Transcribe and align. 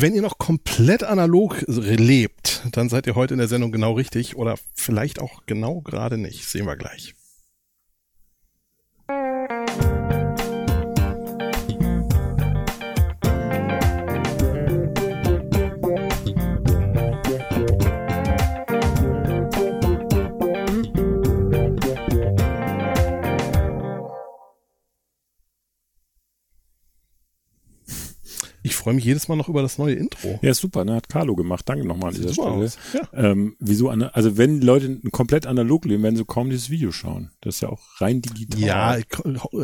Wenn 0.00 0.14
ihr 0.14 0.22
noch 0.22 0.38
komplett 0.38 1.02
analog 1.02 1.62
lebt, 1.66 2.62
dann 2.72 2.88
seid 2.88 3.06
ihr 3.06 3.16
heute 3.16 3.34
in 3.34 3.38
der 3.38 3.48
Sendung 3.48 3.70
genau 3.70 3.92
richtig 3.92 4.34
oder 4.34 4.56
vielleicht 4.74 5.20
auch 5.20 5.42
genau 5.44 5.82
gerade 5.82 6.16
nicht. 6.16 6.48
Sehen 6.48 6.64
wir 6.64 6.76
gleich. 6.76 7.14
Freue 28.80 28.94
mich 28.94 29.04
jedes 29.04 29.28
Mal 29.28 29.36
noch 29.36 29.48
über 29.48 29.62
das 29.62 29.78
neue 29.78 29.94
Intro. 29.94 30.38
Ja, 30.42 30.54
super, 30.54 30.84
ne? 30.84 30.94
Hat 30.94 31.08
Carlo 31.08 31.36
gemacht. 31.36 31.68
Danke 31.68 31.86
nochmal 31.86 32.10
an 32.10 32.16
dieser 32.16 32.32
Stelle. 32.32 32.70
Ja. 32.92 33.30
Ähm, 33.30 33.56
wieso, 33.58 33.88
also 33.88 34.36
wenn 34.36 34.60
Leute 34.60 35.00
komplett 35.12 35.46
analog 35.46 35.84
leben, 35.84 36.02
werden 36.02 36.16
sie 36.16 36.24
kaum 36.24 36.50
dieses 36.50 36.70
Video 36.70 36.92
schauen. 36.92 37.30
Das 37.40 37.56
ist 37.56 37.60
ja 37.60 37.68
auch 37.68 37.80
rein 37.98 38.22
digital. 38.22 38.60
Ja, 38.60 38.96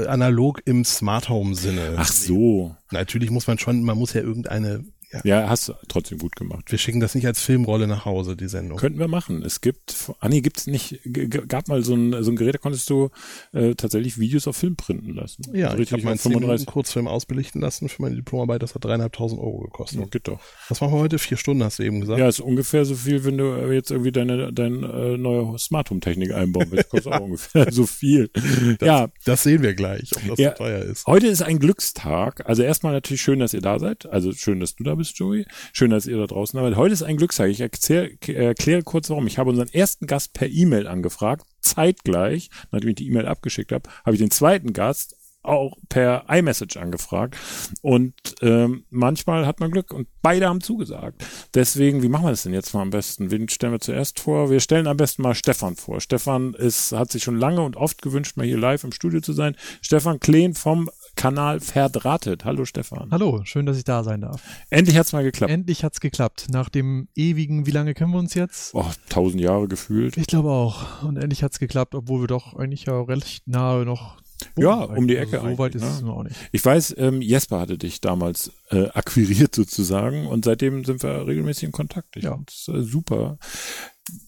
analog 0.06 0.62
im 0.64 0.84
Smart 0.84 1.28
Home 1.28 1.54
Sinne. 1.54 1.94
Ach 1.96 2.10
so. 2.10 2.76
Natürlich 2.90 3.30
muss 3.30 3.46
man 3.46 3.58
schon, 3.58 3.82
man 3.82 3.98
muss 3.98 4.12
ja 4.12 4.20
irgendeine 4.20 4.84
ja. 5.24 5.40
ja, 5.42 5.48
hast 5.48 5.68
du 5.68 5.74
trotzdem 5.88 6.18
gut 6.18 6.36
gemacht. 6.36 6.70
Wir 6.70 6.78
schicken 6.78 7.00
das 7.00 7.14
nicht 7.14 7.26
als 7.26 7.40
Filmrolle 7.40 7.86
nach 7.86 8.04
Hause, 8.04 8.36
die 8.36 8.48
Sendung. 8.48 8.78
Könnten 8.78 8.98
wir 8.98 9.08
machen. 9.08 9.42
Es 9.42 9.60
gibt, 9.60 10.10
ah 10.20 10.28
nee, 10.28 10.40
gibt's 10.40 10.66
nicht, 10.66 11.00
gab 11.48 11.68
mal 11.68 11.82
so 11.82 11.94
ein, 11.94 12.22
so 12.22 12.30
ein 12.30 12.36
Gerät, 12.36 12.54
da 12.54 12.58
konntest 12.58 12.88
du 12.90 13.10
äh, 13.52 13.74
tatsächlich 13.74 14.18
Videos 14.18 14.46
auf 14.48 14.56
Film 14.56 14.76
printen 14.76 15.14
lassen. 15.14 15.42
Ja, 15.54 15.68
also 15.68 15.82
ich 15.82 15.92
habe 15.92 16.02
meinen 16.02 16.18
35 16.18 16.66
Kurzfilm 16.66 17.08
ausbelichten 17.08 17.60
lassen 17.60 17.88
für 17.88 18.02
meine 18.02 18.16
Diplomarbeit, 18.16 18.62
das 18.62 18.74
hat 18.74 18.84
dreieinhalbtausend 18.84 19.40
Euro 19.40 19.58
gekostet. 19.60 20.00
Ja, 20.00 20.06
geht 20.06 20.28
doch. 20.28 20.40
Was 20.68 20.80
machen 20.80 20.94
wir 20.94 21.00
heute? 21.00 21.18
Vier 21.18 21.36
Stunden, 21.36 21.62
hast 21.62 21.78
du 21.78 21.82
eben 21.82 22.00
gesagt. 22.00 22.18
Ja, 22.18 22.28
ist 22.28 22.40
ungefähr 22.40 22.84
so 22.84 22.94
viel, 22.94 23.24
wenn 23.24 23.38
du 23.38 23.72
jetzt 23.72 23.90
irgendwie 23.90 24.12
deine, 24.12 24.52
deine 24.52 24.86
äh, 24.86 25.16
neue 25.16 25.58
Smart 25.58 25.90
Home 25.90 26.00
Technik 26.00 26.32
einbauen 26.32 26.66
willst. 26.70 26.90
Kostet 26.90 27.12
auch 27.12 27.20
ungefähr 27.26 27.72
so 27.72 27.86
viel. 27.86 28.30
Das, 28.78 28.86
ja. 28.86 29.08
Das 29.24 29.42
sehen 29.42 29.62
wir 29.62 29.74
gleich, 29.74 30.10
ob 30.16 30.26
das 30.28 30.38
ja, 30.38 30.50
so 30.50 30.56
teuer 30.56 30.82
ist. 30.82 31.06
Heute 31.06 31.26
ist 31.26 31.42
ein 31.42 31.58
Glückstag. 31.58 32.48
Also 32.48 32.62
erstmal 32.62 32.92
natürlich 32.92 33.22
schön, 33.22 33.38
dass 33.38 33.54
ihr 33.54 33.60
da 33.60 33.78
seid. 33.78 34.06
Also 34.06 34.32
schön, 34.32 34.60
dass 34.60 34.76
du 34.76 34.84
da 34.84 34.94
bist, 34.94 35.05
Joey. 35.14 35.46
Schön, 35.72 35.90
dass 35.90 36.06
ihr 36.06 36.16
da 36.16 36.26
draußen 36.26 36.58
arbeitet. 36.58 36.78
Heute 36.78 36.92
ist 36.92 37.02
ein 37.02 37.16
Glückstag. 37.16 37.50
Ich 37.50 37.60
erkläre, 37.60 38.10
erkläre 38.26 38.82
kurz 38.82 39.10
warum. 39.10 39.26
Ich 39.26 39.38
habe 39.38 39.50
unseren 39.50 39.68
ersten 39.68 40.06
Gast 40.06 40.32
per 40.32 40.48
E-Mail 40.48 40.86
angefragt. 40.86 41.46
Zeitgleich, 41.60 42.50
nachdem 42.70 42.90
ich 42.90 42.96
die 42.96 43.06
E-Mail 43.06 43.26
abgeschickt 43.26 43.72
habe, 43.72 43.88
habe 44.04 44.14
ich 44.14 44.20
den 44.20 44.30
zweiten 44.30 44.72
Gast 44.72 45.16
auch 45.46 45.76
per 45.88 46.24
iMessage 46.28 46.76
angefragt. 46.76 47.36
Und 47.82 48.14
ähm, 48.42 48.84
manchmal 48.90 49.46
hat 49.46 49.60
man 49.60 49.70
Glück 49.70 49.92
und 49.92 50.08
beide 50.22 50.48
haben 50.48 50.60
zugesagt. 50.60 51.24
Deswegen, 51.54 52.02
wie 52.02 52.08
machen 52.08 52.24
wir 52.24 52.30
das 52.30 52.42
denn 52.42 52.52
jetzt 52.52 52.74
mal 52.74 52.82
am 52.82 52.90
besten? 52.90 53.30
Wen 53.30 53.48
stellen 53.48 53.72
wir 53.72 53.80
zuerst 53.80 54.20
vor? 54.20 54.50
Wir 54.50 54.60
stellen 54.60 54.86
am 54.86 54.96
besten 54.96 55.22
mal 55.22 55.34
Stefan 55.34 55.76
vor. 55.76 56.00
Stefan 56.00 56.54
ist, 56.54 56.92
hat 56.92 57.10
sich 57.10 57.22
schon 57.22 57.38
lange 57.38 57.62
und 57.62 57.76
oft 57.76 58.02
gewünscht, 58.02 58.36
mal 58.36 58.46
hier 58.46 58.58
live 58.58 58.84
im 58.84 58.92
Studio 58.92 59.20
zu 59.20 59.32
sein. 59.32 59.56
Stefan 59.80 60.20
Kleen 60.20 60.54
vom 60.54 60.90
Kanal 61.16 61.60
verdrahtet. 61.60 62.44
Hallo 62.44 62.64
Stefan. 62.64 63.08
Hallo, 63.10 63.40
schön, 63.44 63.66
dass 63.66 63.76
ich 63.76 63.84
da 63.84 64.04
sein 64.04 64.20
darf. 64.20 64.42
Endlich 64.70 64.96
hat's 64.96 65.12
mal 65.12 65.24
geklappt. 65.24 65.50
Endlich 65.50 65.82
hat's 65.82 66.00
geklappt. 66.00 66.46
Nach 66.50 66.68
dem 66.68 67.08
ewigen, 67.14 67.66
wie 67.66 67.72
lange 67.72 67.94
kennen 67.94 68.12
wir 68.12 68.18
uns 68.18 68.34
jetzt? 68.34 68.74
Oh, 68.74 68.84
tausend 69.08 69.40
Jahre 69.40 69.66
gefühlt. 69.66 70.16
Ich 70.16 70.26
glaube 70.26 70.50
auch. 70.50 71.02
Und 71.02 71.16
endlich 71.16 71.42
hat's 71.42 71.58
geklappt, 71.58 71.94
obwohl 71.94 72.22
wir 72.22 72.28
doch 72.28 72.54
eigentlich 72.54 72.84
ja 72.84 73.00
recht 73.00 73.48
nahe 73.48 73.84
noch 73.84 74.18
ja, 74.56 74.74
um 74.74 75.06
die 75.06 75.16
Ecke. 75.16 75.40
Also 75.40 75.54
so 75.54 75.58
weit 75.58 75.74
ist 75.74 75.82
ne? 75.82 75.88
es 75.88 76.02
nur 76.02 76.16
auch 76.16 76.22
nicht. 76.22 76.36
Ich 76.52 76.64
weiß, 76.64 76.94
ähm, 76.98 77.22
Jesper 77.22 77.60
hatte 77.60 77.78
dich 77.78 78.00
damals 78.00 78.52
äh, 78.70 78.88
akquiriert 78.94 79.54
sozusagen 79.54 80.26
und 80.26 80.44
seitdem 80.44 80.84
sind 80.84 81.02
wir 81.02 81.26
regelmäßig 81.26 81.64
in 81.64 81.72
Kontakt. 81.72 82.16
Ich 82.16 82.24
ja. 82.24 82.38
Das, 82.44 82.68
äh, 82.74 82.82
super. 82.82 83.38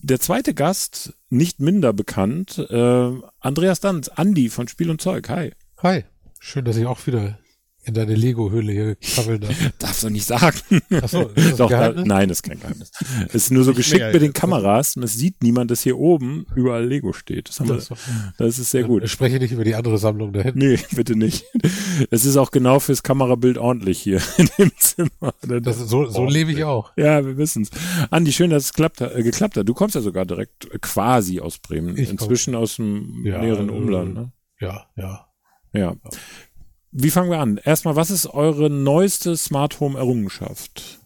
Der 0.01 0.19
zweite 0.19 0.55
Gast, 0.55 1.15
nicht 1.31 1.61
minder 1.61 1.93
bekannt, 1.93 2.59
äh, 2.71 3.13
Andreas 3.41 3.81
Danz, 3.81 4.09
Andi 4.09 4.49
von 4.49 4.67
Spiel 4.67 4.91
und 4.91 5.01
Zeug. 5.01 5.29
Hi. 5.29 5.53
Hi. 5.79 6.05
Schön, 6.41 6.65
dass 6.65 6.77
ich 6.77 6.87
auch 6.87 7.07
wieder 7.07 7.39
in 7.89 7.95
deine 7.95 8.15
Lego-Höhle 8.15 8.73
hier 8.73 8.97
krabbeln 8.97 9.41
darf. 9.41 9.57
Darfst 9.79 10.03
du 10.03 10.11
nicht 10.11 10.27
sagen. 10.27 10.59
Ach 11.03 11.09
so, 11.09 11.29
ist 11.29 11.53
das 11.53 11.57
Doch, 11.57 11.71
da, 11.71 11.93
nein, 11.93 12.29
das 12.29 12.39
ist 12.39 12.43
kein 12.43 12.61
Geheimnis. 12.61 12.91
Es 13.29 13.35
ist 13.35 13.51
nur 13.51 13.65
so 13.65 13.73
geschickt 13.73 14.13
mit 14.13 14.21
den 14.21 14.35
Kameras 14.35 14.97
und 14.97 15.05
es 15.05 15.15
sieht 15.15 15.43
niemand, 15.43 15.71
dass 15.71 15.83
hier 15.83 15.99
oben 15.99 16.47
überall 16.55 16.85
Lego 16.85 17.15
steht. 17.15 17.49
Das, 17.49 17.61
haben 17.61 17.69
das, 17.69 17.89
wir, 17.89 17.97
das 18.37 18.59
ist 18.59 18.71
sehr 18.71 18.85
gut. 18.85 19.05
Ich 19.05 19.11
spreche 19.11 19.39
nicht 19.39 19.53
über 19.53 19.65
die 19.65 19.75
andere 19.75 19.97
Sammlung 19.97 20.35
da 20.35 20.43
hinten. 20.43 20.59
Nee, 20.59 20.79
bitte 20.95 21.17
nicht. 21.17 21.47
Es 22.11 22.27
ist 22.27 22.37
auch 22.37 22.51
genau 22.51 22.79
fürs 22.79 23.03
Kamerabild 23.03 23.57
ordentlich 23.57 24.01
hier 24.01 24.21
in 24.37 24.51
dem 24.59 24.73
Zimmer. 24.77 25.33
Das 25.63 25.79
so, 25.79 26.07
so 26.07 26.27
lebe 26.27 26.53
ich 26.53 26.65
auch. 26.65 26.93
Ja, 26.97 27.25
wir 27.25 27.39
wissen's. 27.39 27.71
Andi, 28.11 28.33
schön, 28.33 28.51
dass 28.51 28.65
es 28.65 28.73
klappt, 28.75 29.01
äh, 29.01 29.23
geklappt 29.23 29.57
hat. 29.57 29.67
Du 29.67 29.73
kommst 29.73 29.95
ja 29.95 30.03
sogar 30.03 30.27
direkt 30.27 30.69
quasi 30.83 31.41
aus 31.41 31.59
Bremen. 31.59 31.97
Ich 31.97 32.11
Inzwischen 32.11 32.53
komm. 32.53 32.63
aus 32.63 32.77
dem 32.77 33.25
ja, 33.25 33.41
näheren 33.41 33.71
Umland. 33.71 34.15
Ne? 34.15 34.33
Ja, 34.61 34.87
ja. 34.97 35.28
Ja. 35.73 35.95
Wie 36.91 37.11
fangen 37.11 37.31
wir 37.31 37.39
an? 37.39 37.59
Erstmal, 37.63 37.97
was 37.97 38.11
ist 38.11 38.27
eure 38.27 38.71
neueste 38.71 39.37
Smart 39.37 39.81
Home 39.81 39.99
Errungenschaft? 39.99 41.01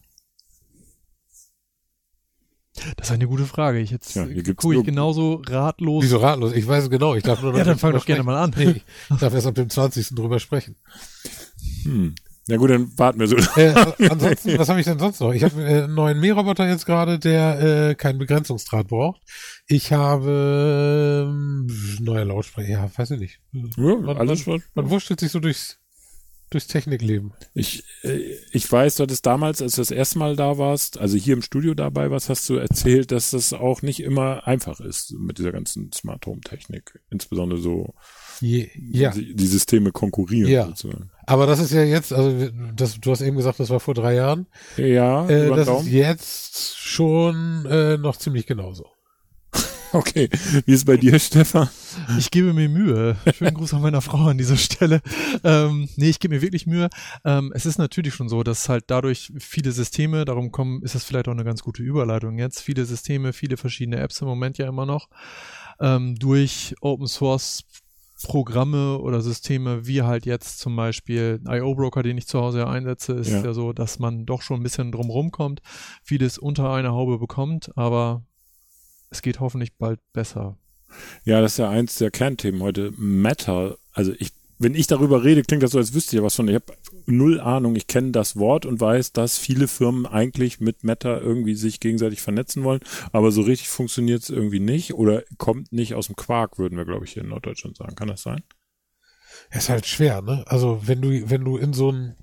Das 2.97 3.09
ist 3.09 3.13
eine 3.13 3.27
gute 3.27 3.45
Frage. 3.45 3.81
Ich 3.81 3.91
jetzt 3.91 4.15
ja, 4.15 4.27
gucke 4.55 4.77
ich 4.77 4.85
genauso 4.85 5.43
ratlos. 5.47 6.05
Wieso 6.05 6.19
ratlos? 6.19 6.53
Ich 6.53 6.67
weiß 6.67 6.85
es 6.85 6.91
genau. 6.91 7.15
Ich 7.15 7.23
darf 7.23 7.43
nur 7.43 7.55
Ja, 7.57 7.65
dann 7.65 7.79
fang 7.79 7.93
doch 7.93 8.07
gerne 8.07 8.23
mal 8.23 8.43
an. 8.43 8.55
Nee, 8.57 8.83
ich 9.11 9.17
darf 9.19 9.35
erst 9.35 9.47
ab 9.47 9.55
dem 9.55 9.69
20. 9.69 10.15
drüber 10.15 10.39
sprechen. 10.39 10.77
Hm. 11.85 12.15
Ja 12.49 12.57
gut, 12.57 12.71
dann 12.71 12.91
warten 12.99 13.21
wir 13.21 13.29
so. 13.29 13.37
Äh, 13.37 13.75
ansonsten, 14.11 14.59
was 14.59 14.69
habe 14.69 14.81
ich 14.81 14.87
denn 14.87 14.99
sonst 14.99 15.21
noch? 15.21 15.33
Ich 15.33 15.45
habe 15.45 15.63
äh, 15.63 15.85
einen 15.85 15.95
neuen 15.95 16.19
Mähroboter 16.19 16.69
jetzt 16.69 16.87
gerade, 16.87 17.19
der 17.19 17.91
äh, 17.91 17.95
keinen 17.95 18.19
Begrenzungsdraht 18.19 18.89
braucht. 18.89 19.21
Ich 19.67 19.93
habe 19.93 21.29
ähm, 21.29 21.69
neue 22.01 22.25
Lautsprecher, 22.25 22.69
ja, 22.69 22.91
weiß 22.95 23.13
ich 23.13 23.21
nicht. 23.21 23.41
Ja, 23.53 23.97
man, 23.97 24.17
alles 24.17 24.47
man, 24.47 24.63
man 24.75 24.91
wurschtelt 24.91 25.21
sich 25.21 25.31
so 25.31 25.41
durchs 25.41 25.79
durchs 26.51 26.67
Technikleben. 26.67 27.33
Ich, 27.55 27.83
äh, 28.03 28.19
ich 28.53 28.71
weiß, 28.71 28.97
du 28.97 29.05
hattest 29.05 29.25
damals, 29.25 29.63
als 29.63 29.77
du 29.77 29.81
das 29.81 29.91
erste 29.91 30.19
Mal 30.19 30.37
da 30.37 30.59
warst, 30.59 30.99
also 30.99 31.17
hier 31.17 31.33
im 31.33 31.41
Studio 31.41 31.73
dabei 31.73 32.11
warst, 32.11 32.29
hast 32.29 32.47
du 32.51 32.57
erzählt, 32.57 33.11
dass 33.11 33.31
das 33.31 33.55
auch 33.55 33.81
nicht 33.81 34.01
immer 34.01 34.47
einfach 34.47 34.81
ist 34.81 35.13
mit 35.13 35.39
dieser 35.39 35.53
ganzen 35.53 35.91
Smart 35.93 36.27
Home 36.27 36.43
Technik. 36.43 37.01
Insbesondere 37.11 37.59
so 37.59 37.95
Je, 38.41 38.71
ja. 38.75 39.11
Die, 39.11 39.35
die, 39.35 39.47
Systeme 39.47 39.93
konkurrieren. 39.93 40.51
Ja. 40.51 40.67
Sozusagen. 40.67 41.11
Aber 41.27 41.47
das 41.47 41.61
ist 41.61 41.73
ja 41.73 41.85
jetzt, 41.85 42.13
also 42.13 42.51
das, 42.75 42.99
du 43.01 43.13
hast 43.13 43.21
eben 43.21 43.37
gesagt, 43.37 43.61
das 43.61 43.71
war 43.71 43.79
vor 43.79 43.95
drei 43.95 44.15
Jahren. 44.15 44.47
Ja. 44.77 45.29
Äh, 45.29 45.49
das 45.55 45.69
ist 45.69 45.93
jetzt 45.93 46.77
schon 46.77 47.67
äh, 47.67 47.97
noch 47.99 48.17
ziemlich 48.17 48.47
genauso. 48.47 48.87
Okay. 50.03 50.29
Wie 50.65 50.73
ist 50.73 50.81
es 50.81 50.85
bei 50.87 50.97
dir, 50.97 51.19
Stefan? 51.19 51.69
Ich 52.19 52.31
gebe 52.31 52.55
mir 52.55 52.69
Mühe. 52.69 53.17
Schönen 53.37 53.55
Gruß 53.55 53.75
an 53.75 53.83
meiner 53.83 54.01
Frau 54.01 54.27
an 54.27 54.39
dieser 54.39 54.57
Stelle. 54.57 55.03
Ähm, 55.45 55.89
nee, 55.97 56.09
ich 56.09 56.19
gebe 56.19 56.35
mir 56.35 56.41
wirklich 56.41 56.67
Mühe. 56.67 56.89
Ähm, 57.25 57.53
es 57.55 57.67
ist 57.67 57.77
natürlich 57.77 58.15
schon 58.15 58.31
so, 58.31 58.43
dass 58.43 58.71
halt 58.71 58.85
dadurch 58.87 59.33
viele 59.39 59.71
Systeme, 59.73 60.25
darum 60.25 60.51
kommen, 60.51 60.83
ist 60.83 60.95
das 60.95 61.05
vielleicht 61.05 61.29
auch 61.29 61.33
eine 61.33 61.45
ganz 61.45 61.63
gute 61.63 61.83
Überleitung 61.83 62.39
jetzt, 62.39 62.61
viele 62.61 62.87
Systeme, 62.87 63.35
viele 63.35 63.59
verschiedene 63.59 63.99
Apps 63.99 64.23
im 64.23 64.29
Moment 64.29 64.57
ja 64.57 64.67
immer 64.67 64.87
noch, 64.87 65.09
ähm, 65.79 66.15
durch 66.17 66.75
Open 66.81 67.07
Source 67.07 67.65
Programme 68.23 68.99
oder 68.99 69.21
Systeme, 69.21 69.87
wie 69.87 70.03
halt 70.03 70.27
jetzt 70.27 70.61
zum 70.61 70.77
Beispiel 70.77 71.41
IO-Broker, 71.47 72.03
den 72.03 72.17
ich 72.17 72.29
zu 72.29 72.41
Hause 72.41 72.67
einsetze, 72.67 73.15
ist 73.15 73.31
ja. 73.31 73.43
ja 73.43 73.53
so, 73.53 73.73
dass 73.73 73.99
man 73.99 74.25
doch 74.27 74.43
schon 74.43 74.61
ein 74.61 74.63
bisschen 74.63 74.93
drumherum 74.93 75.33
kommt, 75.33 75.61
vieles 76.03 76.39
unter 76.39 76.73
einer 76.73 76.93
Haube 76.93 77.19
bekommt, 77.19 77.77
aber 77.77 78.23
es 79.13 79.23
geht 79.23 79.41
hoffentlich 79.41 79.77
bald 79.77 80.01
besser. 80.13 80.59
Ja, 81.25 81.41
das 81.41 81.53
ist 81.53 81.59
ja 81.59 81.71
eins 81.71 81.97
der 81.97 82.11
Kernthemen 82.11 82.63
heute. 82.63 82.93
Matter. 82.97 83.77
Also 83.93 84.13
ich 84.19 84.33
wenn 84.63 84.75
ich 84.75 84.87
darüber 84.87 85.25
rede, 85.25 85.43
klingt 85.43 85.63
das 85.63 85.73
so, 85.73 85.79
als 85.79 85.93
wüsste 85.93 86.15
ich 86.15 86.21
ja 86.21 86.25
was 86.25 86.37
von. 86.37 86.47
Ich 86.47 86.55
habe 86.55 86.73
null 87.07 87.41
Ahnung. 87.41 87.75
Ich 87.75 87.89
kenne 87.89 88.13
das 88.13 88.37
Wort 88.37 88.65
und 88.65 88.81
weiß, 88.81 89.13
dass 89.13 89.37
viele 89.37 89.67
Firmen 89.67 90.07
eigentlich 90.07 90.61
mit 90.61 90.85
Meta 90.85 91.19
irgendwie 91.19 91.55
sich 91.55 91.81
gegenseitig 91.81 92.23
vernetzen 92.23 92.63
wollen. 92.63 92.81
Aber 93.11 93.33
so 93.33 93.43
richtig 93.43 93.69
funktioniert 93.69 94.23
es 94.23 94.31
irgendwie 94.31 94.61
nicht 94.61 94.95
oder 94.95 95.25
kommt 95.37 95.73
nicht 95.73 95.95
aus 95.95 96.07
dem 96.07 96.17
Quark, 96.17 96.59
würden 96.59 96.79
wir, 96.79 96.85
glaube 96.85 97.05
ich, 97.05 97.13
hier 97.13 97.25
in 97.25 97.31
Norddeutschland 97.31 97.77
sagen. 97.77 97.97
Kann 97.97 98.09
das 98.09 98.23
sein? 98.23 98.43
Es 99.51 99.65
ist 99.65 99.69
halt 99.69 99.87
schwer, 99.87 100.23
ne? 100.23 100.45
Also 100.47 100.83
wenn 100.87 101.03
du, 101.03 101.29
wenn 101.29 101.45
du 101.45 101.57
in 101.57 101.73
so 101.73 101.91
ein 101.91 102.15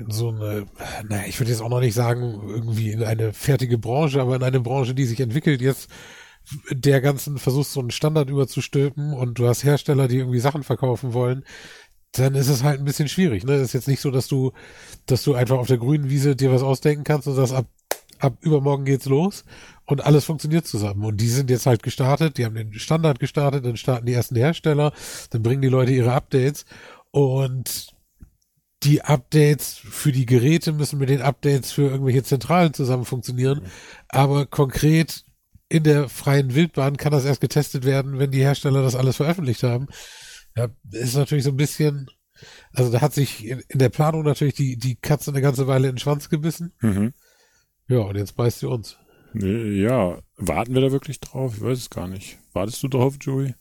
in 0.00 0.10
so 0.10 0.28
eine, 0.28 0.66
naja, 1.08 1.24
ich 1.26 1.38
würde 1.38 1.50
jetzt 1.50 1.60
auch 1.60 1.68
noch 1.68 1.80
nicht 1.80 1.94
sagen, 1.94 2.40
irgendwie 2.48 2.90
in 2.90 3.02
eine 3.02 3.32
fertige 3.32 3.78
Branche, 3.78 4.20
aber 4.20 4.36
in 4.36 4.42
eine 4.42 4.60
Branche, 4.60 4.94
die 4.94 5.04
sich 5.04 5.20
entwickelt, 5.20 5.60
jetzt 5.60 5.90
der 6.70 7.00
ganzen 7.00 7.38
versuchst 7.38 7.72
so 7.72 7.80
einen 7.80 7.90
Standard 7.90 8.30
überzustülpen 8.30 9.12
und 9.12 9.38
du 9.38 9.46
hast 9.46 9.62
Hersteller, 9.62 10.08
die 10.08 10.18
irgendwie 10.18 10.40
Sachen 10.40 10.62
verkaufen 10.62 11.12
wollen, 11.12 11.44
dann 12.12 12.34
ist 12.34 12.48
es 12.48 12.64
halt 12.64 12.80
ein 12.80 12.84
bisschen 12.84 13.08
schwierig. 13.08 13.44
Ne? 13.44 13.54
Es 13.54 13.62
ist 13.62 13.72
jetzt 13.72 13.88
nicht 13.88 14.00
so, 14.00 14.10
dass 14.10 14.26
du, 14.26 14.52
dass 15.06 15.22
du 15.22 15.34
einfach 15.34 15.58
auf 15.58 15.68
der 15.68 15.78
grünen 15.78 16.10
Wiese 16.10 16.34
dir 16.34 16.52
was 16.52 16.62
ausdenken 16.62 17.04
kannst 17.04 17.28
und 17.28 17.34
sagst, 17.34 17.52
ab, 17.52 17.66
ab 18.18 18.36
übermorgen 18.40 18.84
geht's 18.84 19.06
los 19.06 19.44
und 19.86 20.04
alles 20.04 20.24
funktioniert 20.24 20.66
zusammen. 20.66 21.04
Und 21.04 21.20
die 21.20 21.28
sind 21.28 21.50
jetzt 21.50 21.66
halt 21.66 21.82
gestartet, 21.82 22.38
die 22.38 22.44
haben 22.44 22.54
den 22.54 22.72
Standard 22.74 23.20
gestartet, 23.20 23.64
dann 23.64 23.76
starten 23.76 24.06
die 24.06 24.12
ersten 24.12 24.36
Hersteller, 24.36 24.92
dann 25.30 25.42
bringen 25.42 25.62
die 25.62 25.68
Leute 25.68 25.92
ihre 25.92 26.12
Updates 26.12 26.64
und 27.12 27.94
die 28.82 29.02
Updates 29.02 29.74
für 29.76 30.12
die 30.12 30.26
Geräte 30.26 30.72
müssen 30.72 30.98
mit 30.98 31.10
den 31.10 31.20
Updates 31.20 31.72
für 31.72 31.82
irgendwelche 31.82 32.22
Zentralen 32.22 32.72
zusammen 32.72 33.04
funktionieren. 33.04 33.62
Aber 34.08 34.46
konkret 34.46 35.24
in 35.68 35.84
der 35.84 36.08
freien 36.08 36.54
Wildbahn 36.54 36.96
kann 36.96 37.12
das 37.12 37.24
erst 37.24 37.40
getestet 37.40 37.84
werden, 37.84 38.18
wenn 38.18 38.30
die 38.30 38.40
Hersteller 38.40 38.82
das 38.82 38.96
alles 38.96 39.16
veröffentlicht 39.16 39.62
haben. 39.62 39.86
Ja, 40.56 40.68
ist 40.90 41.14
natürlich 41.14 41.44
so 41.44 41.50
ein 41.50 41.56
bisschen, 41.56 42.10
also 42.72 42.90
da 42.90 43.00
hat 43.00 43.14
sich 43.14 43.46
in, 43.46 43.62
in 43.68 43.78
der 43.78 43.90
Planung 43.90 44.24
natürlich 44.24 44.54
die, 44.54 44.76
die 44.76 44.96
Katze 44.96 45.30
eine 45.30 45.42
ganze 45.42 45.66
Weile 45.66 45.88
in 45.88 45.94
den 45.94 46.00
Schwanz 46.00 46.28
gebissen. 46.28 46.72
Mhm. 46.80 47.12
Ja, 47.88 47.98
und 47.98 48.16
jetzt 48.16 48.36
beißt 48.36 48.60
sie 48.60 48.68
uns. 48.68 48.96
Ja, 49.32 50.18
warten 50.36 50.74
wir 50.74 50.80
da 50.80 50.90
wirklich 50.90 51.20
drauf? 51.20 51.54
Ich 51.56 51.62
weiß 51.62 51.78
es 51.78 51.90
gar 51.90 52.08
nicht. 52.08 52.38
Wartest 52.52 52.82
du 52.82 52.88
drauf, 52.88 53.16
Joey? 53.20 53.54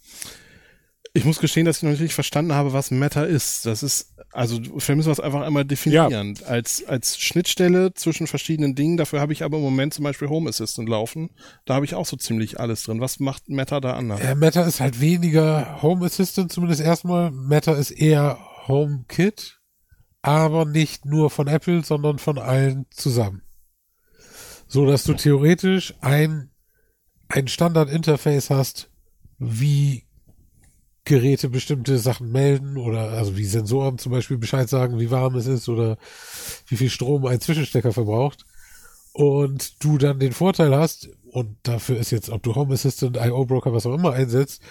Ich 1.13 1.25
muss 1.25 1.39
gestehen, 1.39 1.65
dass 1.65 1.77
ich 1.77 1.83
noch 1.83 1.99
nicht 1.99 2.13
verstanden 2.13 2.53
habe, 2.53 2.73
was 2.73 2.91
Meta 2.91 3.23
ist. 3.23 3.65
Das 3.65 3.83
ist, 3.83 4.15
also 4.31 4.57
vielleicht 4.61 4.97
müssen 4.97 5.07
wir 5.07 5.13
es 5.13 5.19
einfach 5.19 5.41
einmal 5.41 5.65
definieren. 5.65 6.37
Als, 6.45 6.85
als 6.85 7.19
Schnittstelle 7.19 7.93
zwischen 7.93 8.27
verschiedenen 8.27 8.75
Dingen. 8.75 8.97
Dafür 8.97 9.21
habe 9.21 9.33
ich 9.33 9.43
aber 9.43 9.57
im 9.57 9.63
Moment 9.63 9.93
zum 9.93 10.03
Beispiel 10.03 10.29
Home 10.29 10.49
Assistant 10.49 10.87
laufen. 10.87 11.31
Da 11.65 11.73
habe 11.75 11.85
ich 11.85 11.95
auch 11.95 12.05
so 12.05 12.15
ziemlich 12.15 12.59
alles 12.59 12.83
drin. 12.83 13.01
Was 13.01 13.19
macht 13.19 13.49
Meta 13.49 13.79
da 13.79 13.93
anders? 13.93 14.21
Ja, 14.21 14.35
Meta 14.35 14.63
ist 14.63 14.79
halt 14.79 15.01
weniger 15.01 15.81
Home 15.81 16.05
Assistant, 16.05 16.51
zumindest 16.51 16.81
erstmal. 16.81 17.31
Meta 17.31 17.73
ist 17.73 17.91
eher 17.91 18.37
HomeKit, 18.67 19.59
aber 20.21 20.65
nicht 20.65 21.05
nur 21.05 21.31
von 21.31 21.47
Apple, 21.47 21.83
sondern 21.83 22.19
von 22.19 22.37
allen 22.37 22.85
zusammen. 22.91 23.41
So 24.67 24.85
dass 24.85 25.03
du 25.03 25.15
theoretisch 25.15 25.95
ein, 26.01 26.51
ein 27.29 27.47
Standard-Interface 27.47 28.51
hast, 28.51 28.91
wie 29.39 30.05
Geräte 31.05 31.49
bestimmte 31.49 31.97
Sachen 31.97 32.31
melden 32.31 32.77
oder 32.77 33.11
also 33.11 33.37
wie 33.37 33.45
Sensoren 33.45 33.97
zum 33.97 34.11
Beispiel 34.11 34.37
Bescheid 34.37 34.69
sagen, 34.69 34.99
wie 34.99 35.11
warm 35.11 35.35
es 35.35 35.47
ist 35.47 35.69
oder 35.69 35.97
wie 36.67 36.77
viel 36.77 36.89
Strom 36.89 37.25
ein 37.25 37.39
Zwischenstecker 37.39 37.93
verbraucht. 37.93 38.45
Und 39.13 39.83
du 39.83 39.97
dann 39.97 40.19
den 40.19 40.33
Vorteil 40.33 40.75
hast, 40.75 41.09
und 41.31 41.57
dafür 41.63 41.97
ist 41.97 42.11
jetzt, 42.11 42.29
ob 42.29 42.43
du 42.43 42.55
Home 42.55 42.73
Assistant, 42.73 43.17
IO 43.17 43.45
Broker, 43.45 43.73
was 43.73 43.85
auch 43.85 43.93
immer 43.93 44.13
einsetzt, 44.13 44.61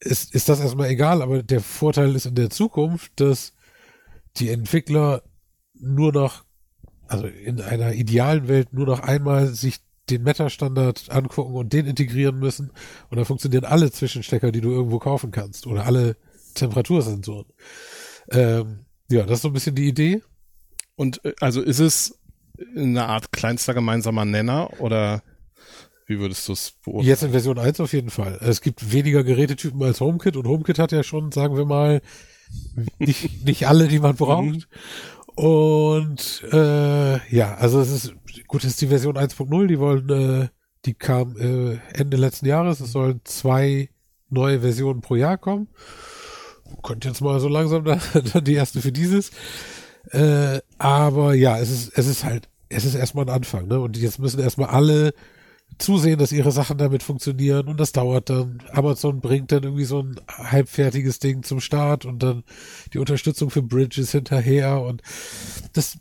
ist, 0.00 0.34
ist 0.34 0.48
das 0.48 0.60
erstmal 0.60 0.90
egal, 0.90 1.22
aber 1.22 1.42
der 1.42 1.60
Vorteil 1.60 2.14
ist 2.14 2.26
in 2.26 2.34
der 2.34 2.50
Zukunft, 2.50 3.12
dass 3.16 3.52
die 4.36 4.50
Entwickler 4.50 5.22
nur 5.74 6.12
noch, 6.12 6.44
also 7.06 7.26
in 7.26 7.60
einer 7.60 7.92
idealen 7.94 8.48
Welt 8.48 8.72
nur 8.72 8.86
noch 8.86 9.00
einmal 9.00 9.48
sich 9.48 9.78
den 10.10 10.22
Meta-Standard 10.22 11.10
angucken 11.10 11.54
und 11.54 11.72
den 11.72 11.86
integrieren 11.86 12.38
müssen. 12.38 12.70
Und 13.10 13.16
dann 13.16 13.24
funktionieren 13.24 13.64
alle 13.64 13.90
Zwischenstecker, 13.90 14.52
die 14.52 14.60
du 14.60 14.70
irgendwo 14.70 14.98
kaufen 14.98 15.30
kannst. 15.30 15.66
Oder 15.66 15.86
alle 15.86 16.16
Temperatursensoren. 16.54 17.46
Ähm, 18.30 18.86
ja, 19.10 19.22
das 19.24 19.38
ist 19.38 19.42
so 19.42 19.48
ein 19.48 19.54
bisschen 19.54 19.74
die 19.74 19.88
Idee. 19.88 20.22
Und 20.96 21.24
äh, 21.24 21.34
also 21.40 21.60
ist 21.60 21.80
es 21.80 22.18
eine 22.74 23.06
Art 23.06 23.32
kleinster 23.32 23.74
gemeinsamer 23.74 24.24
Nenner 24.24 24.80
oder 24.80 25.22
wie 26.06 26.18
würdest 26.18 26.48
du 26.48 26.52
es 26.52 26.72
beurteilen? 26.84 27.08
Jetzt 27.08 27.22
in 27.22 27.30
Version 27.32 27.58
1 27.58 27.80
auf 27.80 27.92
jeden 27.92 28.10
Fall. 28.10 28.38
Es 28.40 28.60
gibt 28.60 28.92
weniger 28.92 29.24
Gerätetypen 29.24 29.82
als 29.82 30.00
HomeKit 30.00 30.36
und 30.36 30.46
HomeKit 30.46 30.78
hat 30.78 30.92
ja 30.92 31.02
schon, 31.02 31.32
sagen 31.32 31.56
wir 31.56 31.64
mal, 31.64 32.00
nicht, 32.98 33.44
nicht 33.44 33.66
alle, 33.66 33.88
die 33.88 33.98
man 33.98 34.16
braucht. 34.16 34.68
Und 35.34 36.44
äh, 36.52 37.34
ja, 37.34 37.56
also 37.56 37.80
es 37.80 37.90
ist 37.90 38.14
gut, 38.46 38.64
es 38.64 38.70
ist 38.70 38.80
die 38.80 38.88
Version 38.88 39.16
1.0, 39.16 39.66
die 39.66 39.78
wollen, 39.78 40.08
äh, 40.10 40.48
die 40.84 40.94
kam 40.94 41.36
äh, 41.36 41.78
Ende 41.92 42.16
letzten 42.16 42.46
Jahres, 42.46 42.80
es 42.80 42.92
sollen 42.92 43.20
zwei 43.24 43.90
neue 44.28 44.60
Versionen 44.60 45.00
pro 45.00 45.16
Jahr 45.16 45.38
kommen. 45.38 45.68
Könnte 46.82 47.08
jetzt 47.08 47.20
mal 47.20 47.38
so 47.40 47.48
langsam 47.48 47.84
dann, 47.84 48.00
dann 48.32 48.44
die 48.44 48.54
erste 48.54 48.80
für 48.80 48.92
dieses. 48.92 49.30
Äh, 50.10 50.60
aber 50.78 51.34
ja, 51.34 51.58
es 51.58 51.70
ist, 51.70 51.98
es 51.98 52.06
ist 52.06 52.24
halt, 52.24 52.48
es 52.68 52.84
ist 52.84 52.94
erstmal 52.94 53.24
ein 53.26 53.34
Anfang, 53.34 53.66
ne? 53.66 53.80
Und 53.80 53.96
jetzt 53.96 54.18
müssen 54.18 54.40
erstmal 54.40 54.68
alle 54.68 55.14
zusehen, 55.78 56.18
dass 56.18 56.32
ihre 56.32 56.52
Sachen 56.52 56.78
damit 56.78 57.02
funktionieren 57.02 57.68
und 57.68 57.78
das 57.78 57.92
dauert 57.92 58.30
dann. 58.30 58.62
Amazon 58.72 59.20
bringt 59.20 59.52
dann 59.52 59.64
irgendwie 59.64 59.84
so 59.84 60.00
ein 60.02 60.16
halbfertiges 60.28 61.18
Ding 61.18 61.42
zum 61.42 61.60
Start 61.60 62.04
und 62.04 62.22
dann 62.22 62.44
die 62.92 62.98
Unterstützung 62.98 63.50
für 63.50 63.62
Bridges 63.62 64.12
hinterher 64.12 64.80
und 64.80 65.02
das 65.74 65.98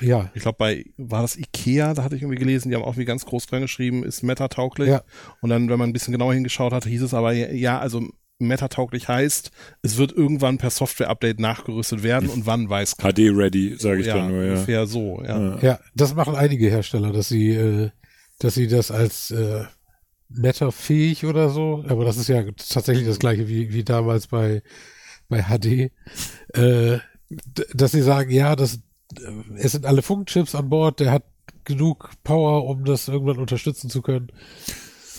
ja. 0.00 0.30
Ich 0.34 0.42
glaube, 0.42 0.56
bei, 0.58 0.84
war 0.96 1.22
das 1.22 1.36
Ikea, 1.36 1.94
da 1.94 2.04
hatte 2.04 2.16
ich 2.16 2.22
irgendwie 2.22 2.38
gelesen, 2.38 2.70
die 2.70 2.74
haben 2.76 2.84
auch 2.84 2.96
wie 2.96 3.04
ganz 3.04 3.24
groß 3.26 3.46
dran 3.46 3.62
geschrieben, 3.62 4.04
ist 4.04 4.22
Meta-tauglich. 4.22 4.88
Ja. 4.88 5.02
Und 5.40 5.50
dann, 5.50 5.68
wenn 5.68 5.78
man 5.78 5.90
ein 5.90 5.92
bisschen 5.92 6.12
genauer 6.12 6.34
hingeschaut 6.34 6.72
hat, 6.72 6.84
hieß 6.84 7.02
es 7.02 7.14
aber, 7.14 7.32
ja, 7.32 7.78
also 7.78 8.08
Meta-tauglich 8.40 9.08
heißt, 9.08 9.50
es 9.82 9.96
wird 9.98 10.12
irgendwann 10.12 10.58
per 10.58 10.70
Software-Update 10.70 11.40
nachgerüstet 11.40 12.02
werden 12.02 12.28
und 12.28 12.46
wann 12.46 12.68
weiß 12.68 12.96
keiner. 12.96 13.12
HD-ready, 13.12 13.76
sage 13.78 14.00
ich 14.00 14.06
ja, 14.06 14.16
dann 14.16 14.28
nur, 14.28 14.42
ja. 14.42 14.52
ungefähr 14.52 14.86
so, 14.86 15.22
ja. 15.22 15.38
Ja. 15.38 15.58
Ja, 15.60 15.78
das 15.94 16.14
machen 16.14 16.34
einige 16.34 16.68
Hersteller, 16.70 17.12
dass 17.12 17.28
sie, 17.28 17.50
äh, 17.50 17.90
dass 18.38 18.54
sie 18.54 18.66
das 18.66 18.90
als 18.90 19.30
äh, 19.30 19.64
Meta-fähig 20.28 21.26
oder 21.26 21.50
so, 21.50 21.84
aber 21.88 22.04
das 22.04 22.16
ist 22.16 22.28
ja 22.28 22.42
tatsächlich 22.42 23.06
das 23.06 23.18
gleiche 23.18 23.48
wie, 23.48 23.72
wie 23.72 23.84
damals 23.84 24.28
bei, 24.28 24.62
bei 25.28 25.42
HD, 25.42 25.92
äh, 26.56 26.98
dass 27.74 27.92
sie 27.92 28.02
sagen, 28.02 28.30
ja, 28.30 28.56
das, 28.56 28.80
es 29.56 29.72
sind 29.72 29.86
alle 29.86 30.02
Funkchips 30.02 30.54
an 30.54 30.68
Bord, 30.68 31.00
der 31.00 31.12
hat 31.12 31.24
genug 31.64 32.10
Power, 32.24 32.66
um 32.66 32.84
das 32.84 33.08
irgendwann 33.08 33.38
unterstützen 33.38 33.90
zu 33.90 34.02
können. 34.02 34.28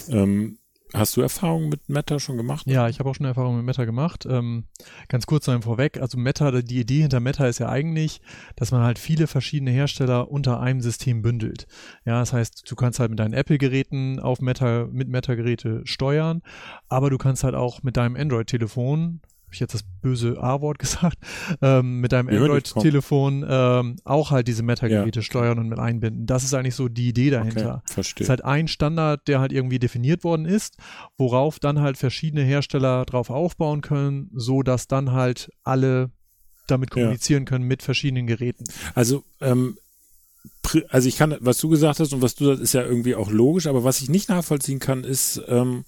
Ähm, 0.10 0.58
hast 0.94 1.16
du 1.16 1.22
Erfahrungen 1.22 1.70
mit 1.70 1.88
Meta 1.90 2.20
schon 2.20 2.38
gemacht? 2.38 2.66
Ja, 2.68 2.90
ich 2.90 3.00
habe 3.00 3.10
auch 3.10 3.16
schon 3.16 3.26
Erfahrungen 3.26 3.58
mit 3.58 3.66
Meta 3.66 3.86
gemacht. 3.86 4.26
Ähm, 4.30 4.66
ganz 5.08 5.26
kurz 5.26 5.48
noch 5.48 5.64
vorweg, 5.64 6.02
also 6.02 6.18
Meta, 6.18 6.52
die 6.52 6.80
Idee 6.80 7.02
hinter 7.02 7.20
Meta 7.20 7.46
ist 7.48 7.60
ja 7.60 7.70
eigentlich, 7.70 8.22
dass 8.56 8.72
man 8.72 8.82
halt 8.82 9.00
viele 9.00 9.28
verschiedene 9.28 9.72
Hersteller 9.72 10.32
unter 10.32 10.60
einem 10.60 10.82
System 10.82 11.22
bündelt. 11.22 11.68
Ja, 12.06 12.20
das 12.20 12.34
heißt, 12.34 12.70
du 12.70 12.76
kannst 12.76 13.00
halt 13.00 13.12
mit 13.12 13.20
deinen 13.20 13.34
Apple-Geräten 13.34 14.20
auf 14.20 14.42
Meta, 14.42 14.88
mit 14.92 15.08
Meta-Geräte 15.10 15.82
steuern, 15.86 16.42
aber 16.90 17.10
du 17.10 17.18
kannst 17.18 17.44
halt 17.44 17.56
auch 17.56 17.84
mit 17.84 17.98
deinem 17.98 18.16
Android-Telefon 18.16 19.22
habe 19.52 19.56
ich 19.56 19.60
jetzt 19.60 19.74
das 19.74 19.84
böse 20.02 20.42
A-Wort 20.42 20.80
gesagt, 20.80 21.18
ähm, 21.62 22.00
mit 22.00 22.14
deinem 22.14 22.30
Ja, 22.30 22.40
Android-Telefon 22.40 23.46
ähm, 23.48 23.98
auch 24.06 24.32
halt 24.32 24.48
diese 24.48 24.64
Meta-Geräte 24.64 25.20
Ja. 25.20 25.24
steuern 25.24 25.60
und 25.60 25.68
mit 25.68 25.78
einbinden. 25.78 26.26
Das 26.26 26.44
ist 26.46 26.54
eigentlich 26.54 26.76
so 26.76 26.88
die 26.88 27.10
Idee 27.10 27.32
dahinter. 27.32 27.82
Okay, 27.84 27.94
verstehe. 27.94 28.24
ist 28.24 28.30
halt 28.30 28.46
ein 28.46 28.70
Standard, 28.70 29.28
der 29.28 29.42
halt 29.42 29.52
irgendwie 29.52 29.78
definiert 29.78 30.24
worden 30.24 30.46
ist, 30.46 30.78
worauf 31.18 31.60
dann 31.60 31.82
halt 31.82 31.98
verschiedene 31.98 32.44
Hersteller 32.44 33.04
drauf 33.06 33.30
aufbauen 33.30 33.82
können, 33.82 34.30
so 34.34 34.64
dass 34.64 34.88
dann 34.88 35.12
halt 35.12 35.52
alle 35.64 36.12
damit 36.68 36.92
Ja. 36.92 37.02
kommunizieren 37.02 37.44
können 37.44 37.66
mit 37.66 37.84
verschiedenen 37.84 38.28
Geräten. 38.28 38.64
Also, 38.96 39.26
ähm, 39.42 39.78
also 40.90 41.10
ich 41.10 41.18
kann, 41.18 41.36
was 41.42 41.58
du 41.58 41.68
gesagt 41.68 42.00
hast 42.00 42.14
und 42.14 42.22
was 42.22 42.36
du 42.36 42.46
sagst, 42.46 42.62
ist 42.62 42.72
ja 42.74 42.84
irgendwie 42.84 43.16
auch 43.16 43.30
logisch, 43.30 43.68
aber 43.68 43.84
was 43.84 44.02
ich 44.02 44.08
nicht 44.10 44.30
nachvollziehen 44.30 44.80
kann, 44.80 45.04
ist, 45.04 45.42
ähm, 45.50 45.84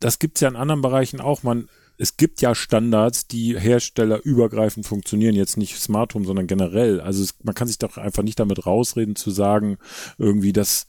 das 0.00 0.18
gibt's 0.18 0.40
ja 0.40 0.48
in 0.48 0.56
anderen 0.56 0.80
Bereichen 0.80 1.20
auch, 1.20 1.42
man, 1.42 1.68
es 1.98 2.16
gibt 2.16 2.42
ja 2.42 2.54
Standards, 2.54 3.26
die 3.26 3.58
herstellerübergreifend 3.58 4.86
funktionieren, 4.86 5.34
jetzt 5.34 5.56
nicht 5.56 5.78
Smart 5.78 6.14
Home, 6.14 6.26
sondern 6.26 6.46
generell. 6.46 7.00
Also 7.00 7.22
es, 7.22 7.34
man 7.42 7.54
kann 7.54 7.68
sich 7.68 7.78
doch 7.78 7.96
einfach 7.96 8.22
nicht 8.22 8.38
damit 8.38 8.66
rausreden 8.66 9.16
zu 9.16 9.30
sagen, 9.30 9.78
irgendwie 10.18 10.52
das, 10.52 10.86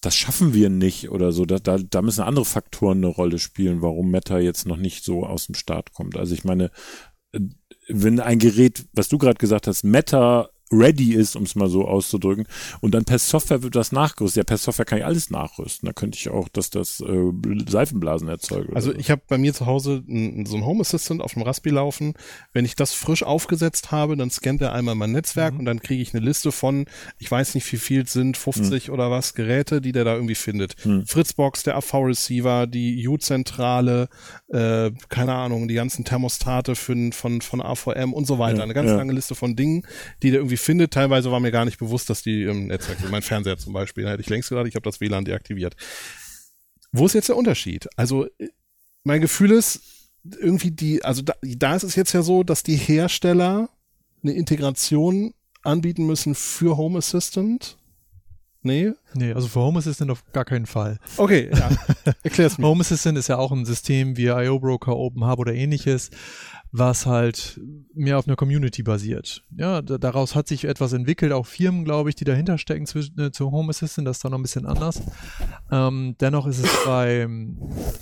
das 0.00 0.16
schaffen 0.16 0.54
wir 0.54 0.70
nicht 0.70 1.10
oder 1.10 1.32
so. 1.32 1.44
Da, 1.44 1.58
da, 1.58 1.78
da 1.78 2.02
müssen 2.02 2.22
andere 2.22 2.44
Faktoren 2.44 2.98
eine 2.98 3.08
Rolle 3.08 3.38
spielen, 3.38 3.82
warum 3.82 4.10
Meta 4.10 4.38
jetzt 4.38 4.66
noch 4.66 4.78
nicht 4.78 5.04
so 5.04 5.24
aus 5.24 5.46
dem 5.46 5.54
Start 5.54 5.92
kommt. 5.92 6.16
Also 6.16 6.34
ich 6.34 6.44
meine, 6.44 6.70
äh, 7.32 7.40
wenn 7.88 8.20
ein 8.20 8.38
Gerät, 8.38 8.86
was 8.92 9.08
du 9.08 9.18
gerade 9.18 9.38
gesagt 9.38 9.66
hast, 9.66 9.82
Meta 9.82 10.50
ready 10.70 11.14
ist, 11.14 11.36
um 11.36 11.44
es 11.44 11.54
mal 11.54 11.68
so 11.68 11.86
auszudrücken, 11.86 12.46
und 12.80 12.92
dann 12.94 13.04
per 13.04 13.18
Software 13.18 13.62
wird 13.62 13.74
das 13.74 13.92
nachgerüstet. 13.92 14.36
Ja, 14.38 14.44
per 14.44 14.58
Software 14.58 14.84
kann 14.84 14.98
ich 14.98 15.04
alles 15.04 15.30
nachrüsten. 15.30 15.86
Da 15.86 15.92
könnte 15.92 16.16
ich 16.18 16.28
auch, 16.28 16.48
dass 16.48 16.70
das 16.70 17.00
äh, 17.00 17.32
Seifenblasen 17.68 18.28
erzeugt. 18.28 18.74
Also 18.74 18.92
so. 18.92 18.98
ich 18.98 19.10
habe 19.10 19.22
bei 19.28 19.38
mir 19.38 19.54
zu 19.54 19.66
Hause 19.66 20.02
n- 20.08 20.44
so 20.46 20.56
ein 20.56 20.64
Home 20.66 20.80
Assistant 20.80 21.22
auf 21.22 21.32
dem 21.34 21.42
Raspi 21.42 21.70
laufen. 21.70 22.14
Wenn 22.52 22.64
ich 22.64 22.74
das 22.76 22.92
frisch 22.92 23.22
aufgesetzt 23.22 23.90
habe, 23.90 24.16
dann 24.16 24.30
scannt 24.30 24.60
er 24.62 24.72
einmal 24.72 24.94
mein 24.94 25.12
Netzwerk 25.12 25.58
und 25.58 25.64
dann 25.64 25.80
kriege 25.80 26.02
ich 26.02 26.14
eine 26.14 26.24
Liste 26.24 26.52
von, 26.52 26.86
ich 27.18 27.30
weiß 27.30 27.54
nicht 27.54 27.70
wie 27.72 27.76
viel 27.78 28.02
es 28.02 28.12
sind, 28.12 28.36
50 28.36 28.90
oder 28.90 29.10
was 29.10 29.34
Geräte, 29.34 29.80
die 29.80 29.92
der 29.92 30.04
da 30.04 30.14
irgendwie 30.14 30.34
findet. 30.34 30.74
Fritzbox, 31.06 31.62
der 31.62 31.76
AV-Receiver, 31.76 32.66
die 32.66 33.06
U-Zentrale, 33.08 34.08
äh, 34.48 34.90
keine 35.08 35.34
Ahnung, 35.34 35.68
die 35.68 35.74
ganzen 35.74 36.04
Thermostate 36.04 36.74
für, 36.74 36.96
von, 37.12 37.40
von 37.40 37.62
AVM 37.62 38.12
und 38.12 38.26
so 38.26 38.38
weiter. 38.38 38.58
Ja, 38.58 38.62
Eine 38.64 38.74
ganz 38.74 38.90
ja. 38.90 38.96
lange 38.96 39.12
Liste 39.12 39.34
von 39.34 39.56
Dingen, 39.56 39.82
die 40.22 40.30
der 40.30 40.40
irgendwie 40.40 40.56
findet. 40.58 40.92
Teilweise 40.92 41.30
war 41.30 41.40
mir 41.40 41.50
gar 41.50 41.64
nicht 41.64 41.78
bewusst, 41.78 42.10
dass 42.10 42.22
die 42.22 42.42
im 42.44 42.66
Netzwerk 42.66 42.98
sind. 42.98 43.10
Mein 43.10 43.22
Fernseher 43.22 43.58
zum 43.58 43.72
Beispiel, 43.72 44.04
da 44.04 44.10
hätte 44.10 44.22
ich 44.22 44.28
längst 44.28 44.48
gedacht, 44.48 44.66
ich 44.66 44.74
habe 44.74 44.84
das 44.84 45.00
WLAN 45.00 45.24
deaktiviert. 45.24 45.76
Wo 46.92 47.06
ist 47.06 47.14
jetzt 47.14 47.28
der 47.28 47.36
Unterschied? 47.36 47.88
Also 47.96 48.26
mein 49.04 49.20
Gefühl 49.20 49.52
ist 49.52 49.80
irgendwie 50.40 50.70
die, 50.70 51.04
also 51.04 51.22
da, 51.22 51.34
da 51.42 51.76
ist 51.76 51.84
es 51.84 51.94
jetzt 51.94 52.12
ja 52.12 52.22
so, 52.22 52.42
dass 52.42 52.62
die 52.62 52.76
Hersteller 52.76 53.68
eine 54.22 54.32
Integration 54.32 55.34
anbieten 55.62 56.06
müssen 56.06 56.34
für 56.34 56.76
Home 56.76 56.98
Assistant. 56.98 57.76
Nee, 58.62 58.92
Nee, 59.14 59.32
also 59.32 59.48
für 59.48 59.60
Home 59.60 59.78
Assistant 59.78 60.10
auf 60.10 60.22
gar 60.32 60.44
keinen 60.44 60.66
Fall. 60.66 60.98
Okay, 61.16 61.50
ja. 61.52 61.70
Erklär's 62.22 62.58
mir. 62.58 62.66
Home 62.66 62.80
Assistant 62.80 63.16
ist 63.16 63.28
ja 63.28 63.38
auch 63.38 63.52
ein 63.52 63.64
System 63.64 64.16
wie 64.16 64.26
IO 64.26 64.58
Broker, 64.58 64.96
Open 64.96 65.26
Hub 65.26 65.38
oder 65.38 65.54
ähnliches, 65.54 66.10
was 66.70 67.06
halt 67.06 67.60
mehr 67.94 68.18
auf 68.18 68.26
einer 68.26 68.36
Community 68.36 68.82
basiert. 68.82 69.42
Ja, 69.56 69.82
da, 69.82 69.98
daraus 69.98 70.34
hat 70.34 70.48
sich 70.48 70.64
etwas 70.64 70.92
entwickelt, 70.92 71.32
auch 71.32 71.46
Firmen, 71.46 71.84
glaube 71.84 72.10
ich, 72.10 72.14
die 72.14 72.24
dahinter 72.24 72.58
stecken 72.58 72.86
zwischen, 72.86 73.18
äh, 73.18 73.32
zu 73.32 73.50
Home 73.50 73.70
Assistant, 73.70 74.06
das 74.06 74.18
ist 74.18 74.24
da 74.24 74.28
noch 74.28 74.38
ein 74.38 74.42
bisschen 74.42 74.66
anders. 74.66 75.02
Ähm, 75.70 76.16
dennoch 76.20 76.46
ist 76.46 76.58
es 76.58 76.84
bei, 76.84 77.26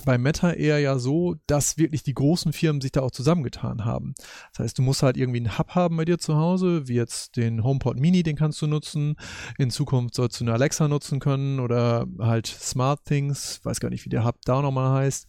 bei 0.05 0.17
Meta 0.17 0.51
eher 0.51 0.79
ja 0.79 0.99
so, 0.99 1.35
dass 1.47 1.77
wirklich 1.77 2.03
die 2.03 2.13
großen 2.13 2.53
Firmen 2.53 2.81
sich 2.81 2.91
da 2.91 3.01
auch 3.01 3.11
zusammengetan 3.11 3.85
haben. 3.85 4.13
Das 4.51 4.59
heißt, 4.59 4.77
du 4.77 4.81
musst 4.81 5.03
halt 5.03 5.17
irgendwie 5.17 5.39
einen 5.39 5.57
Hub 5.57 5.69
haben 5.75 5.97
bei 5.97 6.05
dir 6.05 6.17
zu 6.17 6.35
Hause, 6.35 6.87
wie 6.87 6.95
jetzt 6.95 7.37
den 7.37 7.63
HomePod 7.63 7.99
Mini, 7.99 8.23
den 8.23 8.35
kannst 8.35 8.61
du 8.61 8.67
nutzen. 8.67 9.15
In 9.57 9.71
Zukunft 9.71 10.15
sollst 10.15 10.39
du 10.39 10.43
eine 10.43 10.53
Alexa 10.53 10.87
nutzen 10.87 11.19
können 11.19 11.59
oder 11.59 12.05
halt 12.19 12.47
Smart 12.47 13.05
Things, 13.05 13.61
weiß 13.63 13.79
gar 13.79 13.89
nicht, 13.89 14.05
wie 14.05 14.09
der 14.09 14.25
Hub 14.25 14.37
da 14.45 14.61
nochmal 14.61 15.03
heißt. 15.03 15.27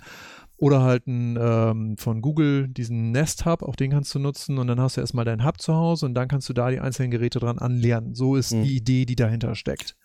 Oder 0.61 0.83
halt 0.83 1.07
ein, 1.07 1.39
ähm, 1.41 1.97
von 1.99 2.21
Google 2.21 2.67
diesen 2.69 3.13
Nest 3.13 3.47
Hub, 3.47 3.63
auch 3.63 3.77
den 3.77 3.93
kannst 3.93 4.13
du 4.15 4.19
nutzen 4.19 4.59
und 4.59 4.67
dann 4.67 4.81
hast 4.81 4.97
du 4.97 5.01
erstmal 5.01 5.25
deinen 5.25 5.45
Hub 5.45 5.61
zu 5.61 5.73
Hause 5.75 6.05
und 6.07 6.15
dann 6.15 6.27
kannst 6.27 6.49
du 6.49 6.53
da 6.53 6.69
die 6.71 6.81
einzelnen 6.81 7.13
Geräte 7.13 7.39
dran 7.39 7.59
anlernen. 7.59 8.15
So 8.17 8.35
ist 8.35 8.53
Mhm. 8.53 8.65
die 8.65 8.77
Idee, 8.77 9.05
die 9.07 9.15
dahinter 9.15 9.55
steckt. 9.55 9.97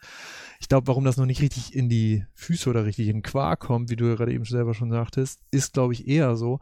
Ich 0.60 0.70
glaube, 0.70 0.88
warum 0.88 1.04
das 1.06 1.18
noch 1.18 1.26
nicht 1.26 1.42
richtig 1.42 1.76
in 1.76 1.90
die 1.90 2.24
Füße 2.36 2.70
oder 2.70 2.86
richtig 2.86 3.08
in 3.08 3.24
Quark 3.24 3.62
kommt, 3.62 3.90
wie 3.90 3.96
du 3.96 4.06
ja 4.06 4.16
gerade 4.16 4.32
eben 4.32 4.46
selber 4.46 4.74
schon 4.76 4.92
sagtest, 4.92 5.40
ist, 5.52 5.74
glaube 5.74 5.94
ich, 5.94 6.08
eher 6.08 6.36
so, 6.36 6.60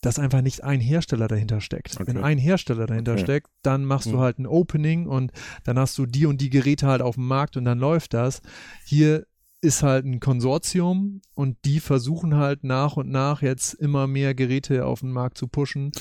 dass 0.00 0.18
einfach 0.20 0.40
nicht 0.40 0.62
ein 0.64 0.80
Hersteller 0.80 1.26
dahinter 1.28 1.60
steckt. 1.60 1.96
Okay. 2.00 2.06
Wenn 2.06 2.22
ein 2.22 2.38
Hersteller 2.38 2.86
dahinter 2.86 3.12
Okay. 3.14 3.22
steckt, 3.22 3.48
dann 3.62 3.84
machst 3.84 4.06
du 4.06 4.16
Mhm. 4.16 4.20
halt 4.20 4.38
ein 4.38 4.46
Opening 4.46 5.06
und 5.08 5.32
dann 5.64 5.78
hast 5.78 5.98
du 5.98 6.06
die 6.06 6.26
und 6.26 6.40
die 6.40 6.48
Geräte 6.50 6.86
halt 6.86 7.02
auf 7.02 7.16
dem 7.16 7.26
Markt 7.26 7.56
und 7.56 7.64
dann 7.64 7.78
läuft 7.78 8.14
das. 8.14 8.40
Hier 8.84 9.26
ist 9.62 9.82
halt 9.82 10.04
ein 10.04 10.20
Konsortium 10.20 11.22
und 11.34 11.56
die 11.64 11.80
versuchen 11.80 12.36
halt 12.36 12.64
nach 12.64 12.96
und 12.96 13.08
nach 13.08 13.42
jetzt 13.42 13.74
immer 13.74 14.06
mehr 14.06 14.34
Geräte 14.34 14.84
auf 14.84 15.00
den 15.00 15.12
Markt 15.12 15.38
zu 15.38 15.46
pushen, 15.46 15.92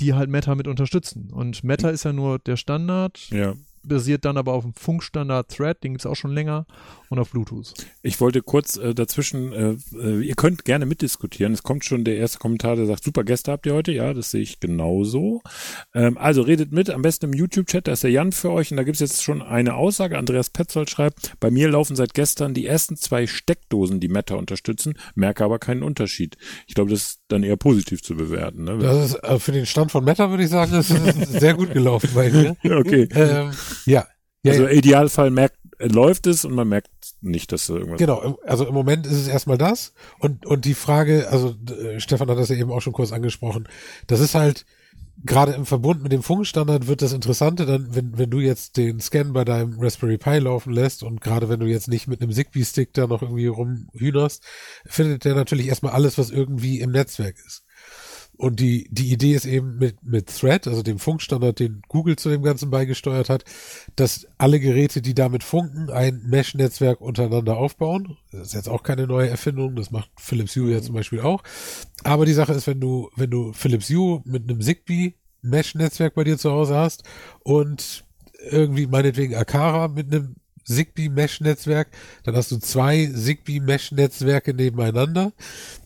die 0.00 0.14
halt 0.14 0.30
Meta 0.30 0.54
mit 0.54 0.66
unterstützen. 0.66 1.30
Und 1.30 1.62
Meta 1.62 1.90
ist 1.90 2.04
ja 2.04 2.12
nur 2.12 2.38
der 2.38 2.56
Standard, 2.56 3.28
Ja. 3.30 3.54
Basiert 3.84 4.24
dann 4.24 4.36
aber 4.36 4.52
auf 4.52 4.64
dem 4.64 4.74
Funkstandard 4.74 5.48
Thread, 5.48 5.82
den 5.82 5.92
gibt's 5.92 6.06
auch 6.06 6.16
schon 6.16 6.32
länger, 6.32 6.66
und 7.12 7.18
auf 7.18 7.30
Bluetooth. 7.30 7.74
Ich 8.02 8.20
wollte 8.22 8.40
kurz 8.40 8.78
äh, 8.78 8.94
dazwischen, 8.94 9.52
äh, 9.52 9.76
äh, 9.94 10.22
ihr 10.22 10.34
könnt 10.34 10.64
gerne 10.64 10.86
mitdiskutieren. 10.86 11.52
Es 11.52 11.62
kommt 11.62 11.84
schon 11.84 12.04
der 12.04 12.16
erste 12.16 12.38
Kommentar, 12.38 12.74
der 12.74 12.86
sagt, 12.86 13.04
super 13.04 13.22
Gäste 13.22 13.52
habt 13.52 13.66
ihr 13.66 13.74
heute. 13.74 13.92
Ja, 13.92 14.14
das 14.14 14.30
sehe 14.30 14.40
ich 14.40 14.60
genauso. 14.60 15.42
Ähm, 15.94 16.16
also 16.16 16.40
redet 16.40 16.72
mit, 16.72 16.88
am 16.88 17.02
besten 17.02 17.26
im 17.26 17.34
YouTube-Chat, 17.34 17.86
da 17.86 17.92
ist 17.92 18.02
der 18.02 18.10
Jan 18.10 18.32
für 18.32 18.50
euch. 18.50 18.70
Und 18.70 18.78
da 18.78 18.82
gibt 18.82 18.94
es 18.94 19.00
jetzt 19.00 19.22
schon 19.22 19.42
eine 19.42 19.74
Aussage. 19.74 20.16
Andreas 20.16 20.48
Petzold 20.48 20.88
schreibt, 20.88 21.38
bei 21.38 21.50
mir 21.50 21.68
laufen 21.68 21.96
seit 21.96 22.14
gestern 22.14 22.54
die 22.54 22.66
ersten 22.66 22.96
zwei 22.96 23.26
Steckdosen, 23.26 24.00
die 24.00 24.08
Meta 24.08 24.36
unterstützen, 24.36 24.94
merke 25.14 25.44
aber 25.44 25.58
keinen 25.58 25.82
Unterschied. 25.82 26.38
Ich 26.66 26.74
glaube, 26.74 26.90
das 26.90 27.02
ist 27.02 27.21
dann 27.32 27.42
eher 27.42 27.56
positiv 27.56 28.02
zu 28.02 28.14
bewerten. 28.14 28.64
Ne? 28.64 28.78
Das 28.78 29.10
ist 29.10 29.14
äh, 29.24 29.38
für 29.38 29.52
den 29.52 29.66
Stand 29.66 29.90
von 29.90 30.04
Meta 30.04 30.30
würde 30.30 30.44
ich 30.44 30.50
sagen, 30.50 30.72
das 30.72 30.90
ist 30.90 31.32
sehr 31.40 31.54
gut 31.54 31.72
gelaufen 31.72 32.10
bei 32.14 32.30
mir. 32.30 32.56
okay. 32.78 33.08
Ähm, 33.14 33.50
ja. 33.86 34.06
Ja, 34.44 34.52
Also 34.52 34.64
ja. 34.64 34.70
Idealfall 34.70 35.30
merkt, 35.30 35.56
läuft 35.78 36.26
es 36.26 36.44
und 36.44 36.54
man 36.54 36.68
merkt 36.68 36.90
nicht, 37.20 37.52
dass 37.52 37.66
da 37.66 37.74
irgendwas 37.74 37.98
Genau, 37.98 38.38
also 38.44 38.66
im 38.66 38.74
Moment 38.74 39.06
ist 39.06 39.14
es 39.14 39.28
erstmal 39.28 39.58
das 39.58 39.94
und 40.18 40.46
und 40.46 40.64
die 40.64 40.74
Frage, 40.74 41.28
also 41.30 41.54
äh, 41.70 42.00
Stefan 42.00 42.28
hat 42.28 42.38
das 42.38 42.48
ja 42.48 42.56
eben 42.56 42.70
auch 42.70 42.80
schon 42.80 42.92
kurz 42.92 43.12
angesprochen, 43.12 43.68
das 44.06 44.20
ist 44.20 44.34
halt 44.34 44.64
gerade 45.24 45.52
im 45.52 45.66
Verbund 45.66 46.02
mit 46.02 46.12
dem 46.12 46.22
Funkstandard 46.22 46.86
wird 46.86 47.02
das 47.02 47.12
Interessante 47.12 47.66
dann, 47.66 47.94
wenn 47.94 48.18
wenn 48.18 48.30
du 48.30 48.40
jetzt 48.40 48.76
den 48.76 49.00
Scan 49.00 49.32
bei 49.32 49.44
deinem 49.44 49.78
Raspberry 49.80 50.18
Pi 50.18 50.38
laufen 50.38 50.72
lässt 50.72 51.02
und 51.02 51.20
gerade 51.20 51.48
wenn 51.48 51.60
du 51.60 51.66
jetzt 51.66 51.88
nicht 51.88 52.08
mit 52.08 52.20
einem 52.20 52.32
Zigbee-Stick 52.32 52.92
da 52.92 53.06
noch 53.06 53.22
irgendwie 53.22 53.46
rumhühnerst, 53.46 54.44
findet 54.86 55.24
der 55.24 55.34
natürlich 55.34 55.68
erstmal 55.68 55.92
alles, 55.92 56.18
was 56.18 56.30
irgendwie 56.30 56.80
im 56.80 56.90
Netzwerk 56.90 57.36
ist. 57.46 57.64
Und 58.36 58.60
die, 58.60 58.88
die 58.90 59.12
Idee 59.12 59.34
ist 59.34 59.44
eben 59.44 59.76
mit, 59.76 60.02
mit 60.02 60.26
Thread, 60.26 60.66
also 60.66 60.82
dem 60.82 60.98
Funkstandard, 60.98 61.60
den 61.60 61.82
Google 61.88 62.16
zu 62.16 62.28
dem 62.28 62.42
Ganzen 62.42 62.70
beigesteuert 62.70 63.28
hat, 63.28 63.44
dass 63.94 64.26
alle 64.38 64.58
Geräte, 64.58 65.02
die 65.02 65.14
damit 65.14 65.44
funken, 65.44 65.90
ein 65.90 66.22
Mesh-Netzwerk 66.26 67.00
untereinander 67.00 67.56
aufbauen. 67.56 68.16
Das 68.32 68.48
ist 68.48 68.54
jetzt 68.54 68.68
auch 68.68 68.82
keine 68.82 69.06
neue 69.06 69.28
Erfindung, 69.28 69.76
das 69.76 69.90
macht 69.90 70.10
Philips 70.18 70.56
Hue 70.56 70.72
ja 70.72 70.82
zum 70.82 70.94
Beispiel 70.94 71.20
auch. 71.20 71.42
Aber 72.04 72.26
die 72.26 72.32
Sache 72.32 72.52
ist, 72.52 72.66
wenn 72.66 72.80
du, 72.80 73.10
wenn 73.16 73.30
du 73.30 73.52
Philips 73.52 73.90
Hue 73.90 74.22
mit 74.24 74.48
einem 74.48 74.60
Zigbee 74.60 75.14
Mesh-Netzwerk 75.42 76.14
bei 76.14 76.24
dir 76.24 76.38
zu 76.38 76.50
Hause 76.50 76.76
hast 76.76 77.02
und 77.40 78.04
irgendwie 78.50 78.86
meinetwegen 78.86 79.34
Akara 79.34 79.88
mit 79.88 80.12
einem 80.12 80.36
Zigbee 80.64 81.08
Mesh-Netzwerk, 81.08 81.88
dann 82.24 82.36
hast 82.36 82.50
du 82.52 82.58
zwei 82.58 83.06
Zigbee 83.06 83.60
Mesh-Netzwerke 83.60 84.54
nebeneinander, 84.54 85.32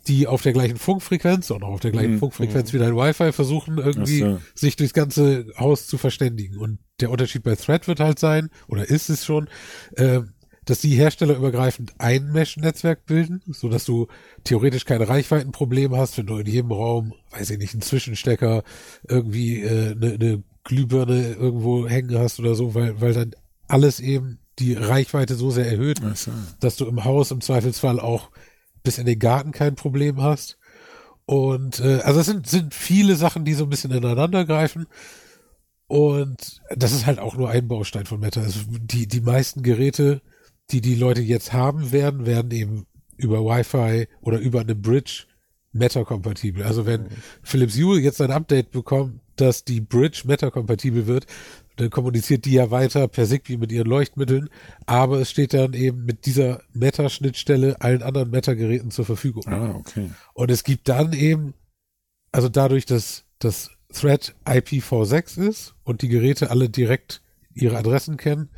die 0.07 0.27
auf 0.27 0.43
der 0.43 0.53
gleichen 0.53 0.77
Funkfrequenz 0.77 1.51
und 1.51 1.63
auch 1.63 1.75
auf 1.75 1.81
der 1.81 1.91
gleichen 1.93 2.15
Mhm. 2.15 2.19
Funkfrequenz 2.19 2.73
wie 2.73 2.79
dein 2.79 2.95
Wi-Fi 2.97 3.33
versuchen 3.33 3.79
irgendwie 3.79 4.21
so. 4.21 4.41
sich 4.55 4.77
durchs 4.77 4.93
ganze 4.93 5.47
Haus 5.59 5.87
zu 5.87 5.99
verständigen. 5.99 6.59
Und 6.59 6.79
der 7.01 7.11
Unterschied 7.11 7.43
bei 7.43 7.55
Thread 7.57 7.89
wird 7.89 8.01
halt 8.01 8.19
sein, 8.19 8.51
oder 8.69 8.89
ist 8.89 9.09
es 9.09 9.25
schon, 9.25 9.49
äh, 9.97 10.21
dass 10.65 10.81
die 10.81 10.97
herstellerübergreifend 10.97 11.93
ein 11.99 12.33
Mesh-Netzwerk 12.33 13.07
bilden, 13.07 13.41
so 13.47 13.69
dass 13.69 13.85
du 13.85 14.09
theoretisch 14.43 14.85
keine 14.85 15.09
Reichweitenprobleme 15.09 15.97
hast, 15.97 16.19
wenn 16.19 16.27
du 16.27 16.39
in 16.39 16.47
jedem 16.47 16.73
Raum, 16.73 17.15
weiß 17.31 17.51
ich 17.51 17.59
nicht, 17.59 17.73
einen 17.75 17.83
Zwischenstecker, 17.83 18.65
irgendwie 19.09 19.63
äh, 19.63 19.93
eine, 19.93 20.15
eine 20.15 20.43
Glühbirne 20.65 21.35
irgendwo 21.35 21.87
hängen 21.89 22.19
hast 22.19 22.41
oder 22.41 22.57
so, 22.57 22.75
weil, 22.75 23.01
weil 23.01 23.13
dann 23.15 23.31
alles 23.69 24.01
eben 24.01 24.39
die 24.59 24.75
Reichweite 24.75 25.35
so 25.35 25.51
sehr 25.51 25.67
erhöht, 25.67 26.01
so. 26.15 26.31
dass 26.61 26.77
du 26.77 26.87
im 26.87 27.05
Haus 27.05 27.31
im 27.31 27.41
Zweifelsfall 27.41 28.01
auch 28.01 28.31
bis 28.83 28.99
in 28.99 29.07
den 29.07 29.19
Garten 29.19 29.53
kein 29.53 29.75
Problem 29.75 30.23
hast. 30.23 30.59
Und 31.27 31.81
äh, 31.81 32.01
also 32.03 32.21
es 32.21 32.27
sind, 32.27 32.47
sind 32.47 32.73
viele 32.73 33.17
Sachen, 33.17 33.45
die 33.45 33.55
so 33.55 33.65
ein 33.65 33.71
bisschen 33.71 33.91
ineinander 33.91 34.45
greifen. 34.45 34.87
Und 35.89 36.63
das 36.75 36.93
ist 36.93 37.07
halt 37.07 37.19
auch 37.19 37.37
nur 37.37 37.51
ein 37.51 37.69
Baustein 37.69 38.07
von 38.07 38.21
Meta. 38.21 38.41
Also 38.41 38.61
die, 38.69 39.07
die 39.07 39.21
meisten 39.21 39.63
Geräte, 39.63 40.23
die 40.71 40.81
die 40.81 40.95
Leute 40.95 41.23
jetzt 41.23 41.53
haben 41.53 41.93
werden, 41.93 42.27
werden 42.27 42.51
eben 42.51 42.87
über 43.17 43.45
Wi-Fi 43.45 44.09
oder 44.21 44.39
über 44.39 44.61
eine 44.61 44.75
Bridge 44.75 45.25
Meta-kompatibel. 45.73 46.63
Also 46.63 46.87
wenn 46.87 47.09
Philips 47.43 47.77
Hue 47.77 48.01
jetzt 48.01 48.21
ein 48.21 48.31
Update 48.31 48.71
bekommt, 48.71 49.21
dass 49.37 49.65
die 49.65 49.81
Bridge 49.81 50.23
Meta-kompatibel 50.25 51.07
wird, 51.07 51.27
dann 51.77 51.91
kommuniziert 51.91 52.45
die 52.45 52.53
ja 52.53 52.71
weiter 52.71 53.07
per 53.09 53.27
Zigbee 53.27 53.59
mit 53.59 53.71
ihren 53.71 53.87
Leuchtmitteln, 53.87 54.49
aber 54.87 55.21
es 55.21 55.31
steht 55.31 55.55
dann 55.55 55.75
eben 55.75 56.05
mit 56.05 56.27
dieser 56.27 56.63
Meta-Schnittstelle 56.73 57.81
allen 57.81 58.03
anderen 58.03 58.31
Meta-Geräten 58.31 58.91
zur 58.91 59.05
Verfügung. 59.05 59.47
Ah, 59.47 59.75
okay. 59.75 60.11
Und 60.35 60.51
es 60.51 60.65
gibt 60.65 60.89
dann 60.89 61.13
eben, 61.13 61.55
also 62.33 62.49
dadurch, 62.49 62.87
dass 62.87 63.25
das 63.39 63.71
Thread 63.93 64.35
IPv6 64.45 65.49
ist 65.49 65.75
und 65.85 66.03
die 66.03 66.09
Geräte 66.09 66.51
alle 66.51 66.69
direkt 66.69 67.23
ihre 67.55 67.77
Adressen 67.77 68.17
kennen, 68.17 68.51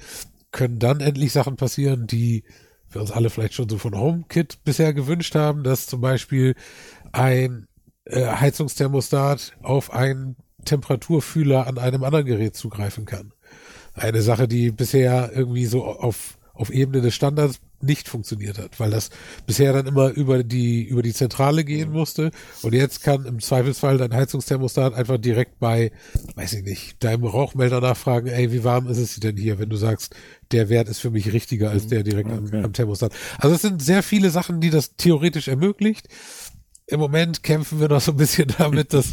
können 0.50 0.78
dann 0.78 1.00
endlich 1.00 1.32
Sachen 1.32 1.56
passieren, 1.56 2.06
die 2.06 2.44
wir 2.90 3.00
uns 3.00 3.10
alle 3.10 3.30
vielleicht 3.30 3.54
schon 3.54 3.68
so 3.68 3.78
von 3.78 3.96
HomeKit 3.96 4.64
bisher 4.64 4.94
gewünscht 4.94 5.34
haben, 5.34 5.62
dass 5.62 5.86
zum 5.86 6.00
Beispiel 6.00 6.54
ein 7.12 7.66
äh, 8.04 8.26
Heizungsthermostat 8.26 9.56
auf 9.62 9.92
einen 9.92 10.36
Temperaturfühler 10.68 11.66
an 11.66 11.78
einem 11.78 12.04
anderen 12.04 12.26
Gerät 12.26 12.54
zugreifen 12.56 13.04
kann. 13.06 13.32
Eine 13.94 14.22
Sache, 14.22 14.46
die 14.46 14.70
bisher 14.70 15.32
irgendwie 15.34 15.66
so 15.66 15.84
auf, 15.84 16.38
auf 16.54 16.70
Ebene 16.70 17.00
des 17.00 17.14
Standards 17.14 17.58
nicht 17.80 18.08
funktioniert 18.08 18.58
hat, 18.58 18.80
weil 18.80 18.90
das 18.90 19.10
bisher 19.46 19.72
dann 19.72 19.86
immer 19.86 20.10
über 20.10 20.42
die, 20.42 20.82
über 20.82 21.02
die 21.02 21.14
Zentrale 21.14 21.64
gehen 21.64 21.90
musste. 21.92 22.32
Und 22.62 22.74
jetzt 22.74 23.02
kann 23.02 23.24
im 23.24 23.38
Zweifelsfall 23.38 23.98
dein 23.98 24.12
Heizungsthermostat 24.12 24.94
einfach 24.94 25.18
direkt 25.18 25.60
bei, 25.60 25.92
weiß 26.34 26.54
ich 26.54 26.64
nicht, 26.64 27.02
deinem 27.04 27.24
Rauchmelder 27.24 27.80
nachfragen, 27.80 28.26
ey, 28.28 28.52
wie 28.52 28.64
warm 28.64 28.88
ist 28.88 28.98
es 28.98 29.20
denn 29.20 29.36
hier, 29.36 29.58
wenn 29.60 29.68
du 29.68 29.76
sagst, 29.76 30.14
der 30.50 30.68
Wert 30.68 30.88
ist 30.88 30.98
für 30.98 31.10
mich 31.10 31.32
richtiger 31.32 31.70
als 31.70 31.86
der 31.86 32.02
direkt 32.02 32.30
am, 32.30 32.46
Okay. 32.46 32.62
am 32.64 32.72
Thermostat. 32.72 33.12
Also 33.38 33.54
es 33.54 33.62
sind 33.62 33.80
sehr 33.80 34.02
viele 34.02 34.30
Sachen, 34.30 34.60
die 34.60 34.70
das 34.70 34.96
theoretisch 34.96 35.46
ermöglicht. 35.48 36.08
Im 36.88 37.00
Moment 37.00 37.42
kämpfen 37.42 37.80
wir 37.80 37.88
noch 37.88 38.00
so 38.00 38.12
ein 38.12 38.16
bisschen 38.16 38.52
damit, 38.58 38.92
dass 38.92 39.08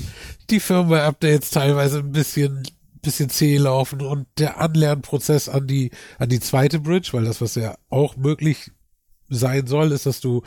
die 0.50 0.60
Firmware-Updates 0.60 1.52
teilweise 1.52 2.00
ein 2.00 2.12
bisschen 2.12 2.64
bisschen 3.02 3.30
zäh 3.30 3.58
laufen 3.58 4.02
und 4.02 4.26
der 4.40 4.60
Anlernprozess 4.60 5.48
an 5.48 5.68
die 5.68 5.92
an 6.18 6.28
die 6.28 6.40
zweite 6.40 6.80
Bridge, 6.80 7.10
weil 7.12 7.24
das 7.24 7.40
was 7.40 7.54
ja 7.54 7.78
auch 7.90 8.18
möglich 8.18 8.72
sein 9.30 9.68
soll, 9.68 9.92
ist, 9.92 10.08
dass 10.08 10.22
du 10.22 10.42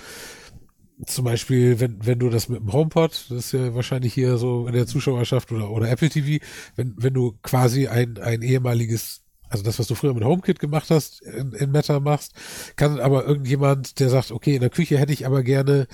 zum 1.06 1.24
Beispiel, 1.24 1.78
wenn, 1.78 2.04
wenn 2.04 2.18
du 2.18 2.28
das 2.28 2.48
mit 2.48 2.60
dem 2.60 2.72
HomePod, 2.72 3.26
das 3.28 3.30
ist 3.30 3.52
ja 3.52 3.74
wahrscheinlich 3.74 4.12
hier 4.12 4.36
so 4.36 4.66
in 4.66 4.74
der 4.74 4.86
Zuschauerschaft 4.86 5.52
oder, 5.52 5.70
oder 5.70 5.88
Apple 5.88 6.08
TV, 6.08 6.44
wenn, 6.74 6.94
wenn 6.96 7.14
du 7.14 7.38
quasi 7.42 7.86
ein, 7.86 8.18
ein 8.18 8.42
ehemaliges, 8.42 9.22
also 9.48 9.62
das, 9.62 9.78
was 9.78 9.86
du 9.86 9.94
früher 9.94 10.14
mit 10.14 10.24
HomeKit 10.24 10.58
gemacht 10.58 10.90
hast, 10.90 11.22
in, 11.22 11.52
in 11.52 11.70
Meta 11.70 12.00
machst, 12.00 12.32
kann 12.74 12.98
aber 12.98 13.26
irgendjemand, 13.26 14.00
der 14.00 14.10
sagt, 14.10 14.32
okay, 14.32 14.56
in 14.56 14.60
der 14.60 14.70
Küche 14.70 14.98
hätte 14.98 15.12
ich 15.12 15.24
aber 15.24 15.44
gerne 15.44 15.86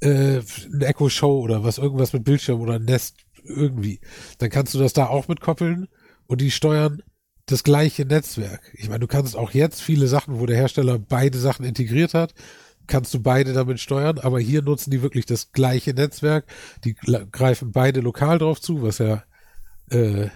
äh, 0.00 0.40
eine 0.72 0.86
Echo 0.86 1.08
Show 1.08 1.40
oder 1.40 1.64
was, 1.64 1.78
irgendwas 1.78 2.12
mit 2.12 2.24
Bildschirm 2.24 2.60
oder 2.60 2.74
ein 2.74 2.84
Nest 2.84 3.16
irgendwie, 3.44 4.00
dann 4.38 4.50
kannst 4.50 4.74
du 4.74 4.78
das 4.78 4.92
da 4.92 5.06
auch 5.06 5.28
mit 5.28 5.40
koppeln 5.40 5.88
und 6.26 6.40
die 6.40 6.50
steuern 6.50 7.02
das 7.46 7.64
gleiche 7.64 8.04
Netzwerk. 8.04 8.60
Ich 8.74 8.88
meine, 8.88 9.00
du 9.00 9.06
kannst 9.06 9.36
auch 9.36 9.50
jetzt 9.52 9.80
viele 9.82 10.06
Sachen, 10.06 10.38
wo 10.38 10.46
der 10.46 10.56
Hersteller 10.56 10.98
beide 10.98 11.38
Sachen 11.38 11.64
integriert 11.64 12.14
hat, 12.14 12.34
kannst 12.86 13.12
du 13.14 13.20
beide 13.20 13.52
damit 13.52 13.80
steuern, 13.80 14.18
aber 14.18 14.38
hier 14.40 14.62
nutzen 14.62 14.90
die 14.90 15.02
wirklich 15.02 15.26
das 15.26 15.52
gleiche 15.52 15.92
Netzwerk. 15.94 16.44
Die 16.84 16.94
greifen 16.94 17.72
beide 17.72 18.00
lokal 18.00 18.38
drauf 18.38 18.60
zu, 18.60 18.82
was 18.82 18.98
ja 18.98 19.24
äh, 19.90 20.28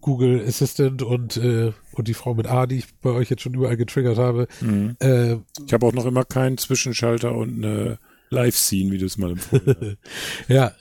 Google 0.00 0.42
Assistant 0.46 1.02
und 1.02 1.36
äh, 1.36 1.72
und 1.92 2.08
die 2.08 2.14
Frau 2.14 2.34
mit 2.34 2.46
A, 2.46 2.66
die 2.66 2.76
ich 2.78 2.86
bei 3.00 3.10
euch 3.10 3.28
jetzt 3.30 3.42
schon 3.42 3.54
überall 3.54 3.76
getriggert 3.76 4.18
habe, 4.18 4.48
Mhm. 4.60 4.96
äh, 5.00 5.36
Ich 5.66 5.72
habe 5.72 5.86
auch 5.86 5.92
noch 5.92 6.06
immer 6.06 6.24
keinen 6.24 6.56
Zwischenschalter 6.58 7.34
und 7.34 7.62
eine 7.64 7.98
Live-Scene, 8.30 8.90
wie 8.90 8.98
du 8.98 9.06
es 9.06 9.18
mal 9.18 9.32
empfohlen 9.32 9.76
hast. 9.80 9.96
ja. 10.48 10.72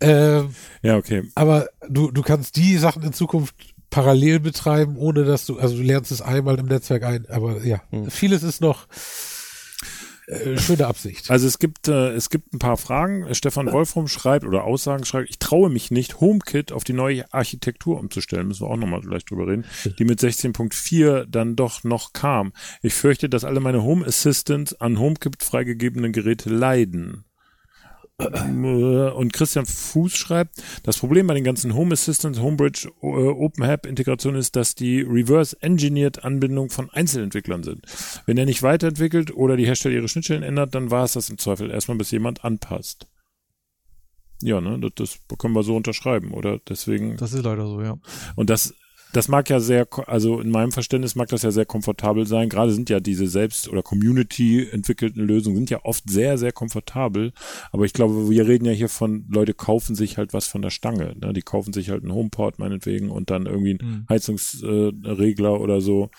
Ähm, 0.00 0.54
Ja, 0.82 0.96
okay. 0.96 1.24
aber 1.34 1.68
du, 1.88 2.10
du 2.10 2.22
kannst 2.22 2.56
die 2.56 2.76
Sachen 2.78 3.02
in 3.02 3.12
Zukunft 3.12 3.54
parallel 3.90 4.40
betreiben, 4.40 4.96
ohne 4.96 5.24
dass 5.24 5.46
du, 5.46 5.58
also 5.58 5.76
du 5.76 5.82
lernst 5.82 6.12
es 6.12 6.20
einmal 6.22 6.58
im 6.58 6.66
Netzwerk 6.66 7.04
ein, 7.04 7.26
aber 7.28 7.64
ja, 7.64 7.82
vieles 8.08 8.42
ist 8.42 8.60
noch 8.60 8.86
schöne 10.56 10.86
Absicht. 10.86 11.30
Also 11.30 11.46
es 11.46 11.58
gibt, 11.58 11.88
äh, 11.88 12.10
es 12.12 12.30
gibt 12.30 12.52
ein 12.52 12.58
paar 12.58 12.76
Fragen. 12.76 13.34
Stefan 13.34 13.72
Wolfram 13.72 14.08
schreibt 14.08 14.44
oder 14.44 14.64
Aussagen 14.64 15.04
schreibt, 15.04 15.30
ich 15.30 15.38
traue 15.38 15.70
mich 15.70 15.90
nicht, 15.90 16.20
HomeKit 16.20 16.72
auf 16.72 16.84
die 16.84 16.92
neue 16.92 17.32
Architektur 17.32 17.98
umzustellen. 17.98 18.48
Müssen 18.48 18.66
wir 18.66 18.70
auch 18.70 18.76
nochmal 18.76 19.02
vielleicht 19.02 19.30
drüber 19.30 19.46
reden. 19.46 19.64
Die 19.98 20.04
mit 20.04 20.20
16.4 20.20 21.24
dann 21.26 21.56
doch 21.56 21.84
noch 21.84 22.12
kam. 22.12 22.52
Ich 22.82 22.94
fürchte, 22.94 23.28
dass 23.28 23.44
alle 23.44 23.60
meine 23.60 23.82
Home 23.82 24.06
Assistants 24.06 24.74
an 24.74 24.98
HomeKit 24.98 25.42
freigegebenen 25.42 26.12
Geräte 26.12 26.50
leiden. 26.50 27.24
Und 28.18 29.32
Christian 29.32 29.64
Fuß 29.64 30.16
schreibt, 30.16 30.60
das 30.82 30.98
Problem 30.98 31.28
bei 31.28 31.34
den 31.34 31.44
ganzen 31.44 31.74
Home 31.74 31.92
Assistants, 31.92 32.40
Homebridge, 32.40 32.90
äh, 33.00 33.06
OpenHAB 33.06 33.86
Integration 33.86 34.34
ist, 34.34 34.56
dass 34.56 34.74
die 34.74 35.02
reverse 35.02 35.56
engineered 35.60 36.24
Anbindung 36.24 36.70
von 36.70 36.90
Einzelentwicklern 36.90 37.62
sind. 37.62 37.86
Wenn 38.26 38.36
er 38.36 38.44
nicht 38.44 38.64
weiterentwickelt 38.64 39.32
oder 39.32 39.56
die 39.56 39.66
Hersteller 39.66 39.94
ihre 39.94 40.08
Schnittstellen 40.08 40.42
ändert, 40.42 40.74
dann 40.74 40.90
war 40.90 41.04
es 41.04 41.12
das 41.12 41.30
im 41.30 41.38
Zweifel 41.38 41.70
erstmal, 41.70 41.96
bis 41.96 42.10
jemand 42.10 42.44
anpasst. 42.44 43.06
Ja, 44.42 44.60
ne, 44.60 44.80
das, 44.80 45.18
das 45.28 45.38
können 45.38 45.54
wir 45.54 45.62
so 45.62 45.76
unterschreiben, 45.76 46.32
oder? 46.32 46.58
Deswegen. 46.68 47.16
Das 47.18 47.32
ist 47.32 47.44
leider 47.44 47.66
so, 47.66 47.82
ja. 47.82 47.98
Und 48.34 48.50
das, 48.50 48.74
das 49.12 49.28
mag 49.28 49.48
ja 49.48 49.58
sehr, 49.60 49.86
also 50.06 50.40
in 50.40 50.50
meinem 50.50 50.72
Verständnis 50.72 51.14
mag 51.14 51.28
das 51.28 51.42
ja 51.42 51.50
sehr 51.50 51.64
komfortabel 51.64 52.26
sein. 52.26 52.48
Gerade 52.48 52.72
sind 52.72 52.90
ja 52.90 53.00
diese 53.00 53.26
selbst- 53.26 53.68
oder 53.68 53.82
Community 53.82 54.68
entwickelten 54.70 55.22
Lösungen 55.26 55.56
sind 55.56 55.70
ja 55.70 55.80
oft 55.84 56.08
sehr, 56.10 56.36
sehr 56.38 56.52
komfortabel. 56.52 57.32
Aber 57.72 57.84
ich 57.84 57.92
glaube, 57.92 58.28
wir 58.28 58.46
reden 58.46 58.66
ja 58.66 58.72
hier 58.72 58.88
von, 58.88 59.24
Leute 59.30 59.54
kaufen 59.54 59.94
sich 59.94 60.18
halt 60.18 60.34
was 60.34 60.46
von 60.46 60.62
der 60.62 60.70
Stange. 60.70 61.16
Ne? 61.20 61.32
Die 61.32 61.42
kaufen 61.42 61.72
sich 61.72 61.90
halt 61.90 62.02
einen 62.02 62.12
HomePod 62.12 62.58
meinetwegen 62.58 63.10
und 63.10 63.30
dann 63.30 63.46
irgendwie 63.46 63.78
einen 63.78 63.90
Mhm. 63.90 64.06
Heizungsregler 64.08 65.18
Regler 65.18 65.60
oder 65.60 65.80
so. 65.80 66.10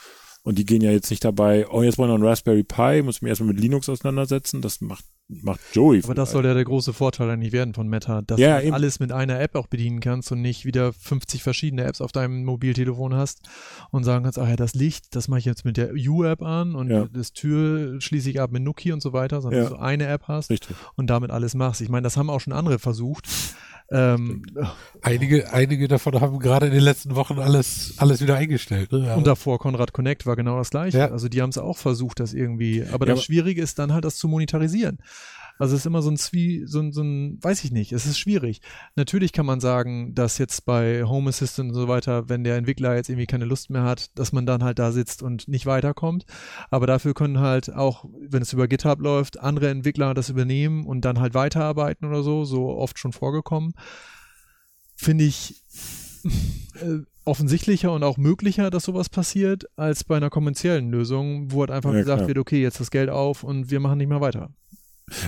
Und 0.50 0.58
die 0.58 0.66
gehen 0.66 0.82
ja 0.82 0.90
jetzt 0.90 1.12
nicht 1.12 1.24
dabei, 1.24 1.68
oh, 1.70 1.84
jetzt 1.84 2.00
wollen 2.00 2.10
wir 2.10 2.16
einen 2.16 2.24
Raspberry 2.26 2.64
Pi, 2.64 3.04
muss 3.04 3.22
mich 3.22 3.30
erstmal 3.30 3.54
mit 3.54 3.60
Linux 3.62 3.88
auseinandersetzen. 3.88 4.62
Das 4.64 4.82
macht, 4.82 5.06
macht 5.28 5.60
Joey. 5.74 6.02
Aber 6.04 6.16
das 6.16 6.32
soll 6.32 6.44
ja 6.44 6.56
der 6.56 6.64
große 6.64 6.92
Vorteil 6.92 7.30
eigentlich 7.30 7.52
werden 7.52 7.76
von 7.76 7.88
Meta, 7.88 8.24
dass 8.24 8.40
Ja, 8.40 8.58
du 8.60 8.66
eben. 8.66 8.74
alles 8.74 9.00
mit 9.00 9.12
einer 9.12 9.40
App 9.40 9.54
auch 9.54 9.68
bedienen 9.68 10.00
kannst 10.00 10.32
und 10.32 10.42
nicht 10.42 10.66
wieder 10.66 10.92
50 10.92 11.44
verschiedene 11.44 11.84
Apps 11.84 12.02
auf 12.02 12.12
deinem 12.12 12.44
Mobiltelefon 12.46 13.14
hast 13.14 13.48
und 13.92 14.06
sagen 14.06 14.24
kannst, 14.24 14.40
ach 14.40 14.48
ja, 14.50 14.56
das 14.56 14.74
Licht, 14.74 15.16
das 15.16 15.28
mache 15.28 15.38
ich 15.38 15.46
jetzt 15.46 15.66
mit 15.66 15.78
der 15.78 15.92
U-App 15.94 16.42
an 16.42 16.74
und 16.74 16.90
Ja. 16.90 17.06
das 17.14 17.32
Tür 17.34 18.02
schließe 18.02 18.32
ich 18.32 18.42
ab 18.42 18.52
mit 18.52 18.64
Nuki 18.64 18.92
und 18.92 19.04
so 19.04 19.14
weiter, 19.14 19.42
sondern 19.42 19.62
Ja. 19.66 19.70
dass 19.70 19.78
du 19.78 19.84
eine 19.84 20.08
App 20.08 20.24
hast 20.28 20.50
Richtig. 20.50 20.76
und 20.96 21.12
damit 21.12 21.30
alles 21.30 21.54
machst. 21.54 21.80
Ich 21.82 21.90
meine, 21.90 22.02
das 22.06 22.18
haben 22.18 22.32
auch 22.32 22.40
schon 22.42 22.54
andere 22.54 22.80
versucht. 22.80 23.28
Ähm, 23.92 24.44
Einige, 25.02 25.54
einige 25.54 25.88
davon 25.88 26.20
haben 26.20 26.40
gerade 26.40 26.68
in 26.68 26.74
den 26.74 26.82
letzten 26.82 27.16
Wochen 27.16 27.40
alles, 27.40 27.94
alles 27.98 28.22
wieder 28.22 28.36
eingestellt. 28.36 28.92
Ne? 28.92 29.16
und 29.16 29.26
davor 29.26 29.58
Konrad 29.58 29.94
Connect 29.94 30.26
war 30.26 30.36
genau 30.36 30.58
das 30.58 30.72
gleiche. 30.72 30.98
Ja. 30.98 31.12
Also 31.12 31.30
die 31.30 31.42
haben 31.42 31.52
es 31.52 31.58
auch 31.58 31.78
versucht, 31.78 32.20
das 32.20 32.34
irgendwie. 32.34 32.84
Aber 32.92 33.08
Ja, 33.08 33.16
das 33.16 33.24
Schwierige 33.24 33.62
ist 33.62 33.80
dann 33.80 33.94
halt, 33.94 34.04
das 34.04 34.18
zu 34.18 34.28
monetarisieren. 34.28 34.98
Also 35.60 35.76
es 35.76 35.82
ist 35.82 35.86
immer 35.86 36.02
so 36.02 36.10
ein 36.10 36.16
Zwie, 36.16 36.64
so 36.66 36.80
ein, 36.80 36.94
so 36.94 37.04
ein, 37.04 37.38
weiß 37.44 37.66
ich 37.66 37.72
nicht, 37.72 37.92
es 37.92 38.06
ist 38.06 38.18
schwierig. 38.18 38.62
Natürlich 38.96 39.34
kann 39.34 39.46
man 39.46 39.60
sagen, 39.60 40.16
dass 40.16 40.38
jetzt 40.38 40.66
bei 40.66 41.04
Home 41.04 41.30
Assistant 41.30 41.70
und 41.70 41.76
so 41.76 41.90
weiter, 41.90 42.30
wenn 42.30 42.46
der 42.46 42.56
Entwickler 42.56 42.96
jetzt 42.96 43.10
irgendwie 43.10 43.28
keine 43.28 43.44
Lust 43.44 43.70
mehr 43.70 43.84
hat, 43.84 44.18
dass 44.18 44.32
man 44.32 44.46
dann 44.46 44.64
halt 44.64 44.80
da 44.80 44.94
sitzt 44.94 45.22
und 45.22 45.50
nicht 45.50 45.66
weiterkommt. 45.66 46.26
Aber 46.70 46.88
dafür 46.88 47.14
können 47.14 47.40
halt 47.40 47.74
auch, 47.74 48.06
wenn 48.22 48.42
es 48.42 48.54
über 48.54 48.70
GitHub 48.70 49.02
läuft, 49.02 49.38
andere 49.40 49.70
Entwickler 49.70 50.14
das 50.14 50.30
übernehmen 50.30 50.86
und 50.86 51.02
dann 51.04 51.20
halt 51.20 51.34
weiterarbeiten 51.34 52.08
oder 52.08 52.24
so, 52.24 52.46
so 52.46 52.70
oft 52.70 52.98
schon 52.98 53.12
vorgekommen. 53.12 53.74
Finde 54.96 55.26
ich 55.26 55.62
äh, 56.76 57.00
offensichtlicher 57.26 57.92
und 57.92 58.04
auch 58.04 58.18
möglicher, 58.18 58.70
dass 58.70 58.86
sowas 58.86 59.10
passiert, 59.10 59.66
als 59.76 60.06
bei 60.06 60.16
einer 60.18 60.30
kommerziellen 60.30 60.90
Lösung, 60.90 61.52
wo 61.52 61.60
halt 61.60 61.72
einfach 61.72 61.92
Ja, 61.92 62.00
gesagt 62.00 62.20
klar. 62.20 62.28
wird, 62.30 62.38
okay, 62.38 62.62
jetzt 62.62 62.80
das 62.80 62.92
Geld 62.92 63.10
auf 63.10 63.44
und 63.44 63.70
wir 63.72 63.82
machen 63.82 63.98
nicht 63.98 64.08
mehr 64.10 64.22
weiter. 64.22 64.52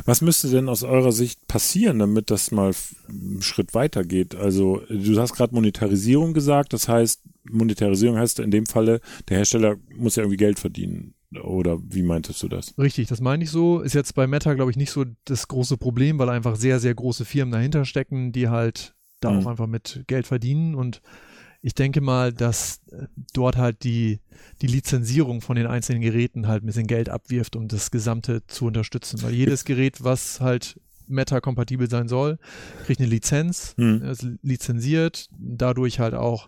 Was 0.06 0.22
müsste 0.22 0.50
denn 0.50 0.70
aus 0.70 0.84
eurer 0.84 1.12
Sicht 1.12 1.48
passieren, 1.48 2.00
damit 2.00 2.32
das 2.32 2.52
mal 2.52 2.72
einen 3.10 3.41
Schritt 3.41 3.74
weiter 3.74 4.04
geht? 4.04 4.36
Also, 4.36 4.82
du 4.89 5.20
hast 5.20 5.34
gerade 5.34 5.54
Monetarisierung 5.56 6.34
gesagt, 6.34 6.74
das 6.74 6.88
heißt, 6.88 7.22
Monetarisierung 7.50 8.17
heißt 8.17 8.39
in 8.39 8.52
dem 8.52 8.65
Falle, 8.65 9.02
der 9.30 9.38
Hersteller 9.38 9.76
muss 9.96 10.15
ja 10.15 10.24
irgendwie 10.24 10.38
Geld 10.38 10.60
verdienen. 10.60 11.13
Oder 11.44 11.80
wie 11.82 12.04
meintest 12.04 12.44
du 12.44 12.50
das? 12.50 12.74
Richtig, 12.78 13.08
das 13.08 13.22
meine 13.22 13.44
ich 13.46 13.52
so. 13.52 13.80
Ist 13.80 13.94
jetzt 13.94 14.15
bei 14.15 14.28
Meta, 14.28 14.54
glaube 14.54 14.70
ich, 14.72 14.78
nicht 14.78 14.91
so 14.91 15.06
das 15.24 15.48
große 15.48 15.78
Problem, 15.78 16.20
weil 16.20 16.28
einfach 16.30 16.58
sehr, 16.58 16.80
sehr 16.82 16.94
große 16.94 17.24
Firmen 17.24 17.54
dahinter 17.54 17.86
stecken, 17.86 18.34
die 18.34 18.50
halt 18.50 18.94
da 19.22 19.32
Mhm. 19.32 19.38
auch 19.39 19.46
einfach 19.52 19.67
mit 19.67 20.04
Geld 20.08 20.28
verdienen. 20.28 20.76
Und 20.76 21.02
ich 21.62 21.76
denke 21.76 22.02
mal, 22.02 22.34
dass 22.34 22.82
äh, 22.91 23.06
dort 23.34 23.58
halt 23.58 23.84
die, 23.84 24.19
die 24.62 24.67
Lizenzierung 24.67 25.41
von 25.41 25.56
den 25.56 25.67
einzelnen 25.67 26.02
Geräten 26.02 26.47
halt 26.47 26.63
ein 26.63 26.65
bisschen 26.65 26.88
Geld 26.88 27.10
abwirft, 27.10 27.56
um 27.56 27.67
das 27.67 27.91
Gesamte 27.91 28.45
zu 28.47 28.65
unterstützen. 28.65 29.21
Weil 29.21 29.34
jedes 29.34 29.63
Gerät, 29.65 30.04
was 30.04 30.41
halt 30.41 30.80
Meta-kompatibel 31.08 31.89
sein 31.89 32.08
soll, 32.08 32.39
kriegt 32.86 33.00
eine 33.00 33.10
Lizenz, 33.10 33.74
Hm. 33.78 34.02
ist 34.04 34.26
lizenziert, 34.41 35.28
dadurch 35.38 36.00
halt 36.00 36.13
auch 36.13 36.47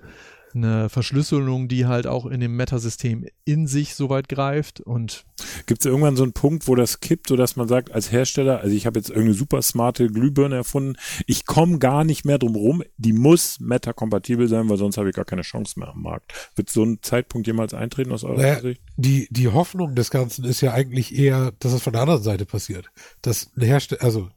eine 0.55 0.89
Verschlüsselung, 0.89 1.67
die 1.67 1.85
halt 1.85 2.07
auch 2.07 2.25
in 2.25 2.39
dem 2.39 2.55
Meta-System 2.55 3.25
in 3.45 3.67
sich 3.67 3.95
soweit 3.95 4.29
greift 4.29 4.81
und 4.81 5.25
Gibt 5.65 5.81
es 5.81 5.85
irgendwann 5.85 6.15
so 6.15 6.23
einen 6.23 6.33
Punkt, 6.33 6.67
wo 6.67 6.75
das 6.75 6.99
kippt, 6.99 7.27
sodass 7.27 7.55
man 7.55 7.67
sagt, 7.67 7.91
als 7.91 8.11
Hersteller, 8.11 8.61
also 8.61 8.75
ich 8.75 8.85
habe 8.85 8.99
jetzt 8.99 9.09
irgendeine 9.09 9.33
super 9.33 9.61
smarte 9.61 10.07
Glühbirne 10.07 10.55
erfunden, 10.55 10.97
ich 11.27 11.45
komme 11.45 11.79
gar 11.79 12.03
nicht 12.03 12.25
mehr 12.25 12.37
drum 12.37 12.55
rum, 12.55 12.83
die 12.97 13.13
muss 13.13 13.59
Meta-kompatibel 13.59 14.47
sein, 14.47 14.69
weil 14.69 14.77
sonst 14.77 14.97
habe 14.97 15.09
ich 15.09 15.15
gar 15.15 15.25
keine 15.25 15.41
Chance 15.41 15.79
mehr 15.79 15.89
am 15.89 16.01
Markt. 16.01 16.33
Wird 16.55 16.69
so 16.69 16.83
ein 16.83 16.99
Zeitpunkt 17.01 17.47
jemals 17.47 17.73
eintreten 17.73 18.11
aus 18.11 18.23
eurer 18.23 18.37
Naja, 18.37 18.61
Sicht? 18.61 18.81
die, 18.95 19.27
die 19.31 19.47
Hoffnung 19.49 19.95
des 19.95 20.09
Ganzen 20.09 20.45
ist 20.45 20.61
ja 20.61 20.73
eigentlich 20.73 21.15
eher, 21.17 21.51
dass 21.59 21.73
es 21.73 21.81
von 21.81 21.93
der 21.93 22.03
anderen 22.03 22.23
Seite 22.23 22.45
passiert. 22.45 22.89
Dass 23.21 23.51
ein 23.55 23.63
Hersteller, 23.63 24.03
also 24.03 24.29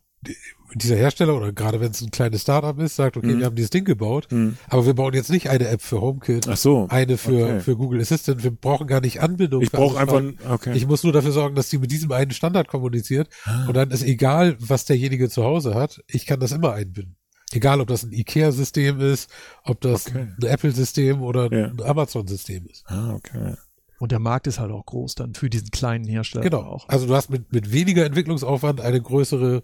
dieser 0.74 0.96
Hersteller 0.96 1.34
oder 1.36 1.52
gerade 1.52 1.80
wenn 1.80 1.92
es 1.92 2.00
ein 2.02 2.10
kleines 2.10 2.42
Startup 2.42 2.78
ist, 2.80 2.96
sagt, 2.96 3.16
okay, 3.16 3.28
Mhm. 3.34 3.38
wir 3.38 3.46
haben 3.46 3.56
dieses 3.56 3.70
Ding 3.70 3.84
gebaut, 3.84 4.26
Hm. 4.30 4.56
aber 4.68 4.84
wir 4.84 4.94
bauen 4.94 5.14
jetzt 5.14 5.30
nicht 5.30 5.48
eine 5.48 5.68
App 5.68 5.80
für 5.80 6.00
HomeKit, 6.00 6.48
Ach 6.48 6.56
so. 6.56 6.86
eine 6.90 7.16
für, 7.16 7.44
okay. 7.44 7.60
für 7.60 7.76
Google 7.76 8.00
Assistant, 8.00 8.42
wir 8.42 8.50
brauchen 8.50 8.86
gar 8.86 9.00
nicht 9.00 9.20
Anbindung. 9.22 9.62
Ich 9.62 9.70
brauche 9.70 9.98
einfach, 9.98 10.22
okay. 10.50 10.72
Ich 10.76 10.86
muss 10.86 11.02
nur 11.04 11.12
dafür 11.12 11.32
sorgen, 11.32 11.54
dass 11.54 11.68
die 11.70 11.78
mit 11.78 11.90
diesem 11.92 12.10
einen 12.12 12.32
Standard 12.32 12.68
kommuniziert 12.68 13.28
Ah. 13.44 13.66
und 13.68 13.74
dann 13.76 13.90
ist 13.90 14.02
egal, 14.02 14.56
was 14.58 14.84
derjenige 14.84 15.28
zu 15.30 15.44
Hause 15.44 15.74
hat, 15.74 16.02
ich 16.08 16.26
kann 16.26 16.40
das 16.40 16.52
immer 16.52 16.72
einbinden. 16.72 17.16
Egal, 17.52 17.80
ob 17.80 17.86
das 17.86 18.02
ein 18.02 18.12
IKEA-System 18.12 19.00
ist, 19.00 19.30
ob 19.62 19.80
das 19.80 20.08
Okay. 20.08 20.26
ein 20.42 20.46
Apple-System 20.46 21.22
oder 21.22 21.50
Ja. 21.52 21.66
ein 21.68 21.80
Amazon-System 21.80 22.66
ist. 22.66 22.84
ah, 22.88 23.14
okay. 23.14 23.54
Und 23.98 24.12
der 24.12 24.18
Markt 24.18 24.46
ist 24.46 24.58
halt 24.58 24.72
auch 24.72 24.84
groß 24.84 25.14
dann 25.14 25.32
für 25.34 25.48
diesen 25.48 25.70
kleinen 25.70 26.04
Hersteller 26.04 26.42
Genau. 26.44 26.62
auch. 26.64 26.86
Also 26.88 27.06
du 27.06 27.14
hast 27.14 27.30
mit, 27.30 27.50
mit 27.52 27.72
weniger 27.72 28.04
Entwicklungsaufwand 28.04 28.82
eine 28.82 29.00
größere 29.00 29.62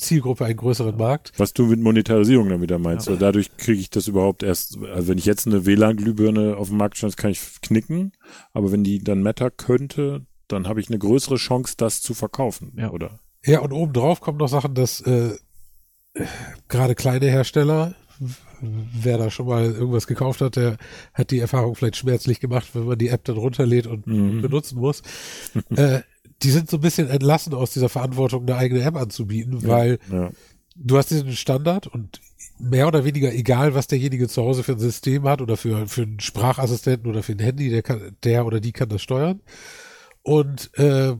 Zielgruppe, 0.00 0.44
einen 0.44 0.56
größeren 0.56 0.96
Markt. 0.96 1.32
Was 1.36 1.52
du 1.52 1.66
mit 1.66 1.80
Monetarisierung 1.80 2.48
dann 2.48 2.60
wieder 2.62 2.78
meinst. 2.78 3.06
Ja. 3.08 3.16
Dadurch 3.16 3.56
kriege 3.56 3.80
ich 3.80 3.90
das 3.90 4.08
überhaupt 4.08 4.42
erst, 4.42 4.78
also 4.92 5.08
wenn 5.08 5.18
ich 5.18 5.24
jetzt 5.26 5.46
eine 5.46 5.64
WLAN-Glühbirne 5.66 6.56
auf 6.56 6.68
dem 6.68 6.78
Markt 6.78 6.96
stelle, 6.96 7.12
kann 7.12 7.30
ich 7.30 7.40
knicken, 7.62 8.12
aber 8.52 8.72
wenn 8.72 8.82
die 8.84 8.98
dann 8.98 9.22
Meta 9.22 9.50
könnte, 9.50 10.26
dann 10.48 10.66
habe 10.66 10.80
ich 10.80 10.88
eine 10.88 10.98
größere 10.98 11.36
Chance, 11.36 11.74
das 11.76 12.02
zu 12.02 12.14
verkaufen, 12.14 12.72
Ja. 12.76 12.90
oder? 12.90 13.20
Ja, 13.44 13.60
und 13.60 13.72
obendrauf 13.72 14.20
kommen 14.20 14.38
noch 14.38 14.48
Sachen, 14.48 14.74
dass 14.74 15.00
äh, 15.02 15.36
gerade 16.68 16.94
kleine 16.94 17.26
Hersteller, 17.26 17.94
wer 18.60 19.16
da 19.16 19.30
schon 19.30 19.46
mal 19.46 19.64
irgendwas 19.64 20.06
gekauft 20.06 20.40
hat, 20.42 20.56
der 20.56 20.76
hat 21.14 21.30
die 21.30 21.38
Erfahrung 21.38 21.74
vielleicht 21.74 21.96
schmerzlich 21.96 22.40
gemacht, 22.40 22.68
wenn 22.74 22.84
man 22.84 22.98
die 22.98 23.08
App 23.08 23.24
dann 23.24 23.36
runterlädt 23.38 23.86
und 23.86 24.06
Mhm. 24.06 24.42
benutzen 24.42 24.78
muss. 24.78 25.02
äh, 25.70 26.00
die 26.42 26.50
sind 26.50 26.70
so 26.70 26.78
ein 26.78 26.80
bisschen 26.80 27.08
entlassen 27.08 27.54
aus 27.54 27.72
dieser 27.72 27.88
Verantwortung, 27.88 28.42
eine 28.44 28.56
eigene 28.56 28.82
App 28.82 28.96
anzubieten, 28.96 29.66
weil 29.66 29.98
Ja. 30.10 30.30
du 30.76 30.96
hast 30.96 31.10
diesen 31.10 31.32
Standard 31.32 31.86
und 31.86 32.20
mehr 32.58 32.86
oder 32.88 33.04
weniger 33.04 33.32
egal, 33.32 33.74
was 33.74 33.86
derjenige 33.86 34.28
zu 34.28 34.42
Hause 34.42 34.62
für 34.62 34.72
ein 34.72 34.78
System 34.78 35.24
hat 35.28 35.40
oder 35.42 35.56
für, 35.56 35.86
für 35.88 36.02
einen 36.02 36.20
Sprachassistenten 36.20 37.10
oder 37.10 37.22
für 37.22 37.32
ein 37.32 37.38
Handy, 37.38 37.70
der 37.70 37.82
kann, 37.82 38.16
der 38.24 38.46
oder 38.46 38.60
die 38.60 38.72
kann 38.72 38.88
das 38.88 39.02
steuern 39.02 39.40
und 40.22 40.70
äh, 40.78 41.14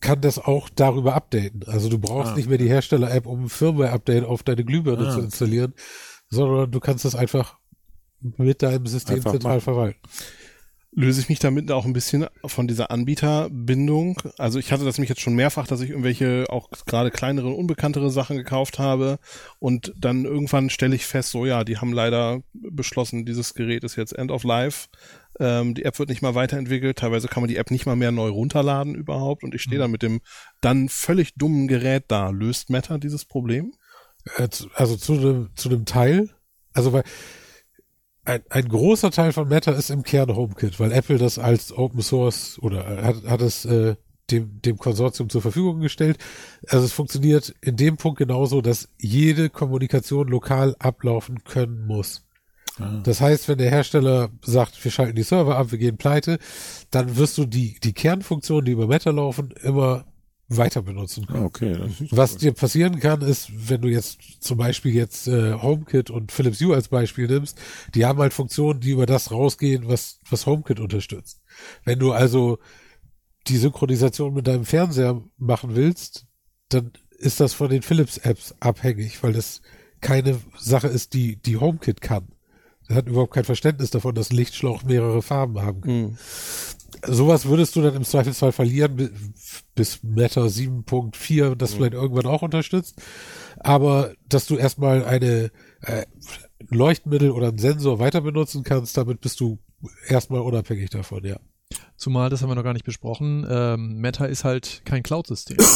kann 0.00 0.20
das 0.20 0.38
auch 0.38 0.68
darüber 0.68 1.14
updaten. 1.14 1.62
Also 1.66 1.88
du 1.88 1.98
brauchst 1.98 2.32
Ah. 2.32 2.36
nicht 2.36 2.48
mehr 2.48 2.58
die 2.58 2.68
Hersteller-App, 2.68 3.26
um 3.26 3.44
ein 3.44 3.48
Firmware-Update 3.48 4.24
auf 4.24 4.42
deine 4.42 4.64
Glühbirne 4.64 5.06
Ah, 5.06 5.10
zu 5.12 5.20
installieren, 5.20 5.74
sondern 6.28 6.70
du 6.72 6.80
kannst 6.80 7.04
das 7.04 7.14
einfach 7.14 7.58
mit 8.20 8.62
deinem 8.62 8.86
System 8.86 9.16
Einfach 9.16 9.32
zentral 9.32 9.52
machen. 9.56 9.60
verwalten. 9.62 10.00
Löse 10.94 11.20
ich 11.20 11.28
mich 11.30 11.38
damit 11.38 11.70
auch 11.70 11.86
ein 11.86 11.94
bisschen 11.94 12.26
von 12.44 12.68
dieser 12.68 12.90
Anbieterbindung. 12.90 14.20
Also 14.36 14.58
ich 14.58 14.72
hatte 14.72 14.84
das 14.84 14.98
mich 14.98 15.08
jetzt 15.08 15.22
schon 15.22 15.34
mehrfach, 15.34 15.66
dass 15.66 15.80
ich 15.80 15.90
irgendwelche 15.90 16.44
auch 16.50 16.68
gerade 16.86 17.10
kleinere, 17.10 17.48
unbekanntere 17.48 18.10
Sachen 18.10 18.36
gekauft 18.36 18.78
habe 18.78 19.18
und 19.58 19.92
dann 19.96 20.24
irgendwann 20.24 20.68
stelle 20.68 20.94
ich 20.94 21.06
fest, 21.06 21.30
so 21.30 21.46
ja, 21.46 21.64
die 21.64 21.78
haben 21.78 21.94
leider 21.94 22.42
beschlossen, 22.52 23.24
dieses 23.24 23.54
Gerät 23.54 23.84
ist 23.84 23.96
jetzt 23.96 24.12
End 24.12 24.30
of 24.30 24.44
Life. 24.44 24.88
Ähm, 25.40 25.74
die 25.74 25.86
App 25.86 25.98
wird 25.98 26.10
nicht 26.10 26.20
mal 26.20 26.34
weiterentwickelt. 26.34 26.98
Teilweise 26.98 27.26
kann 27.26 27.42
man 27.42 27.48
die 27.48 27.56
App 27.56 27.70
nicht 27.70 27.86
mal 27.86 27.96
mehr 27.96 28.12
neu 28.12 28.28
runterladen 28.28 28.94
überhaupt 28.94 29.44
und 29.44 29.54
ich 29.54 29.62
stehe 29.62 29.78
dann 29.78 29.90
mit 29.90 30.02
dem 30.02 30.20
dann 30.60 30.90
völlig 30.90 31.34
dummen 31.34 31.68
Gerät 31.68 32.04
da. 32.08 32.28
Löst 32.28 32.68
Meta 32.68 32.98
dieses 32.98 33.24
Problem? 33.24 33.72
Äh, 34.36 34.48
Also 34.74 34.96
zu 34.96 35.16
dem, 35.16 35.50
zu 35.54 35.70
dem 35.70 35.86
Teil, 35.86 36.28
also 36.74 36.92
weil 36.92 37.04
ein, 38.24 38.42
ein 38.50 38.68
großer 38.68 39.10
Teil 39.10 39.32
von 39.32 39.48
Meta 39.48 39.72
ist 39.72 39.90
im 39.90 40.02
Kern 40.02 40.34
HomeKit, 40.34 40.78
weil 40.78 40.92
Apple 40.92 41.18
das 41.18 41.38
als 41.38 41.76
Open 41.76 42.02
Source 42.02 42.58
oder 42.60 42.86
äh, 42.86 43.02
hat, 43.02 43.24
hat 43.24 43.42
es 43.42 43.64
äh, 43.64 43.96
dem, 44.30 44.60
dem 44.62 44.78
Konsortium 44.78 45.28
zur 45.28 45.42
Verfügung 45.42 45.80
gestellt. 45.80 46.18
Also 46.68 46.84
es 46.84 46.92
funktioniert 46.92 47.54
in 47.60 47.76
dem 47.76 47.96
Punkt 47.96 48.18
genauso, 48.18 48.60
dass 48.60 48.88
jede 48.98 49.50
Kommunikation 49.50 50.28
lokal 50.28 50.76
ablaufen 50.78 51.44
können 51.44 51.86
muss. 51.86 52.24
Das 53.04 53.20
heißt, 53.20 53.48
wenn 53.48 53.58
der 53.58 53.70
Hersteller 53.70 54.30
sagt, 54.42 54.82
wir 54.82 54.90
schalten 54.90 55.14
die 55.14 55.22
Server 55.22 55.58
ab, 55.58 55.72
wir 55.72 55.78
gehen 55.78 55.98
pleite, 55.98 56.38
dann 56.90 57.16
wirst 57.16 57.36
du 57.36 57.44
die, 57.44 57.78
die 57.80 57.92
Kernfunktionen, 57.92 58.64
die 58.64 58.72
über 58.72 58.86
Meta 58.86 59.10
laufen, 59.10 59.52
immer 59.62 60.06
weiter 60.56 60.82
benutzen 60.82 61.26
können. 61.26 61.42
Ah, 61.42 61.46
okay. 61.46 61.78
Was 62.10 62.36
dir 62.36 62.52
passieren 62.52 63.00
kann, 63.00 63.22
ist, 63.22 63.50
wenn 63.68 63.80
du 63.82 63.88
jetzt 63.88 64.18
zum 64.40 64.58
Beispiel 64.58 64.94
jetzt 64.94 65.28
äh, 65.28 65.54
HomeKit 65.54 66.10
und 66.10 66.32
Philips 66.32 66.60
Hue 66.60 66.74
als 66.74 66.88
Beispiel 66.88 67.26
nimmst, 67.26 67.58
die 67.94 68.04
haben 68.04 68.18
halt 68.18 68.32
Funktionen, 68.32 68.80
die 68.80 68.90
über 68.90 69.06
das 69.06 69.30
rausgehen, 69.30 69.88
was, 69.88 70.20
was 70.28 70.46
HomeKit 70.46 70.80
unterstützt. 70.80 71.40
Wenn 71.84 71.98
du 71.98 72.12
also 72.12 72.58
die 73.48 73.56
Synchronisation 73.56 74.34
mit 74.34 74.46
deinem 74.46 74.64
Fernseher 74.64 75.22
machen 75.36 75.74
willst, 75.74 76.26
dann 76.68 76.92
ist 77.10 77.40
das 77.40 77.54
von 77.54 77.70
den 77.70 77.82
Philips-Apps 77.82 78.54
abhängig, 78.60 79.22
weil 79.22 79.32
das 79.32 79.62
keine 80.00 80.38
Sache 80.58 80.88
ist, 80.88 81.14
die, 81.14 81.36
die 81.36 81.56
HomeKit 81.56 82.00
kann. 82.00 82.28
Er 82.88 82.96
hat 82.96 83.08
überhaupt 83.08 83.34
kein 83.34 83.44
Verständnis 83.44 83.90
davon, 83.90 84.14
dass 84.14 84.30
ein 84.30 84.36
Lichtschlauch 84.36 84.82
mehrere 84.82 85.22
Farben 85.22 85.62
haben 85.62 85.80
kann 85.80 85.90
Hm. 85.90 86.18
Sowas 87.06 87.46
würdest 87.46 87.74
du 87.76 87.82
dann 87.82 87.94
im 87.94 88.04
Zweifelsfall 88.04 88.52
verlieren 88.52 88.96
bi- 88.96 89.10
bis 89.74 90.02
Meta 90.02 90.42
7.4 90.42 91.54
das 91.54 91.74
vielleicht 91.74 91.94
irgendwann 91.94 92.26
auch 92.26 92.42
unterstützt. 92.42 93.00
Aber 93.58 94.12
dass 94.28 94.46
du 94.46 94.56
erstmal 94.56 95.04
eine 95.04 95.50
äh, 95.82 96.04
Leuchtmittel 96.70 97.30
oder 97.30 97.48
einen 97.48 97.58
Sensor 97.58 97.98
weiter 97.98 98.20
benutzen 98.20 98.62
kannst, 98.64 98.96
damit 98.96 99.20
bist 99.20 99.40
du 99.40 99.58
erstmal 100.08 100.40
unabhängig 100.40 100.90
davon, 100.90 101.24
ja. 101.24 101.36
Zumal, 101.96 102.28
das 102.28 102.42
haben 102.42 102.50
wir 102.50 102.54
noch 102.54 102.64
gar 102.64 102.74
nicht 102.74 102.84
besprochen, 102.84 103.46
ähm, 103.48 103.98
Meta 104.00 104.26
ist 104.26 104.44
halt 104.44 104.82
kein 104.84 105.02
Cloud-System. 105.02 105.56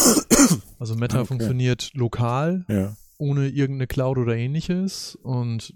Also 0.79 0.95
Meta 0.95 1.19
Okay. 1.19 1.27
funktioniert 1.27 1.91
lokal, 1.95 2.65
ja. 2.69 2.95
ohne 3.19 3.49
irgendeine 3.49 3.89
Cloud 3.89 4.19
oder 4.19 4.37
ähnliches 4.37 5.17
und 5.23 5.75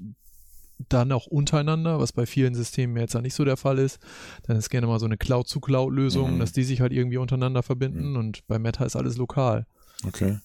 dann 0.88 1.12
auch 1.12 1.26
untereinander, 1.26 1.98
was 2.00 2.12
bei 2.12 2.26
vielen 2.26 2.54
Systemen 2.54 2.96
jetzt 2.96 3.14
ja 3.14 3.20
nicht 3.20 3.34
so 3.34 3.44
der 3.44 3.56
Fall 3.56 3.78
ist. 3.78 3.98
Dann 4.46 4.56
ist 4.56 4.70
gerne 4.70 4.86
mal 4.86 4.98
so 4.98 5.06
eine 5.06 5.16
Cloud-zu-Cloud-Lösung, 5.18 6.34
Mhm. 6.34 6.38
dass 6.38 6.52
die 6.52 6.64
sich 6.64 6.80
halt 6.80 6.92
irgendwie 6.92 7.18
untereinander 7.18 7.62
verbinden 7.62 8.16
und 8.16 8.46
bei 8.46 8.58
Meta 8.58 8.84
ist 8.84 8.96
alles 8.96 9.16
lokal. 9.16 9.66
Okay. 10.06 10.38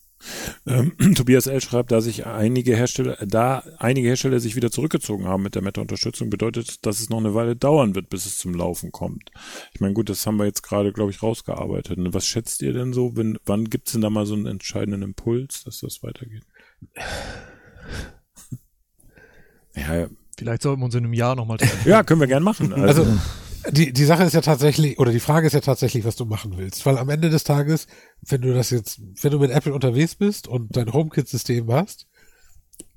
Ähm, 0.66 0.94
Tobias 1.16 1.46
L. 1.46 1.60
schreibt, 1.62 1.92
da 1.92 2.00
sich 2.02 2.26
einige 2.26 2.76
Hersteller, 2.76 3.18
da 3.26 3.64
einige 3.80 4.08
Hersteller 4.08 4.40
sich 4.40 4.56
wieder 4.56 4.72
zurückgezogen 4.72 5.26
haben 5.28 5.44
mit 5.44 5.56
der 5.56 5.62
Meta-Unterstützung, 5.62 6.30
bedeutet, 6.30 6.86
dass 6.86 7.00
es 7.00 7.10
noch 7.10 7.18
eine 7.20 7.34
Weile 7.36 7.56
dauern 7.56 7.96
wird, 7.96 8.10
bis 8.10 8.26
es 8.26 8.38
zum 8.38 8.54
Laufen 8.56 8.92
kommt. 8.92 9.30
Ich 9.74 9.82
meine, 9.82 9.94
gut, 9.94 10.10
das 10.10 10.26
haben 10.26 10.38
wir 10.38 10.46
jetzt 10.46 10.64
gerade, 10.64 10.94
glaube 10.94 11.12
ich, 11.12 11.22
rausgearbeitet. 11.22 11.98
Und 11.98 12.14
Was 12.14 12.26
schätzt 12.26 12.62
ihr 12.62 12.74
denn 12.74 12.94
so? 12.94 13.16
Wenn, 13.18 13.38
wann 13.46 13.66
gibt 13.70 13.88
es 13.88 13.92
denn 13.94 14.02
da 14.02 14.10
mal 14.10 14.26
so 14.26 14.34
einen 14.36 14.48
entscheidenden 14.48 15.02
Impuls, 15.02 15.64
dass 15.66 15.82
das 15.82 16.02
weitergeht? 16.02 16.44
Ja, 19.78 20.08
Vielleicht 20.38 20.62
sollten 20.62 20.82
wir 20.82 20.86
uns 20.86 20.96
in 20.96 21.04
einem 21.04 21.14
Jahr 21.14 21.36
nochmal 21.36 21.58
treffen. 21.58 21.90
ja, 21.90 22.04
können 22.04 22.20
wir 22.20 22.28
gern 22.28 22.44
machen. 22.44 22.74
Also 22.74 23.06
die, 23.72 23.94
die 23.94 24.06
Sache 24.06 24.24
ist 24.24 24.34
ja 24.34 24.42
tatsächlich, 24.42 25.00
oder 25.00 25.12
die 25.12 25.20
Frage 25.20 25.48
ist 25.48 25.54
ja 25.54 25.62
tatsächlich, 25.62 26.06
was 26.06 26.16
du 26.16 26.26
machen 26.26 26.54
willst. 26.58 26.86
Weil 26.86 26.98
am 26.98 27.10
Ende 27.10 27.30
des 27.30 27.44
Tages, 27.44 27.88
wenn 28.22 28.42
du 28.42 28.54
das 28.54 28.70
jetzt, 28.70 29.02
wenn 29.22 29.32
du 29.32 29.40
mit 29.40 29.52
Apple 29.52 29.74
unterwegs 29.74 30.16
bist 30.16 30.48
und 30.48 30.76
dein 30.76 30.94
HomeKit-System 30.94 31.72
hast, 31.72 32.08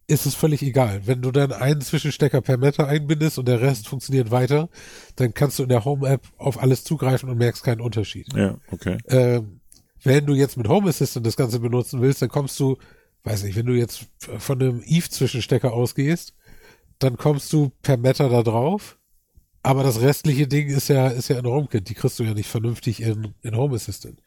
ist 0.06 0.24
es 0.24 0.34
völlig 0.34 0.62
egal. 0.62 1.02
Wenn 1.04 1.20
du 1.20 1.30
dann 1.30 1.52
einen 1.52 1.82
Zwischenstecker 1.82 2.40
per 2.40 2.56
Meta 2.56 2.86
einbindest 2.86 3.38
und 3.38 3.46
der 3.46 3.60
Rest 3.60 3.88
funktioniert 3.88 4.30
weiter, 4.30 4.70
dann 5.16 5.34
kannst 5.34 5.58
du 5.58 5.64
in 5.64 5.68
der 5.68 5.84
Home-App 5.84 6.22
auf 6.38 6.60
alles 6.60 6.82
zugreifen 6.82 7.28
und 7.28 7.36
merkst 7.36 7.62
keinen 7.62 7.82
Unterschied. 7.82 8.26
ja, 8.34 8.56
okay. 8.70 8.98
Ähm, 9.08 9.60
wenn 10.02 10.26
du 10.26 10.34
jetzt 10.34 10.56
mit 10.56 10.68
Home 10.68 10.88
Assistant 10.88 11.26
das 11.26 11.36
Ganze 11.36 11.60
benutzen 11.60 12.00
willst, 12.00 12.22
dann 12.22 12.28
kommst 12.28 12.58
du, 12.60 12.78
weiß 13.24 13.42
nicht, 13.42 13.56
wenn 13.56 13.66
du 13.66 13.74
jetzt 13.74 14.06
von 14.18 14.60
einem 14.60 14.82
Eve-Zwischenstecker 14.84 15.72
ausgehst, 15.72 16.34
dann 16.98 17.16
kommst 17.16 17.52
du 17.52 17.70
per 17.82 17.96
Meta 17.96 18.28
da 18.28 18.42
drauf. 18.42 18.98
Aber 19.62 19.82
das 19.82 20.00
restliche 20.00 20.46
Ding 20.46 20.68
ist 20.68 20.88
ja, 20.88 21.08
ist 21.08 21.28
ja 21.28 21.38
in 21.38 21.46
HomeKit. 21.46 21.88
Die 21.88 21.94
kriegst 21.94 22.18
du 22.18 22.24
ja 22.24 22.34
nicht 22.34 22.48
vernünftig 22.48 23.02
in, 23.02 23.34
in 23.42 23.56
Home 23.56 23.74
Assistant. 23.74 24.22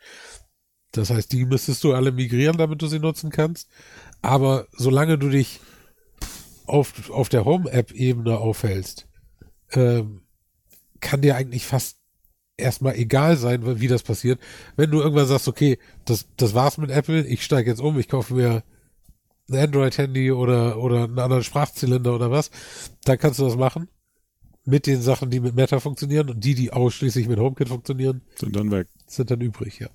Das 0.92 1.10
heißt, 1.10 1.32
die 1.32 1.46
müsstest 1.46 1.84
du 1.84 1.94
alle 1.94 2.12
migrieren, 2.12 2.58
damit 2.58 2.82
du 2.82 2.88
sie 2.88 3.00
nutzen 3.00 3.30
kannst. 3.32 3.70
Aber 4.22 4.68
solange 4.74 5.18
du 5.18 5.30
dich 5.30 5.62
auf, 6.68 7.10
auf 7.10 7.30
der 7.30 7.46
Home-App-Ebene 7.46 8.38
aufhältst, 8.38 9.08
ähm, 9.72 10.22
kann 11.00 11.22
dir 11.22 11.36
eigentlich 11.36 11.66
fast 11.66 11.98
erstmal 12.58 12.96
egal 12.96 13.38
sein, 13.38 13.80
wie 13.80 13.88
das 13.88 14.04
passiert. 14.04 14.40
Wenn 14.76 14.92
du 14.92 15.02
irgendwann 15.02 15.28
sagst, 15.28 15.48
okay, 15.48 15.80
das, 16.06 16.28
das 16.38 16.54
war's 16.54 16.78
mit 16.78 16.92
Apple, 16.92 17.26
ich 17.26 17.44
steige 17.44 17.70
jetzt 17.70 17.82
um, 17.82 17.98
ich 17.98 18.08
kaufe 18.08 18.34
mir 18.34 18.64
ein 19.52 19.60
Android-Handy 19.60 20.32
oder, 20.32 20.78
oder 20.78 21.04
einen 21.06 21.20
anderen 21.20 21.44
Sprachzylinder 21.44 22.16
oder 22.16 22.32
was, 22.32 22.52
dann 23.06 23.18
kannst 23.18 23.40
du 23.40 23.44
das 23.46 23.56
machen. 23.56 23.88
Mit 24.64 24.86
den 24.86 25.02
Sachen, 25.02 25.32
die 25.32 25.40
mit 25.40 25.56
Meta 25.56 25.80
funktionieren 25.80 26.30
und 26.30 26.44
die, 26.44 26.54
die 26.54 26.72
ausschließlich 26.72 27.28
mit 27.28 27.40
HomeKit 27.40 27.70
funktionieren, 27.70 28.22
Sind 28.36 28.56
dann 28.56 28.70
weg. 28.72 28.88
sind 29.08 29.32
dann 29.32 29.42
übrig, 29.42 29.80
ja. 29.80 29.90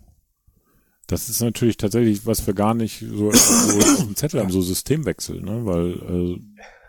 Das 1.06 1.28
ist 1.28 1.40
natürlich 1.40 1.76
tatsächlich, 1.76 2.26
was 2.26 2.44
wir 2.48 2.54
gar 2.54 2.74
nicht 2.74 2.98
so, 2.98 3.30
so 3.30 4.04
dem 4.04 4.16
Zettel 4.16 4.40
haben, 4.40 4.50
so 4.50 4.60
Systemwechsel, 4.60 5.40
ne? 5.40 5.64
Weil 5.64 5.92
äh, 5.92 6.40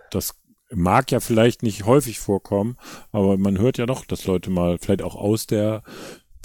das 0.10 0.34
mag 0.72 1.12
ja 1.12 1.20
vielleicht 1.20 1.62
nicht 1.62 1.86
häufig 1.86 2.18
vorkommen, 2.20 2.78
aber 3.12 3.38
man 3.38 3.60
hört 3.60 3.78
ja 3.78 3.86
doch, 3.86 4.06
dass 4.06 4.26
Leute 4.26 4.50
mal 4.50 4.80
vielleicht 4.80 5.04
auch 5.04 5.16
aus 5.16 5.46
der 5.46 5.84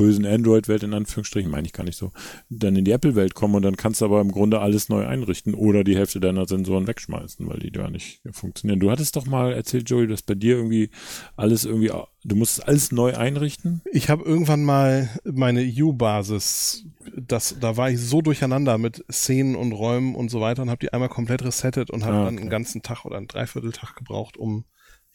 bösen 0.02 0.26
Android-Welt 0.26 0.82
in 0.82 0.94
Anführungsstrichen, 0.94 1.48
meine 1.48 1.64
ich 1.66 1.72
gar 1.72 1.84
nicht 1.84 1.96
so, 1.96 2.10
dann 2.50 2.74
in 2.74 2.84
die 2.84 2.90
Apple-Welt 2.90 3.34
kommen 3.34 3.54
und 3.54 3.62
dann 3.62 3.76
kannst 3.76 4.00
du 4.00 4.04
aber 4.04 4.20
im 4.20 4.32
Grunde 4.32 4.58
alles 4.60 4.88
neu 4.88 5.06
einrichten 5.06 5.54
oder 5.54 5.84
die 5.84 5.96
Hälfte 5.96 6.18
deiner 6.18 6.48
Sensoren 6.48 6.88
wegschmeißen, 6.88 7.46
weil 7.48 7.60
die 7.60 7.70
gar 7.70 7.88
nicht 7.88 8.20
funktionieren. 8.32 8.80
Du 8.80 8.90
hattest 8.90 9.14
doch 9.14 9.26
mal 9.26 9.52
erzählt, 9.52 9.88
Joey, 9.88 10.08
dass 10.08 10.22
bei 10.22 10.34
dir 10.34 10.56
irgendwie 10.56 10.90
alles 11.36 11.64
irgendwie, 11.64 11.92
du 12.24 12.34
musst 12.34 12.66
alles 12.66 12.90
neu 12.90 13.14
einrichten. 13.16 13.80
Ich 13.92 14.08
habe 14.08 14.24
irgendwann 14.24 14.64
mal 14.64 15.08
meine 15.24 15.62
U-Basis, 15.62 16.84
das, 17.16 17.56
da 17.60 17.76
war 17.76 17.90
ich 17.90 18.00
so 18.00 18.22
durcheinander 18.22 18.76
mit 18.78 19.04
Szenen 19.10 19.54
und 19.54 19.70
Räumen 19.72 20.16
und 20.16 20.30
so 20.30 20.40
weiter 20.40 20.62
und 20.62 20.70
habe 20.70 20.80
die 20.80 20.92
einmal 20.92 21.10
komplett 21.10 21.44
resettet 21.44 21.90
und 21.90 22.04
habe 22.04 22.16
Ah, 22.16 22.24
dann 22.24 22.34
okay. 22.34 22.42
einen 22.42 22.50
ganzen 22.50 22.82
Tag 22.82 23.04
oder 23.04 23.18
einen 23.18 23.28
Dreivierteltag 23.28 23.94
gebraucht, 23.94 24.36
um, 24.36 24.64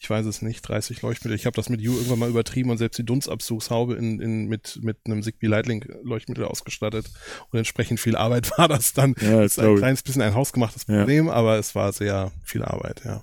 ich 0.00 0.08
weiß 0.08 0.26
es 0.26 0.42
nicht, 0.42 0.62
30 0.62 1.02
Leuchtmittel. 1.02 1.34
Ich 1.34 1.44
habe 1.44 1.56
das 1.56 1.68
mit 1.68 1.80
U 1.80 1.92
irgendwann 1.92 2.20
mal 2.20 2.28
übertrieben 2.28 2.70
und 2.70 2.78
selbst 2.78 2.98
die 2.98 3.04
Dunstabzugshaube 3.04 3.94
in, 3.94 4.20
in, 4.20 4.46
mit, 4.46 4.78
mit 4.82 4.98
einem 5.04 5.22
Zigbee 5.22 5.48
Lightlink 5.48 5.88
Leuchtmittel 6.04 6.44
ausgestattet 6.44 7.10
und 7.50 7.58
entsprechend 7.58 7.98
viel 7.98 8.16
Arbeit 8.16 8.50
war 8.58 8.68
das 8.68 8.92
dann. 8.92 9.16
Ja, 9.20 9.40
das 9.40 9.58
ist 9.58 9.64
ein 9.64 9.76
kleines 9.76 10.02
bisschen 10.02 10.22
ein 10.22 10.34
hausgemachtes 10.34 10.86
Ja. 10.86 10.98
Problem, 10.98 11.28
aber 11.28 11.58
es 11.58 11.74
war 11.74 11.92
sehr 11.92 12.30
viel 12.44 12.62
Arbeit, 12.62 13.02
ja. 13.04 13.20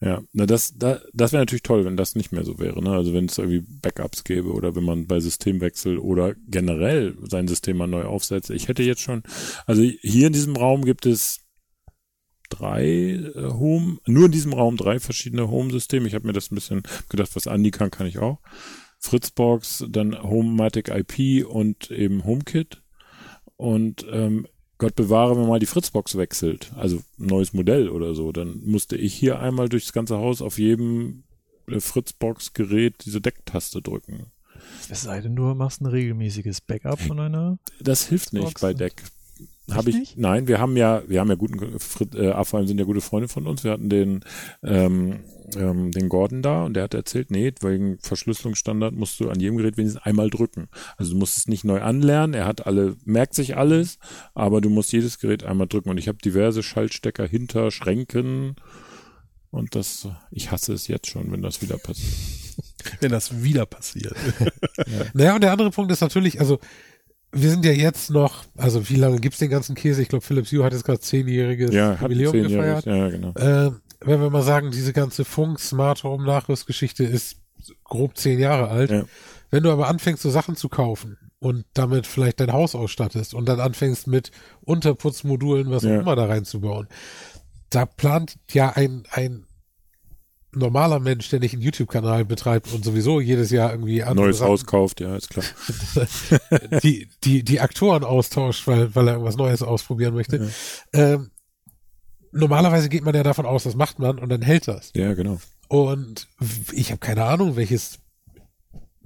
Ja, 0.00 0.22
na 0.32 0.46
das, 0.46 0.78
da, 0.78 1.00
das 1.12 1.32
wäre 1.32 1.42
natürlich 1.42 1.64
toll, 1.64 1.84
wenn 1.84 1.96
das 1.96 2.14
nicht 2.14 2.30
mehr 2.30 2.44
so 2.44 2.60
wäre. 2.60 2.80
Ne? 2.84 2.90
Also 2.90 3.12
wenn 3.14 3.24
es 3.24 3.36
irgendwie 3.36 3.64
Backups 3.66 4.22
gäbe 4.22 4.52
oder 4.52 4.76
wenn 4.76 4.84
man 4.84 5.08
bei 5.08 5.18
Systemwechsel 5.18 5.98
oder 5.98 6.36
generell 6.46 7.16
sein 7.22 7.48
System 7.48 7.78
mal 7.78 7.88
neu 7.88 8.04
aufsetzt. 8.04 8.50
Ich 8.50 8.68
hätte 8.68 8.84
jetzt 8.84 9.00
schon, 9.00 9.24
also 9.66 9.82
hier 9.82 10.28
in 10.28 10.32
diesem 10.32 10.54
Raum 10.54 10.84
gibt 10.84 11.04
es 11.04 11.40
drei 12.48 12.84
äh, 12.84 13.32
Home, 13.52 13.98
nur 14.06 14.26
in 14.26 14.32
diesem 14.32 14.52
Raum 14.52 14.76
drei 14.76 15.00
verschiedene 15.00 15.48
Home-Systeme. 15.48 16.06
Ich 16.08 16.14
habe 16.14 16.26
mir 16.26 16.32
das 16.32 16.50
ein 16.50 16.54
bisschen 16.54 16.82
gedacht, 17.08 17.30
was 17.34 17.46
Andi 17.46 17.70
kann, 17.70 17.90
kann 17.90 18.06
ich 18.06 18.18
auch. 18.18 18.38
Fritzbox, 19.00 19.84
dann 19.88 20.20
Homematic 20.22 20.88
IP 20.88 21.46
und 21.46 21.90
eben 21.90 22.24
HomeKit. 22.24 22.82
Und 23.56 24.06
ähm, 24.10 24.46
Gott 24.78 24.94
bewahre, 24.94 25.36
wenn 25.36 25.48
mal 25.48 25.58
die 25.58 25.66
Fritzbox 25.66 26.16
wechselt, 26.16 26.72
also 26.76 26.98
ein 27.18 27.26
neues 27.26 27.52
Modell 27.52 27.88
oder 27.88 28.14
so, 28.14 28.30
dann 28.32 28.60
musste 28.64 28.96
ich 28.96 29.14
hier 29.14 29.40
einmal 29.40 29.68
durchs 29.68 29.92
ganze 29.92 30.18
Haus 30.18 30.40
auf 30.42 30.58
jedem 30.58 31.24
äh, 31.66 31.80
Fritzbox-Gerät 31.80 33.04
diese 33.04 33.20
Decktaste 33.20 33.82
drücken. 33.82 34.26
Es 34.88 35.02
sei 35.02 35.20
denn, 35.20 35.36
du 35.36 35.42
machst 35.54 35.80
ein 35.80 35.86
regelmäßiges 35.86 36.60
Backup 36.60 37.00
von 37.00 37.20
einer. 37.20 37.58
Das 37.80 38.06
hilft 38.06 38.32
nicht 38.32 38.44
Box 38.44 38.60
bei 38.60 38.70
und- 38.70 38.80
Deck. 38.80 39.02
Habe 39.70 39.90
ich 39.90 39.96
nicht? 39.96 40.18
nein, 40.18 40.48
wir 40.48 40.58
haben 40.58 40.76
ja, 40.76 41.02
wir 41.06 41.20
haben 41.20 41.28
ja 41.28 41.34
guten 41.34 41.78
Frit, 41.78 42.14
äh, 42.14 42.30
Afalm 42.30 42.66
sind 42.66 42.78
ja 42.78 42.84
gute 42.84 43.00
Freunde 43.00 43.28
von 43.28 43.46
uns. 43.46 43.64
Wir 43.64 43.72
hatten 43.72 43.88
den 43.88 44.24
ähm, 44.62 45.20
ähm, 45.56 45.92
den 45.92 46.08
Gordon 46.08 46.42
da 46.42 46.64
und 46.64 46.74
der 46.74 46.84
hat 46.84 46.94
erzählt, 46.94 47.30
nee, 47.30 47.52
wegen 47.60 47.98
Verschlüsselungsstandard 48.00 48.94
musst 48.94 49.18
du 49.20 49.30
an 49.30 49.40
jedem 49.40 49.56
Gerät 49.56 49.76
wenigstens 49.76 50.02
einmal 50.02 50.30
drücken. 50.30 50.68
Also 50.96 51.12
du 51.12 51.18
musst 51.18 51.36
es 51.38 51.48
nicht 51.48 51.64
neu 51.64 51.80
anlernen, 51.80 52.34
er 52.34 52.46
hat 52.46 52.66
alle, 52.66 52.96
merkt 53.04 53.34
sich 53.34 53.56
alles, 53.56 53.98
aber 54.34 54.60
du 54.60 54.70
musst 54.70 54.92
jedes 54.92 55.18
Gerät 55.18 55.44
einmal 55.44 55.66
drücken. 55.66 55.90
Und 55.90 55.98
ich 55.98 56.08
habe 56.08 56.18
diverse 56.18 56.62
Schaltstecker 56.62 57.26
hinter 57.26 57.70
Schränken 57.70 58.56
und 59.50 59.74
das, 59.74 60.08
ich 60.30 60.50
hasse 60.50 60.74
es 60.74 60.88
jetzt 60.88 61.08
schon, 61.08 61.32
wenn 61.32 61.42
das 61.42 61.62
wieder 61.62 61.78
passiert. 61.78 62.14
Wenn 63.00 63.10
das 63.10 63.42
wieder 63.42 63.66
passiert. 63.66 64.16
Naja, 65.14 65.34
und 65.34 65.42
der 65.42 65.52
andere 65.52 65.70
Punkt 65.70 65.92
ist 65.92 66.00
natürlich, 66.00 66.40
also 66.40 66.58
wir 67.32 67.50
sind 67.50 67.64
ja 67.64 67.72
jetzt 67.72 68.10
noch, 68.10 68.44
also 68.56 68.88
wie 68.88 68.96
lange 68.96 69.18
gibt's 69.18 69.38
den 69.38 69.50
ganzen 69.50 69.74
Käse? 69.74 70.00
Ich 70.02 70.08
glaube, 70.08 70.24
Philips 70.24 70.50
Hue 70.52 70.64
hat 70.64 70.72
jetzt 70.72 70.84
gerade 70.84 71.00
zehnjähriges 71.00 71.72
Ja, 71.74 71.94
Jubiläum 72.00 72.32
gefeiert. 72.32 72.86
Ja, 72.86 73.08
genau. 73.10 73.30
Äh, 73.34 73.72
wenn 74.00 74.20
wir 74.20 74.30
mal 74.30 74.42
sagen, 74.42 74.70
diese 74.70 74.92
ganze 74.92 75.24
Funk, 75.24 75.58
Smart 75.60 76.04
Home 76.04 76.24
Nachrüstgeschichte 76.24 77.04
ist 77.04 77.36
grob 77.84 78.16
zehn 78.16 78.38
Jahre 78.38 78.68
alt. 78.68 78.90
Ja. 78.90 79.04
Wenn 79.50 79.62
du 79.62 79.70
aber 79.70 79.88
anfängst, 79.88 80.22
so 80.22 80.30
Sachen 80.30 80.56
zu 80.56 80.68
kaufen 80.68 81.18
und 81.40 81.64
damit 81.74 82.06
vielleicht 82.06 82.40
dein 82.40 82.52
Haus 82.52 82.74
ausstattest 82.74 83.34
und 83.34 83.46
dann 83.48 83.60
anfängst 83.60 84.06
mit 84.06 84.30
Unterputzmodulen, 84.62 85.70
was 85.70 85.82
Ja. 85.82 85.96
auch 85.96 86.00
immer 86.02 86.16
da 86.16 86.26
reinzubauen, 86.26 86.88
da 87.70 87.84
plant 87.86 88.36
ja 88.50 88.70
ein, 88.70 89.02
ein 89.10 89.44
normaler 90.52 90.98
Mensch, 90.98 91.28
der 91.28 91.40
nicht 91.40 91.52
einen 91.52 91.62
YouTube-Kanal 91.62 92.24
betreibt 92.24 92.72
und 92.72 92.84
sowieso 92.84 93.20
jedes 93.20 93.50
Jahr 93.50 93.70
irgendwie 93.72 94.02
andere 94.02 94.26
Neues 94.26 94.38
Sachen 94.38 94.50
Haus 94.50 94.66
kauft, 94.66 95.00
ja, 95.00 95.16
ist 95.16 95.30
klar. 95.30 95.44
die, 96.82 97.08
die, 97.24 97.42
die 97.42 97.60
Aktoren 97.60 98.04
austauscht, 98.04 98.66
weil, 98.66 98.94
weil 98.94 99.08
er 99.08 99.14
irgendwas 99.14 99.36
Neues 99.36 99.62
ausprobieren 99.62 100.14
möchte. 100.14 100.50
Ähm, 100.92 101.30
normalerweise 102.32 102.88
geht 102.88 103.04
man 103.04 103.14
ja 103.14 103.22
davon 103.22 103.46
aus, 103.46 103.64
das 103.64 103.74
macht 103.74 103.98
man 103.98 104.18
und 104.18 104.28
dann 104.30 104.42
hält 104.42 104.68
das. 104.68 104.90
Ja, 104.94 105.14
genau. 105.14 105.38
Und 105.68 106.28
ich 106.72 106.90
habe 106.90 106.98
keine 106.98 107.24
Ahnung, 107.24 107.56
welches 107.56 107.98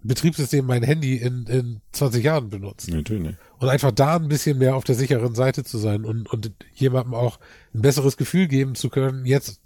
Betriebssystem 0.05 0.65
mein 0.67 0.83
Handy 0.83 1.17
in, 1.17 1.47
in 1.47 1.81
20 1.93 2.25
Jahren 2.25 2.51
benutzt. 2.51 2.89
Natürlich. 2.89 3.37
Und 3.59 3.69
einfach 3.69 3.93
da 3.93 4.17
ein 4.17 4.29
bisschen 4.29 4.59
mehr 4.59 4.77
auf 4.77 4.85
der 4.85 4.95
sicheren 4.95 5.35
Seite 5.35 5.65
zu 5.65 5.79
sein 5.79 6.05
und, 6.05 6.33
und 6.33 6.53
jemandem 6.75 7.15
auch 7.15 7.39
ein 7.75 7.83
besseres 7.83 8.17
Gefühl 8.17 8.49
geben 8.49 8.75
zu 8.75 8.91
können, 8.91 9.27
jetzt 9.27 9.62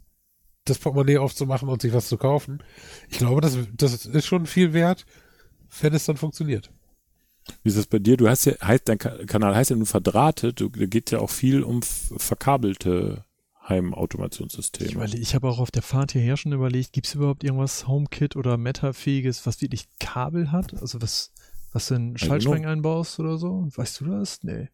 das 0.68 0.78
Portemonnaie 0.78 1.18
aufzumachen 1.18 1.68
und 1.68 1.80
sich 1.82 1.92
was 1.92 2.08
zu 2.08 2.16
kaufen. 2.18 2.62
Ich 3.08 3.18
glaube, 3.18 3.40
das, 3.40 3.56
das 3.76 4.04
ist 4.06 4.26
schon 4.26 4.46
viel 4.46 4.72
wert, 4.72 5.06
wenn 5.80 5.94
es 5.94 6.04
dann 6.04 6.16
funktioniert. 6.16 6.70
Wie 7.62 7.68
ist 7.68 7.78
das 7.78 7.86
bei 7.86 7.98
dir? 8.00 8.16
Du 8.16 8.28
hast 8.28 8.44
ja, 8.44 8.54
heißt, 8.60 8.88
dein 8.88 8.98
Ka- 8.98 9.24
Kanal 9.26 9.54
heißt 9.54 9.70
ja 9.70 9.76
nur 9.76 9.86
verdrahtet, 9.86 10.60
du, 10.60 10.68
da 10.68 10.86
geht 10.86 11.10
ja 11.12 11.20
auch 11.20 11.30
viel 11.30 11.62
um 11.62 11.80
verkabelte 11.82 13.24
Ich, 13.62 13.68
Heimautomationssysteme. 13.68 14.90
überle- 14.92 15.18
ich 15.18 15.34
habe 15.34 15.48
auch 15.48 15.58
auf 15.58 15.70
der 15.70 15.82
Fahrt 15.82 16.12
hierher 16.12 16.36
schon 16.36 16.52
überlegt, 16.52 16.92
gibt 16.92 17.06
es 17.06 17.14
überhaupt 17.14 17.44
irgendwas 17.44 17.86
HomeKit 17.86 18.36
oder 18.36 18.56
Meta-fähiges, 18.56 19.46
was 19.46 19.60
wirklich 19.60 19.86
Kabel 20.00 20.50
hat? 20.52 20.74
Also 20.80 21.00
was, 21.00 21.32
was 21.72 21.86
du 21.88 21.94
in 21.94 22.18
Schaltschrank 22.18 22.66
einbaust 22.66 23.18
oder 23.20 23.38
so? 23.38 23.68
Weißt 23.74 24.00
du 24.00 24.06
das? 24.06 24.42
Nee. 24.42 24.68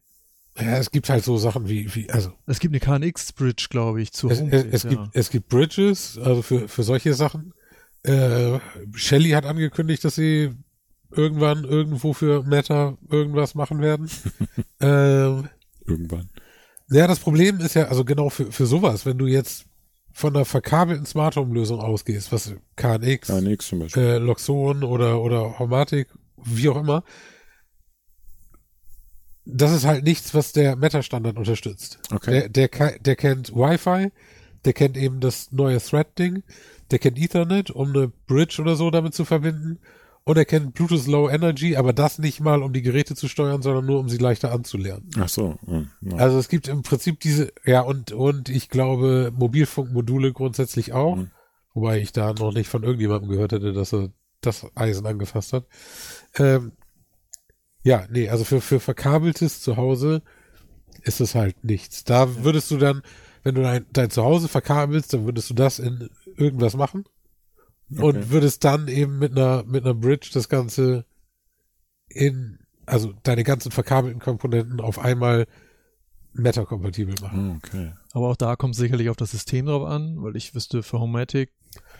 Ja, 0.59 0.77
es 0.77 0.91
gibt 0.91 1.09
halt 1.09 1.23
so 1.23 1.37
Sachen 1.37 1.67
wie, 1.67 1.93
wie 1.95 2.09
also 2.11 2.31
Es 2.45 2.59
gibt 2.59 2.73
eine 2.73 2.79
KNX-Bridge, 2.79 3.67
glaube 3.69 4.01
ich, 4.01 4.13
zu 4.13 4.29
es, 4.29 4.39
es, 4.39 4.65
es, 4.71 4.83
ja. 4.83 4.89
gibt, 4.89 5.03
es 5.13 5.29
gibt 5.31 5.49
Bridges, 5.49 6.19
also 6.19 6.41
für, 6.41 6.67
für 6.67 6.83
solche 6.83 7.13
Sachen. 7.15 7.53
Äh, 8.03 8.59
Shelly 8.93 9.31
hat 9.31 9.45
angekündigt, 9.45 10.03
dass 10.03 10.15
sie 10.15 10.51
irgendwann 11.09 11.63
irgendwo 11.63 12.13
für 12.13 12.43
Meta 12.43 12.97
irgendwas 13.09 13.55
machen 13.55 13.81
werden. 13.81 14.09
ähm, 14.79 15.49
Irgendwann. 15.85 16.29
ja, 16.89 17.07
das 17.07 17.19
Problem 17.19 17.59
ist 17.59 17.73
ja, 17.73 17.87
also 17.87 18.05
genau 18.05 18.29
für, 18.29 18.51
für 18.51 18.65
sowas, 18.65 19.05
wenn 19.05 19.17
du 19.17 19.25
jetzt 19.25 19.65
von 20.11 20.35
einer 20.35 20.45
verkabelten 20.45 21.05
Smart 21.05 21.35
Home 21.35 21.53
Lösung 21.53 21.79
ausgehst, 21.79 22.31
was 22.31 22.53
KNX, 22.75 23.29
nix 23.29 23.67
zum 23.67 23.79
Beispiel. 23.79 24.03
äh, 24.03 24.17
Loxon 24.17 24.83
oder, 24.83 25.21
oder 25.21 25.57
Homatic, 25.57 26.09
wie 26.37 26.69
auch 26.69 26.77
immer, 26.77 27.03
das 29.45 29.71
ist 29.71 29.85
halt 29.85 30.03
nichts, 30.03 30.33
was 30.33 30.53
der 30.53 30.75
Meta-Standard 30.75 31.37
unterstützt. 31.37 31.99
Okay. 32.11 32.47
Der, 32.49 32.67
der, 32.67 32.99
der 32.99 33.15
kennt 33.15 33.53
Wi-Fi, 33.53 34.11
der 34.65 34.73
kennt 34.73 34.97
eben 34.97 35.19
das 35.19 35.51
neue 35.51 35.79
Thread-Ding, 35.79 36.43
der 36.91 36.99
kennt 36.99 37.17
Ethernet, 37.17 37.71
um 37.71 37.89
eine 37.89 38.11
Bridge 38.27 38.61
oder 38.61 38.75
so 38.75 38.89
damit 38.91 39.13
zu 39.13 39.25
verbinden. 39.25 39.79
Und 40.25 40.37
er 40.37 40.45
kennt 40.45 40.73
Bluetooth 40.73 41.05
Low 41.05 41.29
Energy, 41.29 41.75
aber 41.75 41.91
das 41.91 42.17
nicht 42.17 42.39
mal, 42.39 42.63
um 42.63 42.71
die 42.71 42.81
Geräte 42.81 43.13
zu 43.13 43.27
steuern, 43.27 43.61
sondern 43.61 43.85
nur, 43.85 43.99
um 43.99 44.07
sie 44.07 44.17
leichter 44.17 44.53
anzulernen. 44.53 45.09
Ach 45.19 45.27
so. 45.27 45.57
hm, 45.65 45.89
ja. 45.99 46.15
Also 46.15 46.39
es 46.39 46.47
gibt 46.47 46.69
im 46.69 46.81
Prinzip 46.81 47.19
diese, 47.19 47.51
ja, 47.65 47.81
und, 47.81 48.13
und 48.13 48.47
ich 48.47 48.69
glaube, 48.69 49.33
Mobilfunkmodule 49.35 50.31
grundsätzlich 50.31 50.93
auch. 50.93 51.17
Mhm. 51.17 51.31
Wobei 51.73 51.99
ich 51.99 52.13
da 52.13 52.33
noch 52.33 52.53
nicht 52.53 52.69
von 52.69 52.83
irgendjemandem 52.83 53.31
gehört 53.31 53.51
hätte, 53.51 53.73
dass 53.73 53.93
er 53.93 54.11
das 54.39 54.65
Eisen 54.75 55.05
angefasst 55.05 55.51
hat. 55.51 55.65
Ähm, 56.37 56.71
ja, 57.83 58.05
nee, 58.09 58.29
also 58.29 58.43
für, 58.43 58.61
für 58.61 58.79
verkabeltes 58.79 59.61
Zuhause 59.61 60.21
ist 61.03 61.21
es 61.21 61.35
halt 61.35 61.63
nichts. 61.63 62.03
Da 62.03 62.43
würdest 62.43 62.71
du 62.71 62.77
dann, 62.77 63.01
wenn 63.43 63.55
du 63.55 63.61
dein, 63.61 63.85
dein 63.91 64.09
Zuhause 64.09 64.47
verkabelst, 64.47 65.13
dann 65.13 65.25
würdest 65.25 65.49
du 65.49 65.53
das 65.53 65.79
in 65.79 66.09
irgendwas 66.37 66.75
machen 66.75 67.05
Okay. 67.91 68.01
und 68.01 68.29
würdest 68.31 68.63
dann 68.63 68.87
eben 68.87 69.19
mit 69.19 69.33
einer, 69.33 69.63
mit 69.65 69.83
einer 69.83 69.93
Bridge 69.93 70.29
das 70.33 70.49
Ganze 70.49 71.05
in, 72.07 72.59
also 72.85 73.13
deine 73.23 73.43
ganzen 73.43 73.71
verkabelten 73.71 74.19
Komponenten 74.19 74.79
auf 74.79 74.97
einmal 74.99 75.45
meta-kompatibel 76.33 77.15
machen. 77.21 77.37
Hm, 77.37 77.57
okay. 77.63 77.93
Aber 78.13 78.29
auch 78.29 78.35
da 78.35 78.55
kommt 78.55 78.75
sicherlich 78.75 79.09
auf 79.09 79.17
das 79.17 79.31
System 79.31 79.67
drauf 79.67 79.87
an, 79.87 80.23
weil 80.23 80.35
ich 80.35 80.55
wüsste, 80.55 80.81
für 80.81 80.99
Homematic 80.99 81.51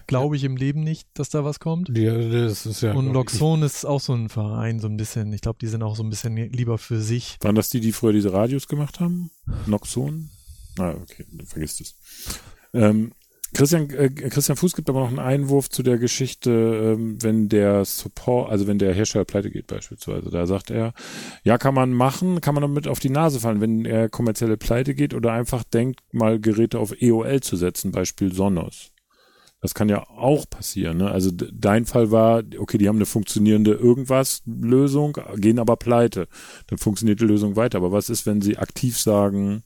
glaube 0.07 0.35
ich 0.35 0.43
im 0.43 0.57
Leben 0.57 0.83
nicht, 0.83 1.07
dass 1.13 1.29
da 1.29 1.43
was 1.43 1.59
kommt. 1.59 1.89
Ja, 1.97 2.17
das 2.17 2.65
ist 2.65 2.81
ja. 2.81 2.93
Und 2.93 3.11
Loxon 3.11 3.63
ist 3.63 3.85
auch 3.85 3.99
so 3.99 4.13
ein 4.13 4.29
Verein, 4.29 4.79
so 4.79 4.87
ein 4.87 4.97
bisschen. 4.97 5.31
Ich 5.33 5.41
glaube, 5.41 5.57
die 5.61 5.67
sind 5.67 5.83
auch 5.83 5.95
so 5.95 6.03
ein 6.03 6.09
bisschen 6.09 6.35
lieber 6.35 6.77
für 6.77 6.99
sich. 6.99 7.37
Waren 7.41 7.55
das 7.55 7.69
die, 7.69 7.79
die 7.79 7.91
früher 7.91 8.13
diese 8.13 8.33
Radios 8.33 8.67
gemacht 8.67 8.99
haben? 8.99 9.31
Noxon? 9.65 10.29
Ah, 10.79 10.95
okay, 11.01 11.25
du 11.31 11.45
vergisst 11.45 11.81
es. 11.81 11.95
Ähm, 12.73 13.11
Christian, 13.53 13.89
äh, 13.91 14.09
Christian 14.09 14.57
Fuß 14.57 14.75
gibt 14.75 14.89
aber 14.89 15.01
noch 15.01 15.09
einen 15.09 15.19
Einwurf 15.19 15.69
zu 15.69 15.83
der 15.83 15.99
Geschichte, 15.99 16.49
ähm, 16.97 17.21
wenn 17.21 17.49
der 17.49 17.85
Support, 17.85 18.49
also 18.49 18.65
wenn 18.65 18.79
der 18.79 18.93
Hersteller 18.93 19.25
pleite 19.25 19.51
geht 19.51 19.67
beispielsweise. 19.67 20.31
Da 20.31 20.47
sagt 20.47 20.71
er, 20.71 20.93
ja, 21.43 21.59
kann 21.59 21.75
man 21.75 21.93
machen, 21.93 22.41
kann 22.41 22.55
man 22.55 22.63
damit 22.63 22.87
auf 22.87 22.99
die 22.99 23.11
Nase 23.11 23.39
fallen, 23.39 23.61
wenn 23.61 23.85
er 23.85 24.09
kommerzielle 24.09 24.57
Pleite 24.57 24.95
geht 24.95 25.13
oder 25.13 25.33
einfach 25.33 25.63
denkt, 25.63 26.01
mal 26.11 26.39
Geräte 26.39 26.79
auf 26.79 26.99
EOL 26.99 27.41
zu 27.41 27.55
setzen, 27.55 27.91
Beispiel 27.91 28.33
Sonos. 28.33 28.92
Das 29.63 29.73
kann 29.73 29.89
ja 29.89 30.07
auch 30.09 30.47
passieren. 30.49 30.97
Ne? 30.97 31.09
Also 31.09 31.31
de- 31.31 31.49
dein 31.51 31.85
Fall 31.85 32.11
war, 32.11 32.43
okay, 32.59 32.77
die 32.77 32.87
haben 32.87 32.97
eine 32.97 33.05
funktionierende 33.05 33.71
irgendwas-Lösung, 33.73 35.17
gehen 35.37 35.57
aber 35.59 35.77
pleite. 35.77 36.27
Dann 36.67 36.77
funktioniert 36.77 37.19
die 37.21 37.25
Lösung 37.25 37.55
weiter. 37.55 37.77
Aber 37.77 37.91
was 37.91 38.09
ist, 38.09 38.25
wenn 38.25 38.41
sie 38.41 38.57
aktiv 38.57 38.99
sagen, 38.99 39.63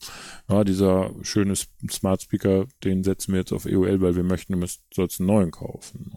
ja, 0.49 0.63
dieser 0.63 1.11
schöne 1.23 1.55
Smart 1.91 2.21
Speaker, 2.21 2.65
den 2.83 3.03
setzen 3.03 3.33
wir 3.33 3.39
jetzt 3.39 3.51
auf 3.53 3.65
EOL, 3.65 4.01
weil 4.01 4.15
wir 4.15 4.23
möchten, 4.23 4.53
du 4.53 4.59
müsst- 4.59 4.83
sollst 4.93 5.19
einen 5.19 5.27
neuen 5.27 5.51
kaufen. 5.51 6.11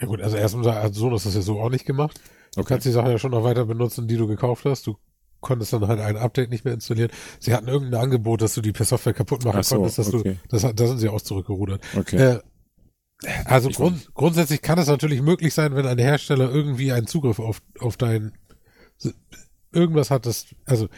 Ja 0.00 0.06
gut, 0.06 0.20
also 0.20 0.36
erstmal 0.36 0.82
hat 0.82 0.94
so, 0.94 1.10
das 1.10 1.26
ist 1.26 1.34
ja 1.34 1.42
so 1.42 1.60
auch 1.60 1.70
nicht 1.70 1.86
gemacht. 1.86 2.20
Du 2.54 2.60
Okay. 2.60 2.68
kannst 2.74 2.86
die 2.86 2.90
Sachen 2.90 3.10
ja 3.10 3.18
schon 3.18 3.30
noch 3.32 3.44
weiter 3.44 3.64
benutzen, 3.64 4.08
die 4.08 4.16
du 4.16 4.26
gekauft 4.26 4.64
hast. 4.64 4.86
Du 4.86 4.96
konntest 5.40 5.72
dann 5.72 5.86
halt 5.88 6.00
ein 6.00 6.16
Update 6.16 6.50
nicht 6.50 6.64
mehr 6.66 6.74
installieren. 6.74 7.10
Sie 7.38 7.54
hatten 7.54 7.68
irgendein 7.68 8.00
Angebot, 8.02 8.42
dass 8.42 8.54
du 8.54 8.60
die 8.60 8.72
per 8.72 8.84
Software 8.84 9.14
kaputt 9.14 9.44
machen 9.44 9.58
Ach 9.60 9.64
so, 9.64 9.76
konntest, 9.76 9.98
dass 9.98 10.12
okay. 10.12 10.34
du, 10.42 10.48
das, 10.48 10.64
hat- 10.64 10.78
da 10.78 10.86
sind 10.86 10.98
sie 10.98 11.08
auch 11.08 11.20
zurückgerudert. 11.22 11.82
Okay. 11.96 12.16
Äh, 12.16 12.40
also 13.44 13.68
grund, 13.70 14.14
grundsätzlich 14.14 14.62
kann 14.62 14.78
es 14.78 14.88
natürlich 14.88 15.22
möglich 15.22 15.54
sein, 15.54 15.74
wenn 15.74 15.86
ein 15.86 15.98
Hersteller 15.98 16.50
irgendwie 16.50 16.92
einen 16.92 17.06
Zugriff 17.06 17.38
auf, 17.38 17.62
auf 17.78 17.96
dein 17.96 18.32
irgendwas 19.72 20.10
hat, 20.10 20.26
das, 20.26 20.46
also 20.64 20.88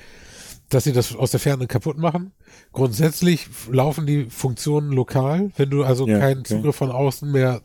dass 0.69 0.85
sie 0.85 0.93
das 0.93 1.15
aus 1.15 1.31
der 1.31 1.41
Ferne 1.41 1.67
kaputt 1.67 1.99
machen. 1.99 2.33
Grundsätzlich 2.73 3.49
laufen 3.71 4.07
die 4.07 4.27
Funktionen 4.31 4.91
lokal. 4.91 5.51
Wenn 5.57 5.69
du 5.69 5.85
also 5.85 6.07
Ja, 6.07 6.19
keinen 6.19 6.41
okay. 6.41 6.55
Zugriff 6.57 6.77
von 6.77 6.91
außen 6.91 7.31
mehr 7.31 7.61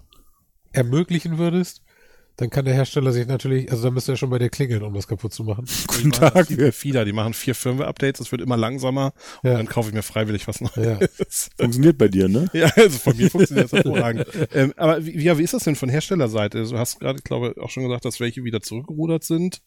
ermöglichen 0.74 1.38
würdest, 1.38 1.84
dann 2.38 2.50
kann 2.52 2.66
der 2.66 2.74
Hersteller 2.76 3.12
sich 3.12 3.26
natürlich, 3.28 3.72
also 3.72 3.84
da 3.84 3.92
müsste 3.92 4.14
er 4.14 4.16
schon 4.16 4.30
bei 4.30 4.38
dir 4.38 4.50
klingeln, 4.50 4.84
um 4.84 4.94
das 4.94 5.08
kaputt 5.08 5.34
zu 5.34 5.44
machen. 5.44 5.66
Guten 5.88 6.12
Die 6.12 6.18
Tag. 6.20 6.48
FIDA, 6.74 7.04
die 7.04 7.12
machen 7.12 7.34
vier 7.34 7.56
Firmware-Updates, 7.56 8.22
es 8.22 8.32
wird 8.32 8.42
immer 8.42 8.56
langsamer 8.58 9.14
und 9.44 9.50
Ja. 9.50 9.58
dann 9.58 9.68
kaufe 9.68 9.90
ich 9.90 9.96
mir 9.96 10.04
freiwillig 10.04 10.48
was 10.48 10.60
Ja. 10.60 10.70
Neues. 11.00 11.50
Funktioniert 11.60 11.98
bei 11.98 12.08
dir, 12.08 12.30
ne? 12.30 12.48
Ja, 12.54 12.68
also 12.76 12.98
von 13.00 13.18
mir 13.18 13.30
funktioniert 13.32 13.66
das 13.66 13.72
hervorragend. 13.84 14.26
ähm, 14.54 14.72
aber 14.78 15.04
wie, 15.06 15.20
ja, 15.22 15.38
wie 15.40 15.44
ist 15.44 15.54
das 15.56 15.64
denn 15.64 15.76
von 15.76 15.90
Herstellerseite? 15.90 16.64
Du 16.64 16.78
hast 16.78 17.00
gerade, 17.00 17.18
ich 17.18 17.24
glaube, 17.24 17.56
auch 17.60 17.70
schon 17.72 17.84
gesagt, 17.84 18.06
dass 18.06 18.20
welche 18.20 18.44
wieder 18.44 18.62
zurückgerudert 18.62 19.24
sind. 19.24 19.62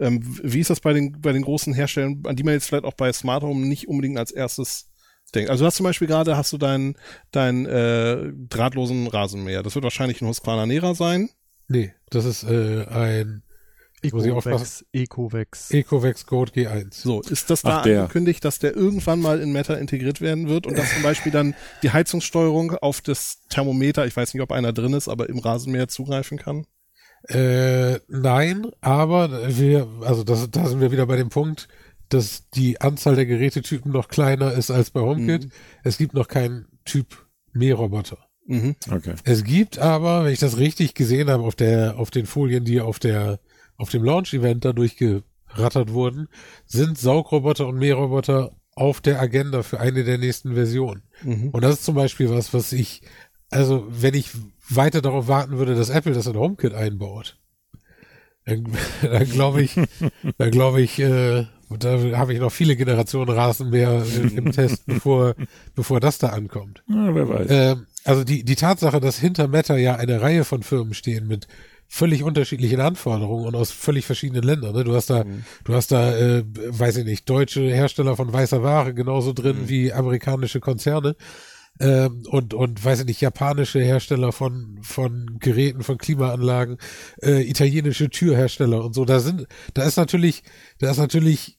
Ähm, 0.00 0.20
wie 0.42 0.60
ist 0.60 0.70
das 0.70 0.80
bei 0.80 0.92
den, 0.92 1.20
bei 1.20 1.32
den 1.32 1.42
großen 1.42 1.74
Herstellern, 1.74 2.22
an 2.26 2.36
die 2.36 2.44
man 2.44 2.54
jetzt 2.54 2.68
vielleicht 2.68 2.84
auch 2.84 2.94
bei 2.94 3.12
Smart 3.12 3.42
Home 3.42 3.66
nicht 3.66 3.88
unbedingt 3.88 4.18
als 4.18 4.30
erstes 4.30 4.88
denkt? 5.34 5.50
Also 5.50 5.64
du 5.64 5.66
hast 5.66 5.76
zum 5.76 5.84
Beispiel 5.84 6.06
gerade, 6.06 6.36
hast 6.36 6.52
du 6.52 6.58
deinen 6.58 6.96
deinen 7.32 7.66
äh, 7.66 8.32
drahtlosen 8.48 9.08
Rasenmäher. 9.08 9.64
Das 9.64 9.74
wird 9.74 9.82
wahrscheinlich 9.82 10.22
ein 10.22 10.28
Husqvarna 10.28 10.64
Nera 10.66 10.94
sein. 10.94 11.28
Nee, 11.66 11.94
das 12.14 12.24
ist 12.24 12.44
äh, 12.44 12.86
ein. 12.86 13.42
Ecovex, 14.02 14.84
Ecovex. 14.92 15.70
Ecovex 15.70 16.26
Code 16.26 16.52
G1. 16.52 16.92
So, 16.92 17.22
ist 17.22 17.48
das 17.48 17.62
da 17.62 17.78
Ach, 17.78 17.86
angekündigt, 17.86 18.44
dass 18.44 18.58
der 18.58 18.76
irgendwann 18.76 19.18
mal 19.18 19.40
in 19.40 19.50
Meta 19.50 19.74
integriert 19.74 20.20
werden 20.20 20.46
wird 20.46 20.66
und 20.66 20.76
dass 20.76 20.92
zum 20.92 21.02
Beispiel 21.02 21.32
dann 21.32 21.54
die 21.82 21.90
Heizungssteuerung 21.90 22.72
auf 22.76 23.00
das 23.00 23.46
Thermometer, 23.48 24.06
ich 24.06 24.14
weiß 24.14 24.34
nicht, 24.34 24.42
ob 24.42 24.52
einer 24.52 24.74
drin 24.74 24.92
ist, 24.92 25.08
aber 25.08 25.30
im 25.30 25.38
Rasenmäher 25.38 25.88
zugreifen 25.88 26.36
kann? 26.36 26.66
Äh, 27.28 28.00
nein, 28.08 28.66
aber 28.82 29.56
wir, 29.56 29.88
also 30.02 30.22
das, 30.22 30.50
da 30.50 30.66
sind 30.66 30.80
wir 30.80 30.92
wieder 30.92 31.06
bei 31.06 31.16
dem 31.16 31.30
Punkt, 31.30 31.68
dass 32.10 32.50
die 32.50 32.80
Anzahl 32.82 33.16
der 33.16 33.24
Gerätetypen 33.24 33.90
noch 33.90 34.08
kleiner 34.08 34.52
ist 34.52 34.70
als 34.70 34.90
bei 34.90 35.00
HomeKit. 35.00 35.44
Mhm. 35.44 35.52
Es 35.82 35.96
gibt 35.96 36.12
noch 36.12 36.28
keinen 36.28 36.66
Typ 36.84 37.26
Mähroboter. 37.52 38.18
Mhm. 38.46 38.76
Okay. 38.90 39.14
Es 39.24 39.44
gibt 39.44 39.78
aber, 39.78 40.24
wenn 40.24 40.32
ich 40.32 40.38
das 40.38 40.58
richtig 40.58 40.94
gesehen 40.94 41.30
habe, 41.30 41.44
auf 41.44 41.54
der, 41.54 41.98
auf 41.98 42.10
den 42.10 42.26
Folien, 42.26 42.64
die 42.64 42.80
auf 42.80 42.98
der, 42.98 43.40
auf 43.76 43.90
dem 43.90 44.04
Launch-Event 44.04 44.64
da 44.64 44.72
durchgerattert 44.72 45.92
wurden, 45.92 46.28
sind 46.66 46.98
Saugroboter 46.98 47.66
und 47.66 47.78
Mähroboter 47.78 48.52
auf 48.76 49.00
der 49.00 49.20
Agenda 49.20 49.62
für 49.62 49.80
eine 49.80 50.04
der 50.04 50.18
nächsten 50.18 50.54
Versionen. 50.54 51.02
Mhm. 51.22 51.50
Und 51.50 51.62
das 51.62 51.76
ist 51.76 51.84
zum 51.84 51.94
Beispiel 51.94 52.30
was, 52.30 52.52
was 52.52 52.72
ich, 52.72 53.02
also 53.50 53.86
wenn 53.88 54.14
ich 54.14 54.30
weiter 54.68 55.00
darauf 55.00 55.28
warten 55.28 55.58
würde, 55.58 55.74
dass 55.74 55.90
Apple 55.90 56.12
das 56.12 56.26
in 56.26 56.36
HomeKit 56.36 56.74
einbaut, 56.74 57.38
dann, 58.44 58.66
dann 59.02 59.24
glaube 59.24 59.62
ich, 59.62 59.78
dann 60.38 60.50
glaube 60.50 60.82
ich, 60.82 60.98
äh, 60.98 61.46
da 61.78 61.98
habe 62.18 62.34
ich 62.34 62.40
noch 62.40 62.52
viele 62.52 62.76
Generationen 62.76 63.30
Rasenmäher 63.30 64.04
äh, 64.04 64.36
im 64.36 64.52
Test, 64.52 64.84
bevor, 64.86 65.34
bevor 65.74 66.00
das 66.00 66.18
da 66.18 66.28
ankommt. 66.28 66.82
Na, 66.86 67.14
wer 67.14 67.28
weiß. 67.28 67.46
Ähm, 67.50 67.86
also 68.04 68.24
die, 68.24 68.44
die 68.44 68.56
Tatsache, 68.56 69.00
dass 69.00 69.18
hinter 69.18 69.48
Meta 69.48 69.76
ja 69.76 69.96
eine 69.96 70.20
Reihe 70.20 70.44
von 70.44 70.62
Firmen 70.62 70.94
stehen 70.94 71.26
mit 71.26 71.48
völlig 71.88 72.22
unterschiedlichen 72.22 72.80
Anforderungen 72.80 73.46
und 73.46 73.54
aus 73.54 73.70
völlig 73.70 74.04
verschiedenen 74.06 74.42
Ländern. 74.42 74.74
Ne? 74.74 74.84
Du 74.84 74.94
hast 74.94 75.10
da, 75.10 75.24
du 75.64 75.74
hast 75.74 75.92
da, 75.92 76.16
äh, 76.16 76.44
weiß 76.44 76.98
ich 76.98 77.04
nicht, 77.04 77.28
deutsche 77.28 77.62
Hersteller 77.62 78.16
von 78.16 78.32
weißer 78.32 78.62
Ware 78.62 78.94
genauso 78.94 79.32
drin 79.32 79.68
wie 79.68 79.92
amerikanische 79.92 80.60
Konzerne. 80.60 81.16
Ähm, 81.80 82.22
und, 82.28 82.54
und 82.54 82.84
weiß 82.84 83.00
ich 83.00 83.06
nicht, 83.06 83.20
japanische 83.20 83.80
Hersteller 83.80 84.30
von, 84.30 84.78
von 84.82 85.38
Geräten, 85.40 85.82
von 85.82 85.98
Klimaanlagen, 85.98 86.78
äh, 87.20 87.42
italienische 87.48 88.10
Türhersteller 88.10 88.84
und 88.84 88.94
so. 88.94 89.04
Da 89.04 89.18
sind, 89.18 89.48
da 89.74 89.82
ist 89.82 89.96
natürlich, 89.96 90.44
da 90.78 90.90
ist 90.90 90.98
natürlich 90.98 91.58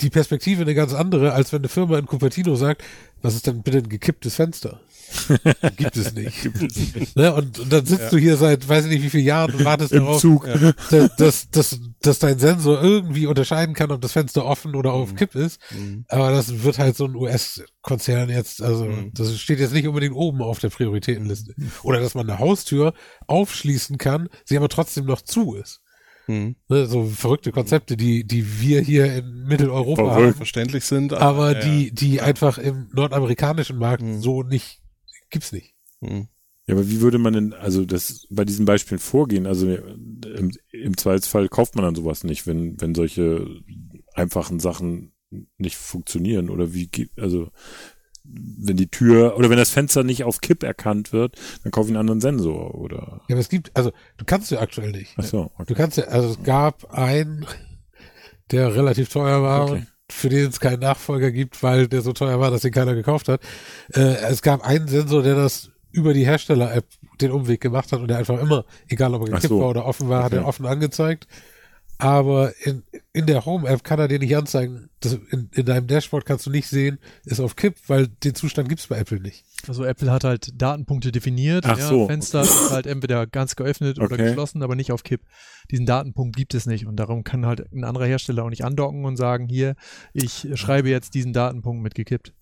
die 0.00 0.10
Perspektive 0.10 0.62
eine 0.62 0.74
ganz 0.74 0.94
andere, 0.94 1.32
als 1.32 1.52
wenn 1.52 1.60
eine 1.60 1.68
Firma 1.68 1.98
in 1.98 2.06
Cupertino 2.06 2.56
sagt, 2.56 2.82
was 3.22 3.34
ist 3.34 3.46
denn 3.46 3.62
bitte 3.62 3.78
ein 3.78 3.88
gekipptes 3.88 4.34
Fenster? 4.34 4.80
Gibt 5.76 5.96
es 5.96 6.12
nicht. 6.14 7.16
ne? 7.16 7.34
und, 7.34 7.58
und 7.58 7.72
dann 7.72 7.84
sitzt 7.86 8.12
du 8.12 8.18
hier 8.18 8.36
seit 8.36 8.68
weiß 8.68 8.84
ich 8.86 8.90
nicht 8.90 9.02
wie 9.02 9.10
vielen 9.10 9.24
Jahren 9.24 9.54
und 9.54 9.64
wartest 9.64 9.92
Im 9.92 10.04
darauf, 10.04 10.20
Zug. 10.20 10.48
dass, 10.90 11.16
dass, 11.16 11.50
dass, 11.50 11.80
dass 12.00 12.18
dein 12.18 12.38
Sensor 12.38 12.82
irgendwie 12.82 13.26
unterscheiden 13.26 13.74
kann, 13.74 13.90
ob 13.90 14.00
das 14.00 14.12
Fenster 14.12 14.44
offen 14.44 14.74
oder 14.74 14.92
auf 14.92 15.14
Kipp 15.14 15.34
ist. 15.34 15.60
Aber 16.08 16.30
das 16.30 16.62
wird 16.62 16.78
halt 16.78 16.96
so 16.96 17.06
ein 17.06 17.14
US-Konzern 17.14 18.28
jetzt, 18.30 18.62
also 18.62 18.88
das 19.14 19.38
steht 19.38 19.60
jetzt 19.60 19.72
nicht 19.72 19.86
unbedingt 19.88 20.14
oben 20.14 20.42
auf 20.42 20.58
der 20.58 20.68
Prioritätenliste. 20.70 21.54
Oder 21.82 22.00
dass 22.00 22.14
man 22.14 22.28
eine 22.28 22.38
Haustür 22.38 22.92
aufschließen 23.26 23.98
kann, 23.98 24.28
sie 24.44 24.56
aber 24.56 24.68
trotzdem 24.68 25.04
noch 25.06 25.22
zu 25.22 25.54
ist. 25.54 25.80
Mhm. 26.26 26.56
Ne? 26.68 26.86
So 26.86 27.06
verrückte 27.06 27.52
Konzepte, 27.52 27.96
die, 27.96 28.24
die 28.24 28.60
wir 28.60 28.82
hier 28.82 29.12
in 29.16 29.44
Mitteleuropa 29.46 30.02
Verrückt. 30.04 30.26
haben. 30.26 30.34
Verständlich 30.34 30.84
sind. 30.84 31.14
Aber 31.14 31.54
ja, 31.54 31.60
die, 31.60 31.90
die 31.90 32.20
einfach 32.20 32.58
im 32.58 32.88
nordamerikanischen 32.92 33.78
Markt 33.78 34.02
Mhm. 34.02 34.20
so 34.20 34.42
nicht, 34.42 34.77
gibt's 35.30 35.52
nicht. 35.52 35.74
Mhm. 36.00 36.28
Ja, 36.66 36.74
aber 36.74 36.88
wie 36.88 37.00
würde 37.00 37.16
man 37.18 37.32
denn, 37.32 37.54
also 37.54 37.86
das 37.86 38.26
bei 38.28 38.44
diesen 38.44 38.66
Beispielen 38.66 38.98
vorgehen? 38.98 39.46
Also 39.46 39.66
im, 39.74 40.52
im 40.70 40.96
Zweifelsfall 40.98 41.48
kauft 41.48 41.74
man 41.76 41.84
dann 41.84 41.94
sowas 41.94 42.24
nicht, 42.24 42.46
wenn, 42.46 42.78
wenn 42.80 42.94
solche 42.94 43.46
einfachen 44.14 44.60
Sachen 44.60 45.12
nicht 45.56 45.76
funktionieren 45.76 46.50
oder 46.50 46.74
wie 46.74 46.88
geht, 46.88 47.10
also 47.18 47.50
wenn 48.24 48.76
die 48.76 48.90
Tür 48.90 49.38
oder 49.38 49.48
wenn 49.48 49.56
das 49.56 49.70
Fenster 49.70 50.04
nicht 50.04 50.24
auf 50.24 50.42
Kipp 50.42 50.62
erkannt 50.62 51.12
wird, 51.14 51.36
dann 51.62 51.72
kauf 51.72 51.86
ich 51.86 51.90
einen 51.90 51.96
anderen 52.00 52.20
Sensor 52.20 52.74
oder 52.74 53.22
Ja, 53.28 53.34
aber 53.34 53.40
es 53.40 53.48
gibt, 53.48 53.74
also 53.74 53.90
du 54.18 54.24
kannst 54.26 54.50
ja 54.50 54.60
aktuell 54.60 54.90
nicht. 54.92 55.14
ach 55.16 55.24
so, 55.24 55.50
Du 55.56 55.62
okay. 55.62 55.74
kannst 55.74 55.96
ja, 55.96 56.04
also 56.04 56.30
es 56.30 56.42
gab 56.42 56.92
einen, 56.92 57.46
der 58.50 58.74
relativ 58.74 59.08
teuer 59.08 59.42
war 59.42 59.70
Okay. 59.70 59.86
Für 60.10 60.28
den 60.28 60.48
es 60.48 60.60
keinen 60.60 60.80
Nachfolger 60.80 61.30
gibt, 61.30 61.62
weil 61.62 61.86
der 61.88 62.00
so 62.02 62.12
teuer 62.12 62.40
war, 62.40 62.50
dass 62.50 62.64
ihn 62.64 62.72
keiner 62.72 62.94
gekauft 62.94 63.28
hat. 63.28 63.40
Äh, 63.94 64.16
es 64.30 64.42
gab 64.42 64.64
einen 64.66 64.88
Sensor, 64.88 65.22
der 65.22 65.34
das 65.34 65.70
über 65.92 66.14
die 66.14 66.24
Hersteller-App 66.26 66.84
den 67.20 67.30
Umweg 67.32 67.60
gemacht 67.60 67.92
hat 67.92 68.00
und 68.00 68.08
der 68.08 68.18
einfach 68.18 68.40
immer, 68.40 68.64
egal 68.88 69.14
ob 69.14 69.22
er 69.22 69.26
gekippt 69.34 69.48
so. 69.48 69.60
war 69.60 69.68
oder 69.70 69.84
offen 69.86 70.08
war, 70.08 70.22
hat 70.24 70.32
Okay. 70.32 70.42
er 70.42 70.46
offen 70.46 70.66
angezeigt. 70.66 71.26
Aber 72.00 72.52
in, 72.62 72.84
in 73.12 73.26
der 73.26 73.44
Home-App 73.44 73.82
kann 73.82 73.98
er 73.98 74.06
dir 74.06 74.20
nicht 74.20 74.36
anzeigen. 74.36 74.88
Das, 75.00 75.14
in, 75.30 75.50
in 75.52 75.66
deinem 75.66 75.88
Dashboard 75.88 76.24
kannst 76.24 76.46
du 76.46 76.50
nicht 76.50 76.68
sehen, 76.68 76.98
ist 77.24 77.40
auf 77.40 77.56
Kipp, 77.56 77.74
weil 77.88 78.06
den 78.06 78.36
Zustand 78.36 78.68
gibt's 78.68 78.86
bei 78.86 78.98
Apple 78.98 79.20
nicht. 79.20 79.44
Also 79.66 79.84
Apple 79.84 80.12
hat 80.12 80.22
halt 80.22 80.60
Datenpunkte 80.62 81.10
definiert. 81.10 81.64
Ach 81.66 81.76
ja, 81.76 81.88
so, 81.88 82.06
Fenster 82.06 82.42
ist 82.42 82.70
halt 82.70 82.86
entweder 82.86 83.26
ganz 83.26 83.56
geöffnet 83.56 83.98
oder 83.98 84.12
Okay. 84.14 84.28
geschlossen, 84.28 84.62
aber 84.62 84.76
nicht 84.76 84.92
auf 84.92 85.02
Kipp. 85.02 85.22
Diesen 85.72 85.86
Datenpunkt 85.86 86.36
gibt 86.36 86.54
es 86.54 86.66
nicht 86.66 86.86
und 86.86 86.94
darum 86.96 87.24
kann 87.24 87.44
halt 87.44 87.66
ein 87.72 87.82
anderer 87.82 88.06
Hersteller 88.06 88.44
auch 88.44 88.50
nicht 88.50 88.64
andocken 88.64 89.04
und 89.04 89.16
sagen, 89.16 89.48
hier, 89.48 89.74
ich 90.12 90.46
schreibe 90.54 90.88
jetzt 90.88 91.14
diesen 91.14 91.32
Datenpunkt 91.32 91.82
mit 91.82 91.96
gekippt. 91.96 92.32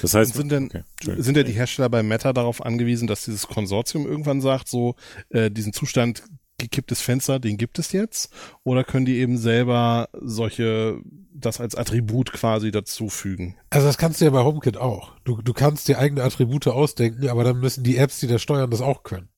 Das 0.00 0.14
heißt, 0.14 0.34
Sind 0.34 0.50
denn, 0.50 0.64
okay, 0.66 0.82
sind 1.18 1.36
ja 1.36 1.44
die 1.44 1.52
Hersteller 1.52 1.88
bei 1.88 2.02
Meta 2.02 2.32
darauf 2.32 2.64
angewiesen, 2.64 3.06
dass 3.06 3.24
dieses 3.24 3.46
Konsortium 3.46 4.06
irgendwann 4.06 4.40
sagt, 4.40 4.68
so, 4.68 4.96
äh, 5.28 5.52
diesen 5.52 5.72
Zustand 5.72 6.24
gekipptes 6.58 7.00
Fenster, 7.00 7.38
den 7.38 7.56
gibt 7.56 7.78
es 7.78 7.92
jetzt? 7.92 8.32
Oder 8.62 8.84
können 8.84 9.04
die 9.06 9.18
eben 9.18 9.38
selber 9.38 10.08
solche, 10.12 11.00
das 11.34 11.60
als 11.60 11.74
Attribut 11.74 12.32
quasi 12.32 12.70
dazufügen? 12.70 13.56
Also 13.70 13.86
das 13.86 13.98
kannst 13.98 14.20
du 14.20 14.24
ja 14.24 14.30
bei 14.30 14.44
HomeKit 14.44 14.76
auch. 14.76 15.12
Du, 15.24 15.42
du 15.42 15.52
kannst 15.52 15.88
dir 15.88 15.98
eigene 15.98 16.22
Attribute 16.22 16.68
ausdenken, 16.68 17.28
aber 17.28 17.44
dann 17.44 17.58
müssen 17.58 17.84
die 17.84 17.96
Apps, 17.96 18.20
die 18.20 18.26
das 18.26 18.42
steuern, 18.42 18.70
das 18.70 18.80
auch 18.80 19.02
können. 19.02 19.28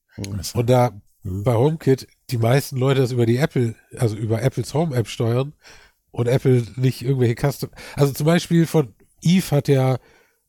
Und 0.54 0.70
da 0.70 0.92
bei 1.24 1.54
HomeKit 1.54 2.06
die 2.30 2.38
meisten 2.38 2.76
Leute 2.76 3.00
das 3.00 3.12
über 3.12 3.26
die 3.26 3.38
Apple, 3.38 3.74
also 3.96 4.16
über 4.16 4.42
Apples 4.42 4.74
Home 4.74 4.94
App 4.94 5.08
steuern 5.08 5.54
und 6.10 6.28
Apple 6.28 6.64
nicht 6.76 7.02
irgendwelche 7.02 7.34
Custom. 7.34 7.70
Also 7.96 8.12
zum 8.12 8.26
Beispiel 8.26 8.66
von 8.66 8.94
Eve 9.22 9.50
hat 9.50 9.68
ja 9.68 9.98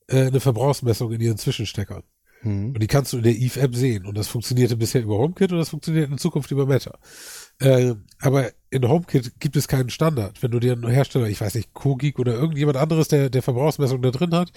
äh, 0.08 0.28
eine 0.28 0.39
Verbrauchsmessung 0.39 1.12
in 1.13 1.21
ihren 1.21 1.38
Zwischensteckern. 1.38 2.04
Und 2.45 2.79
die 2.79 2.88
kannst 2.88 3.13
du 3.13 3.17
in 3.17 3.23
der 3.23 3.36
Eve 3.36 3.60
App 3.60 3.75
sehen. 3.75 4.05
Und 4.05 4.17
das 4.17 4.27
funktionierte 4.27 4.77
bisher 4.77 5.01
über 5.01 5.17
HomeKit 5.17 5.51
und 5.51 5.58
das 5.58 5.69
funktioniert 5.69 6.10
in 6.10 6.17
Zukunft 6.17 6.51
über 6.51 6.65
Meta. 6.65 6.97
Äh, 7.60 7.95
aber 8.19 8.51
in 8.69 8.88
HomeKit 8.88 9.39
gibt 9.39 9.55
es 9.55 9.67
keinen 9.67 9.89
Standard. 9.89 10.41
Wenn 10.43 10.51
du 10.51 10.60
dir 10.60 10.73
einen 10.73 10.89
Hersteller, 10.89 11.27
ich 11.27 11.41
weiß 11.41 11.55
nicht, 11.55 11.73
Kogik 11.73 12.19
oder 12.19 12.34
irgendjemand 12.34 12.77
anderes, 12.77 13.08
der, 13.08 13.29
der 13.29 13.41
Verbrauchsmessung 13.41 14.01
da 14.01 14.12
drin 14.12 14.34
hat, 14.34 14.51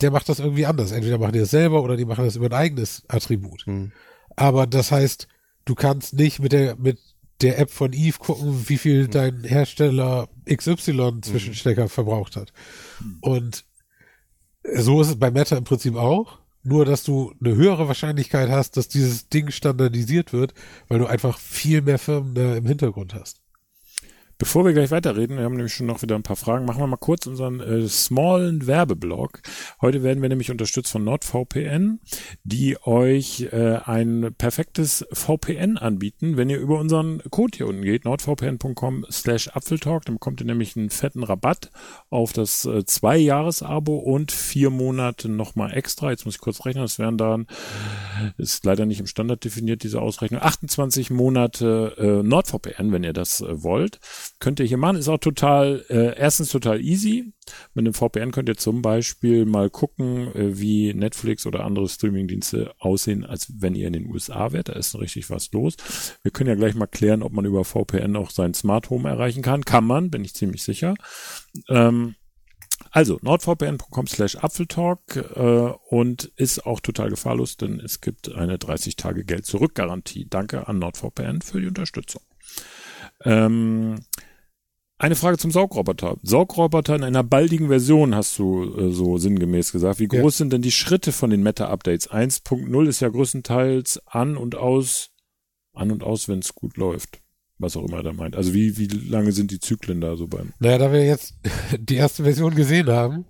der 0.00 0.10
macht 0.10 0.28
das 0.28 0.38
irgendwie 0.38 0.66
anders. 0.66 0.92
Entweder 0.92 1.18
machen 1.18 1.32
die 1.32 1.40
das 1.40 1.50
selber 1.50 1.82
oder 1.82 1.96
die 1.96 2.04
machen 2.04 2.24
das 2.24 2.36
über 2.36 2.46
ein 2.46 2.52
eigenes 2.52 3.04
Attribut. 3.08 3.66
Hm. 3.66 3.92
Aber 4.36 4.66
das 4.66 4.92
heißt, 4.92 5.28
du 5.64 5.74
kannst 5.74 6.14
nicht 6.14 6.40
mit 6.40 6.52
der, 6.52 6.76
mit 6.76 6.98
der 7.40 7.58
App 7.58 7.70
von 7.70 7.92
Eve 7.92 8.18
gucken, 8.18 8.68
wie 8.68 8.78
viel 8.78 9.08
dein 9.08 9.44
Hersteller 9.44 10.28
XY 10.52 11.20
Zwischenstecker 11.22 11.88
verbraucht 11.88 12.36
hat. 12.36 12.52
Und 13.20 13.64
so 14.74 15.00
ist 15.00 15.08
es 15.08 15.18
bei 15.18 15.30
Meta 15.30 15.56
im 15.56 15.64
Prinzip 15.64 15.94
auch. 15.96 16.37
Nur, 16.62 16.84
dass 16.84 17.04
du 17.04 17.32
eine 17.40 17.54
höhere 17.54 17.88
Wahrscheinlichkeit 17.88 18.50
hast, 18.50 18.76
dass 18.76 18.88
dieses 18.88 19.28
Ding 19.28 19.50
standardisiert 19.50 20.32
wird, 20.32 20.54
weil 20.88 20.98
du 20.98 21.06
einfach 21.06 21.38
viel 21.38 21.82
mehr 21.82 21.98
Firmen 21.98 22.34
da 22.34 22.56
im 22.56 22.66
Hintergrund 22.66 23.14
hast. 23.14 23.40
Bevor 24.40 24.64
wir 24.64 24.72
gleich 24.72 24.92
weiterreden, 24.92 25.36
wir 25.36 25.44
haben 25.44 25.56
nämlich 25.56 25.74
schon 25.74 25.88
noch 25.88 26.00
wieder 26.00 26.14
ein 26.14 26.22
paar 26.22 26.36
Fragen, 26.36 26.64
machen 26.64 26.80
wir 26.80 26.86
mal 26.86 26.96
kurz 26.96 27.26
unseren 27.26 27.58
äh, 27.58 27.88
smallen 27.88 28.68
Werbeblock. 28.68 29.40
Heute 29.80 30.04
werden 30.04 30.22
wir 30.22 30.28
nämlich 30.28 30.52
unterstützt 30.52 30.92
von 30.92 31.02
NordVPN, 31.02 31.98
die 32.44 32.78
euch 32.84 33.48
äh, 33.50 33.80
ein 33.84 34.32
perfektes 34.38 35.04
VPN 35.12 35.76
anbieten, 35.76 36.36
wenn 36.36 36.50
ihr 36.50 36.60
über 36.60 36.78
unseren 36.78 37.20
Code 37.30 37.56
hier 37.56 37.66
unten 37.66 37.82
geht, 37.82 38.04
nordvpn.com 38.04 39.06
slash 39.10 39.48
Apfeltalk, 39.48 40.04
dann 40.04 40.14
bekommt 40.14 40.40
ihr 40.40 40.46
nämlich 40.46 40.76
einen 40.76 40.90
fetten 40.90 41.24
Rabatt 41.24 41.72
auf 42.08 42.32
das 42.32 42.64
äh, 42.64 42.84
Zwei-Jahres-Abo 42.84 43.96
und 43.96 44.30
vier 44.30 44.70
Monate 44.70 45.28
nochmal 45.28 45.76
extra. 45.76 46.10
Jetzt 46.10 46.26
muss 46.26 46.36
ich 46.36 46.40
kurz 46.40 46.64
rechnen, 46.64 46.84
das 46.84 47.00
wären 47.00 47.18
dann, 47.18 47.48
ist 48.36 48.64
leider 48.64 48.86
nicht 48.86 49.00
im 49.00 49.08
Standard 49.08 49.42
definiert, 49.42 49.82
diese 49.82 50.00
Ausrechnung, 50.00 50.40
28 50.40 51.10
Monate 51.10 51.96
äh, 51.98 52.22
NordVPN, 52.22 52.92
wenn 52.92 53.02
ihr 53.02 53.12
das 53.12 53.40
äh, 53.40 53.64
wollt 53.64 53.98
könnt 54.40 54.60
ihr 54.60 54.66
hier 54.66 54.76
machen. 54.76 54.96
Ist 54.96 55.08
auch 55.08 55.18
total, 55.18 55.84
äh, 55.88 56.16
erstens 56.16 56.50
total 56.50 56.80
easy. 56.80 57.32
Mit 57.74 57.82
einem 57.82 57.94
VPN 57.94 58.30
könnt 58.30 58.48
ihr 58.48 58.56
zum 58.56 58.82
Beispiel 58.82 59.46
mal 59.46 59.70
gucken, 59.70 60.34
äh, 60.34 60.58
wie 60.58 60.94
Netflix 60.94 61.46
oder 61.46 61.64
andere 61.64 61.88
Streamingdienste 61.88 62.72
aussehen, 62.78 63.24
als 63.24 63.52
wenn 63.58 63.74
ihr 63.74 63.86
in 63.86 63.94
den 63.94 64.06
USA 64.06 64.52
wärt. 64.52 64.68
Da 64.68 64.74
ist 64.74 64.98
richtig 64.98 65.30
was 65.30 65.50
los. 65.52 65.76
Wir 66.22 66.30
können 66.30 66.48
ja 66.48 66.56
gleich 66.56 66.74
mal 66.74 66.86
klären, 66.86 67.22
ob 67.22 67.32
man 67.32 67.44
über 67.44 67.64
VPN 67.64 68.16
auch 68.16 68.30
sein 68.30 68.54
Smart 68.54 68.90
Home 68.90 69.08
erreichen 69.08 69.42
kann. 69.42 69.64
Kann 69.64 69.84
man, 69.84 70.10
bin 70.10 70.24
ich 70.24 70.34
ziemlich 70.34 70.62
sicher. 70.62 70.94
Ähm, 71.68 72.14
also 72.90 73.18
nordvpn.com 73.22 74.06
slash 74.06 74.36
Apfeltalk 74.36 75.16
äh, 75.16 75.72
und 75.90 76.24
ist 76.36 76.64
auch 76.64 76.80
total 76.80 77.10
gefahrlos, 77.10 77.56
denn 77.56 77.80
es 77.80 78.00
gibt 78.00 78.32
eine 78.32 78.58
30 78.58 78.96
Tage 78.96 79.24
Geld 79.24 79.46
zurück 79.46 79.74
Garantie. 79.74 80.26
Danke 80.28 80.68
an 80.68 80.78
NordVPN 80.78 81.42
für 81.42 81.60
die 81.60 81.66
Unterstützung. 81.66 82.22
Ähm, 83.24 83.96
eine 84.98 85.14
Frage 85.14 85.38
zum 85.38 85.50
Saugroboter. 85.50 86.16
Saugroboter 86.22 86.96
in 86.96 87.04
einer 87.04 87.22
baldigen 87.22 87.68
Version 87.68 88.14
hast 88.14 88.38
du 88.38 88.64
äh, 88.76 88.92
so 88.92 89.18
sinngemäß 89.18 89.72
gesagt. 89.72 90.00
Wie 90.00 90.08
groß 90.08 90.34
Ja. 90.34 90.38
sind 90.38 90.52
denn 90.52 90.62
die 90.62 90.72
Schritte 90.72 91.12
von 91.12 91.30
den 91.30 91.42
Meta-Updates? 91.42 92.10
1.0 92.10 92.88
ist 92.88 93.00
ja 93.00 93.08
größtenteils 93.08 94.00
an 94.06 94.36
und 94.36 94.56
aus, 94.56 95.10
an 95.74 95.90
und 95.92 96.02
aus, 96.02 96.28
wenn 96.28 96.40
es 96.40 96.54
gut 96.54 96.76
läuft. 96.76 97.20
Was 97.60 97.76
auch 97.76 97.84
immer 97.88 97.98
er 97.98 98.02
da 98.04 98.12
meint. 98.12 98.36
Also 98.36 98.54
wie, 98.54 98.76
wie 98.78 98.86
lange 98.86 99.32
sind 99.32 99.50
die 99.50 99.58
Zyklen 99.58 100.00
da 100.00 100.16
so 100.16 100.26
beim? 100.28 100.52
Naja, 100.60 100.78
da 100.78 100.92
wir 100.92 101.04
jetzt 101.04 101.34
die 101.78 101.96
erste 101.96 102.22
Version 102.24 102.54
gesehen 102.54 102.88
haben, 102.88 103.24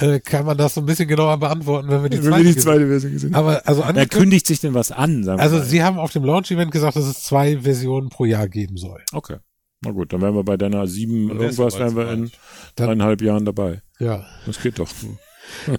äh, 0.00 0.20
kann 0.20 0.46
man 0.46 0.56
das 0.56 0.74
so 0.74 0.80
ein 0.80 0.86
bisschen 0.86 1.08
genauer 1.08 1.38
beantworten, 1.38 1.88
wenn 1.88 2.02
wir 2.02 2.08
die 2.08 2.20
zweite, 2.20 2.44
gesehen 2.44 2.88
Version 2.88 3.12
gesehen 3.12 3.34
haben. 3.34 3.46
Aber 3.46 3.66
also 3.68 3.82
Er 3.82 4.06
kündigt 4.06 4.46
sich 4.46 4.60
denn 4.60 4.72
was 4.74 4.90
an, 4.92 5.22
sagen 5.24 5.38
wir 5.38 5.42
also 5.42 5.56
mal. 5.58 5.64
sie 5.64 5.82
haben 5.82 5.98
auf 5.98 6.12
dem 6.12 6.24
Launch-Event 6.24 6.70
gesagt, 6.70 6.96
dass 6.96 7.04
es 7.04 7.22
zwei 7.24 7.60
Versionen 7.60 8.08
pro 8.08 8.24
Jahr 8.24 8.48
geben 8.48 8.76
soll. 8.78 9.02
Okay. 9.12 9.36
Na 9.80 9.92
gut, 9.92 10.12
dann 10.12 10.20
wären 10.22 10.34
wir 10.34 10.44
bei 10.44 10.56
deiner 10.56 10.86
sieben 10.86 11.30
irgendwas, 11.30 11.78
wären 11.78 11.94
wir 11.96 12.10
in 12.10 12.30
dreieinhalb 12.76 13.22
Jahren 13.22 13.44
dabei. 13.44 13.82
Ja. 13.98 14.26
Das 14.46 14.60
geht 14.62 14.78
doch. 14.78 14.88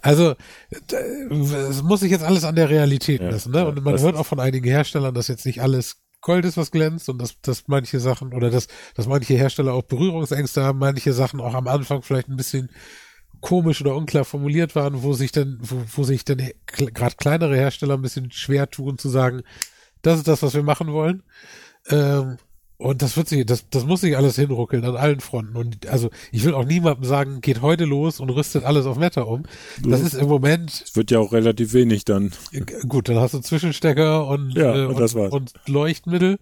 Also 0.01 0.33
d- 0.89 0.95
es 1.69 1.83
muss 1.83 1.99
sich 1.99 2.09
jetzt 2.09 2.23
alles 2.23 2.43
an 2.43 2.55
der 2.55 2.71
Realität 2.71 3.21
Ja, 3.21 3.29
messen, 3.29 3.51
ne? 3.51 3.67
Und 3.67 3.83
man 3.83 3.93
das 3.93 4.01
hört 4.01 4.15
auch 4.15 4.25
von 4.25 4.39
einigen 4.39 4.65
Herstellern, 4.67 5.13
dass 5.13 5.27
jetzt 5.27 5.45
nicht 5.45 5.61
alles 5.61 5.97
Gold 6.21 6.43
ist, 6.45 6.57
was 6.57 6.71
glänzt 6.71 7.07
und 7.07 7.21
dass, 7.21 7.39
dass 7.41 7.67
manche 7.67 7.99
Sachen 7.99 8.33
oder 8.33 8.49
dass, 8.49 8.67
dass 8.95 9.05
manche 9.05 9.35
Hersteller 9.35 9.73
auch 9.73 9.83
Berührungsängste 9.83 10.63
haben, 10.63 10.79
manche 10.79 11.13
Sachen 11.13 11.39
auch 11.39 11.53
am 11.53 11.67
Anfang 11.67 12.01
vielleicht 12.01 12.29
ein 12.29 12.35
bisschen 12.35 12.71
komisch 13.41 13.79
oder 13.81 13.95
unklar 13.95 14.25
formuliert 14.25 14.75
waren, 14.75 15.03
wo 15.03 15.13
sich 15.13 15.31
dann, 15.31 15.59
wo, 15.61 15.75
wo 15.97 16.03
sich 16.03 16.25
dann 16.25 16.41
gerade 16.65 17.15
kleinere 17.15 17.55
Hersteller 17.55 17.93
ein 17.93 18.01
bisschen 18.01 18.31
schwer 18.31 18.71
tun 18.71 18.97
zu 18.97 19.07
sagen, 19.09 19.43
das 20.01 20.17
ist 20.17 20.27
das, 20.27 20.41
was 20.41 20.55
wir 20.55 20.63
machen 20.63 20.91
wollen. 20.93 21.21
Ähm, 21.89 22.37
und 22.81 23.01
das 23.01 23.17
wird 23.17 23.27
sich, 23.27 23.45
das, 23.45 23.69
das 23.69 23.85
muss 23.85 23.99
sich 24.01 24.15
alles 24.15 24.37
hinruckeln 24.37 24.85
an 24.85 24.95
allen 24.95 25.19
Fronten. 25.19 25.57
Und 25.57 25.85
also 25.87 26.09
ich 26.31 26.45
will 26.45 26.53
auch 26.53 26.63
niemandem 26.63 27.03
sagen, 27.03 27.41
geht 27.41 27.61
heute 27.61 27.83
los 27.83 28.19
und 28.21 28.29
rüstet 28.29 28.63
alles 28.63 28.85
auf 28.85 28.97
Meta 28.97 29.23
um. 29.23 29.43
Das 29.83 29.99
ist 30.01 30.13
im 30.13 30.29
Moment 30.29 30.71
Es 30.87 30.95
wird 30.95 31.11
ja 31.11 31.19
auch 31.19 31.33
relativ 31.33 31.73
wenig 31.73 32.05
dann. 32.05 32.31
G- 32.53 32.63
Gut, 32.87 33.09
dann 33.09 33.17
hast 33.17 33.33
du 33.33 33.39
Zwischenstecker 33.39 34.25
und, 34.27 34.55
Ja, 34.55 34.73
äh, 34.75 34.85
und 34.85 34.93
und, 34.95 34.99
das 35.01 35.13
war's. 35.13 35.33
und 35.33 35.53
Leuchtmittel. 35.67 36.39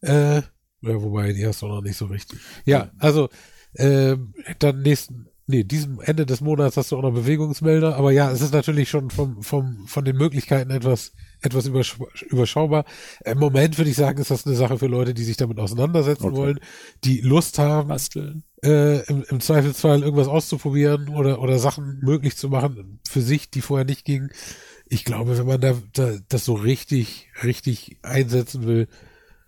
Äh, 0.00 0.36
ja, 0.36 0.42
wobei, 0.82 1.32
die 1.32 1.44
hast 1.46 1.62
du 1.62 1.66
noch 1.66 1.82
nicht 1.82 1.96
so 1.96 2.06
richtig. 2.06 2.38
Ja, 2.64 2.90
also 2.98 3.28
äh, 3.72 4.16
dann 4.60 4.82
nächsten, 4.82 5.26
nee, 5.48 5.64
diesem 5.64 6.00
Ende 6.00 6.24
des 6.24 6.40
Monats 6.40 6.76
hast 6.76 6.92
du 6.92 6.96
auch 6.98 7.02
noch 7.02 7.14
Bewegungsmelder, 7.14 7.96
aber 7.96 8.12
ja, 8.12 8.30
es 8.30 8.42
ist 8.42 8.52
natürlich 8.54 8.90
schon 8.90 9.10
vom, 9.10 9.42
vom, 9.42 9.86
von 9.88 10.04
den 10.04 10.16
Möglichkeiten 10.16 10.70
etwas, 10.70 11.12
etwas 11.44 11.66
übersch 11.66 11.96
überschaubar. 12.28 12.84
Im 13.24 13.38
Moment 13.38 13.78
würde 13.78 13.90
ich 13.90 13.96
sagen, 13.96 14.20
ist 14.20 14.30
das 14.30 14.46
eine 14.46 14.56
Sache 14.56 14.78
für 14.78 14.86
Leute, 14.86 15.14
die 15.14 15.24
sich 15.24 15.36
damit 15.36 15.58
auseinandersetzen 15.58 16.24
Okay. 16.26 16.36
wollen, 16.36 16.60
die 17.04 17.20
Lust 17.20 17.58
haben, 17.58 17.88
Basteln. 17.88 18.42
äh, 18.62 19.04
im, 19.06 19.24
im 19.28 19.40
Zweifelsfall 19.40 20.02
irgendwas 20.02 20.28
auszuprobieren 20.28 21.10
oder, 21.10 21.40
oder 21.40 21.58
Sachen 21.58 22.00
möglich 22.02 22.36
zu 22.36 22.48
machen 22.48 23.00
für 23.08 23.20
sich, 23.20 23.50
die 23.50 23.60
vorher 23.60 23.84
nicht 23.84 24.04
gingen. 24.04 24.30
Ich 24.86 25.04
glaube, 25.04 25.38
wenn 25.38 25.46
man 25.46 25.60
da, 25.60 25.74
da 25.92 26.14
das 26.28 26.44
so 26.44 26.54
richtig, 26.54 27.28
richtig 27.42 27.98
einsetzen 28.02 28.66
will, 28.66 28.88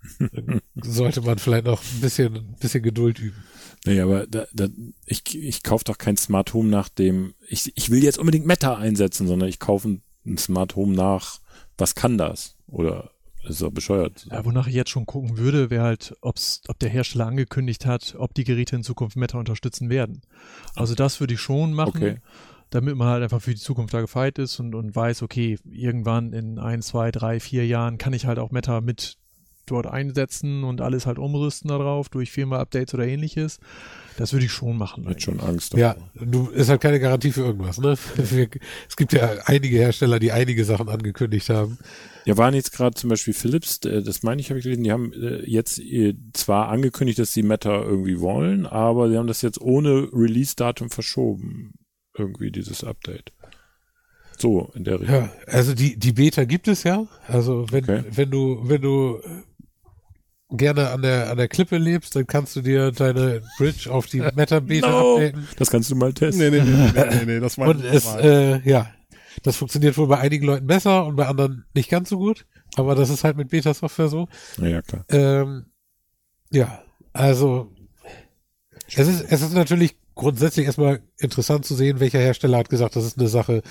sollte 0.83 1.21
man 1.23 1.39
vielleicht 1.39 1.67
noch 1.67 1.83
ein 1.83 2.01
bisschen, 2.01 2.35
ein 2.37 2.57
bisschen 2.61 2.83
Geduld 2.83 3.19
üben. 3.19 3.43
Nee, 3.87 4.01
aber 4.01 4.27
da, 4.27 4.47
da, 4.53 4.69
ich, 5.05 5.23
ich 5.37 5.63
kaufe 5.63 5.85
doch 5.85 5.99
kein 5.99 6.17
Smart 6.17 6.53
Home 6.55 6.69
nach 6.69 6.89
dem, 6.89 7.35
ich, 7.49 7.73
ich 7.77 7.91
will 7.91 8.03
jetzt 8.03 8.19
unbedingt 8.19 8.47
Meta 8.47 8.77
einsetzen, 8.77 9.27
sondern 9.27 9.49
ich 9.49 9.59
kaufe 9.61 9.89
ein, 9.89 10.03
ein 10.27 10.39
Smart 10.39 10.75
Home 10.77 10.95
nach, 10.95 11.41
was 11.79 11.95
kann 11.95 12.19
das? 12.19 12.57
Oder 12.69 13.11
ist 13.45 13.63
doch 13.63 13.71
bescheuert. 13.71 14.27
Ja, 14.31 14.45
wonach 14.45 14.67
ich 14.67 14.75
jetzt 14.75 14.91
schon 14.91 15.07
gucken 15.07 15.39
würde, 15.39 15.71
wäre 15.71 15.85
halt, 15.85 16.17
ob's, 16.21 16.63
ob 16.69 16.79
der 16.81 16.89
Hersteller 16.89 17.27
angekündigt 17.27 17.87
hat, 17.87 18.17
ob 18.19 18.35
die 18.35 18.43
Geräte 18.45 18.75
in 18.75 18.83
Zukunft 18.83 19.17
Meta 19.17 19.39
unterstützen 19.39 19.89
werden. 19.89 20.23
Also 20.75 20.95
das 20.97 21.21
würde 21.21 21.35
ich 21.35 21.41
schon 21.41 21.73
machen, 21.73 21.97
Okay. 22.03 22.17
damit 22.71 22.97
man 22.97 23.07
halt 23.09 23.23
einfach 23.23 23.41
für 23.41 23.55
die 23.55 23.61
Zukunft 23.61 23.95
da 23.95 24.01
gefeit 24.01 24.39
ist 24.39 24.59
und, 24.59 24.75
und 24.75 24.97
weiß, 24.97 25.23
okay, 25.23 25.59
irgendwann 25.65 26.33
in 26.33 26.59
ein, 26.59 26.83
zwei, 26.83 27.13
drei, 27.13 27.39
vier 27.39 27.65
Jahren 27.67 27.99
kann 27.99 28.13
ich 28.13 28.27
halt 28.27 28.41
auch 28.41 28.51
Meta 28.51 28.81
mit 28.81 29.17
dort 29.67 29.87
einsetzen 29.87 30.65
und 30.65 30.81
alles 30.81 31.07
halt 31.07 31.19
umrüsten 31.19 31.69
darauf 31.69 32.09
durch 32.09 32.31
Firma-Updates 32.31 32.95
oder 32.95 33.07
ähnliches. 33.07 33.59
Das 34.17 34.33
würde 34.33 34.47
ich 34.47 34.53
schon 34.53 34.79
machen. 34.79 35.05
Mit 35.05 35.23
schon. 35.23 35.41
Angst. 35.41 35.75
Ja, 35.75 35.97
du, 36.15 36.49
ist 36.49 36.71
halt 36.71 36.81
keine 36.81 36.99
Garantie 37.01 37.33
für 37.33 37.43
irgendwas, 37.43 37.79
ne? 37.79 37.97
Wir, 38.17 38.49
es 38.89 38.97
gibt 38.97 39.13
ja 39.13 39.31
einige 39.45 39.77
Hersteller, 39.77 40.19
die 40.19 40.33
einige 40.33 40.65
Sachen 40.65 40.89
angekündigt 40.89 41.51
haben. 41.51 41.79
Ja, 42.25 42.37
waren 42.37 42.55
jetzt 42.55 42.73
gerade 42.73 42.95
zum 42.95 43.11
Beispiel 43.11 43.35
Philips, 43.35 43.79
äh, 43.85 44.03
das 44.03 44.23
meine 44.23 44.41
ich, 44.41 44.49
habe 44.51 44.59
ich 44.59 44.65
gelesen, 44.65 44.85
die 44.85 44.93
haben 44.93 45.13
äh, 45.13 45.43
jetzt 45.49 45.79
äh, 45.79 46.15
zwar 46.33 46.69
angekündigt, 46.69 47.19
dass 47.19 47.33
sie 47.33 47.43
Meta 47.43 47.83
irgendwie 47.83 48.21
wollen, 48.21 48.67
aber 48.67 49.11
sie 49.11 49.19
haben 49.19 49.27
das 49.29 49.43
jetzt 49.43 49.61
ohne 49.61 50.09
Release-Datum 50.13 50.91
verschoben. 50.91 51.75
Irgendwie 52.19 52.51
dieses 52.51 52.83
Update. 52.83 53.33
So, 54.39 54.71
in 54.75 54.85
der 54.85 55.01
Richtung. 55.01 55.15
Ja, 55.17 55.31
also 55.47 55.75
die, 55.75 55.99
die 55.99 56.13
Beta 56.13 56.45
gibt 56.45 56.69
es 56.69 56.83
ja. 56.83 57.07
Also 57.27 57.67
wenn, 57.71 57.85
Okay. 57.85 58.05
wenn 58.11 58.31
du, 58.31 58.61
wenn 58.65 58.83
du 58.83 59.21
gerne 60.51 60.91
an 60.91 61.03
der, 61.03 61.31
an 61.31 61.37
der 61.37 61.49
Klippe 61.49 61.77
lebst, 61.77 62.15
dann 62.15 62.27
kannst 62.27 62.55
du 62.57 62.61
dir 62.61 62.93
deine 62.93 63.43
Bridge 63.59 63.91
auf 63.91 64.07
die 64.07 64.21
Meta-Beta 64.21 64.89
No. 64.89 65.15
updaten. 65.17 65.49
Das 65.57 65.71
kannst 65.71 65.91
du 65.91 65.97
mal 65.97 66.13
testen. 66.13 66.51
Nee, 66.51 66.61
nee, 66.61 66.65
nee, 66.65 66.93
nee, 66.95 67.05
nee, 67.11 67.25
nee 67.25 67.41
das 67.41 67.59
war 67.59 67.69
Und 67.69 67.85
es, 67.85 68.07
äh, 68.17 68.61
ja, 68.69 68.91
das 69.43 69.57
funktioniert 69.57 69.99
wohl 69.99 70.07
bei 70.07 70.19
einigen 70.19 70.47
Leuten 70.47 70.67
besser 70.67 71.07
und 71.07 71.17
bei 71.17 71.27
anderen 71.27 71.65
nicht 71.75 71.91
ganz 71.91 72.09
so 72.09 72.19
gut. 72.19 72.47
Aber 72.77 72.95
das 72.95 73.11
ist 73.11 73.25
halt 73.25 73.37
mit 73.37 73.49
Beta-Software 73.49 74.09
so. 74.09 74.29
Ja, 74.59 74.67
ja, 74.67 74.83
klar. 74.83 75.05
Ähm, 75.09 75.67
ja, 76.51 76.83
also 77.13 77.73
es 78.95 79.09
ist, 79.09 79.25
es 79.29 79.43
ist 79.43 79.55
natürlich 79.55 79.97
grundsätzlich 80.15 80.67
erstmal 80.67 81.01
interessant 81.19 81.65
zu 81.65 81.75
sehen, 81.75 82.01
welcher 82.01 82.21
Hersteller 82.21 82.59
hat 82.59 82.69
gesagt, 82.69 82.97
das 82.97 83.05
ist 83.05 83.19
eine 83.19 83.29
Sache, 83.29 83.63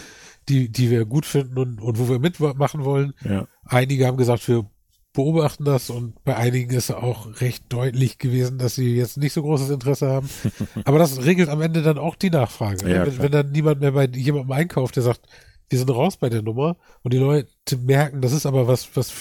die, 0.49 0.69
die 0.69 0.91
wir 0.91 1.05
gut 1.05 1.25
finden 1.25 1.57
und, 1.57 1.81
und 1.81 1.97
wo 1.99 2.09
wir 2.09 2.19
mitmachen 2.19 2.83
wollen. 2.83 3.13
Ja. 3.23 3.47
Einige 3.63 4.05
haben 4.05 4.17
gesagt, 4.17 4.47
wir 4.47 4.69
beobachten 5.15 5.65
das 5.65 5.89
und 5.89 6.23
bei 6.23 6.35
einigen 6.35 6.71
ist 6.75 6.91
auch 6.91 7.41
recht 7.41 7.65
deutlich 7.69 8.19
gewesen, 8.19 8.57
dass 8.59 8.75
sie 8.75 8.95
jetzt 8.95 9.17
nicht 9.17 9.33
so 9.33 9.41
großes 9.41 9.71
Interesse 9.71 10.07
haben. 10.07 10.29
Aber 10.85 10.99
das 10.99 11.23
regelt 11.25 11.49
am 11.49 11.61
Ende 11.61 11.81
dann 11.81 11.97
auch 11.97 12.15
die 12.15 12.29
Nachfrage. 12.29 12.87
Ja, 12.89 13.05
wenn, 13.05 13.17
wenn 13.19 13.31
dann 13.31 13.51
niemand 13.51 13.81
mehr 13.81 13.93
bei 13.93 14.05
jemandem 14.05 14.51
einkauft, 14.51 14.95
der 14.95 15.03
sagt, 15.03 15.21
wir 15.69 15.79
sind 15.79 15.89
raus 15.89 16.17
bei 16.17 16.29
der 16.29 16.43
Nummer 16.43 16.77
und 17.01 17.13
die 17.13 17.17
Leute 17.17 17.49
merken, 17.77 18.21
das 18.21 18.31
ist 18.33 18.45
aber 18.45 18.67
was, 18.67 18.95
was 18.95 19.11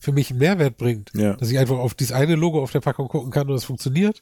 für 0.00 0.10
mich 0.12 0.30
einen 0.30 0.40
Mehrwert 0.40 0.76
bringt, 0.76 1.12
Ja. 1.14 1.34
dass 1.34 1.50
ich 1.50 1.58
einfach 1.58 1.78
auf 1.78 1.94
dieses 1.94 2.12
eine 2.12 2.34
Logo 2.34 2.60
auf 2.60 2.72
der 2.72 2.80
Packung 2.80 3.06
gucken 3.06 3.30
kann 3.30 3.48
und 3.48 3.54
es 3.54 3.64
funktioniert, 3.64 4.20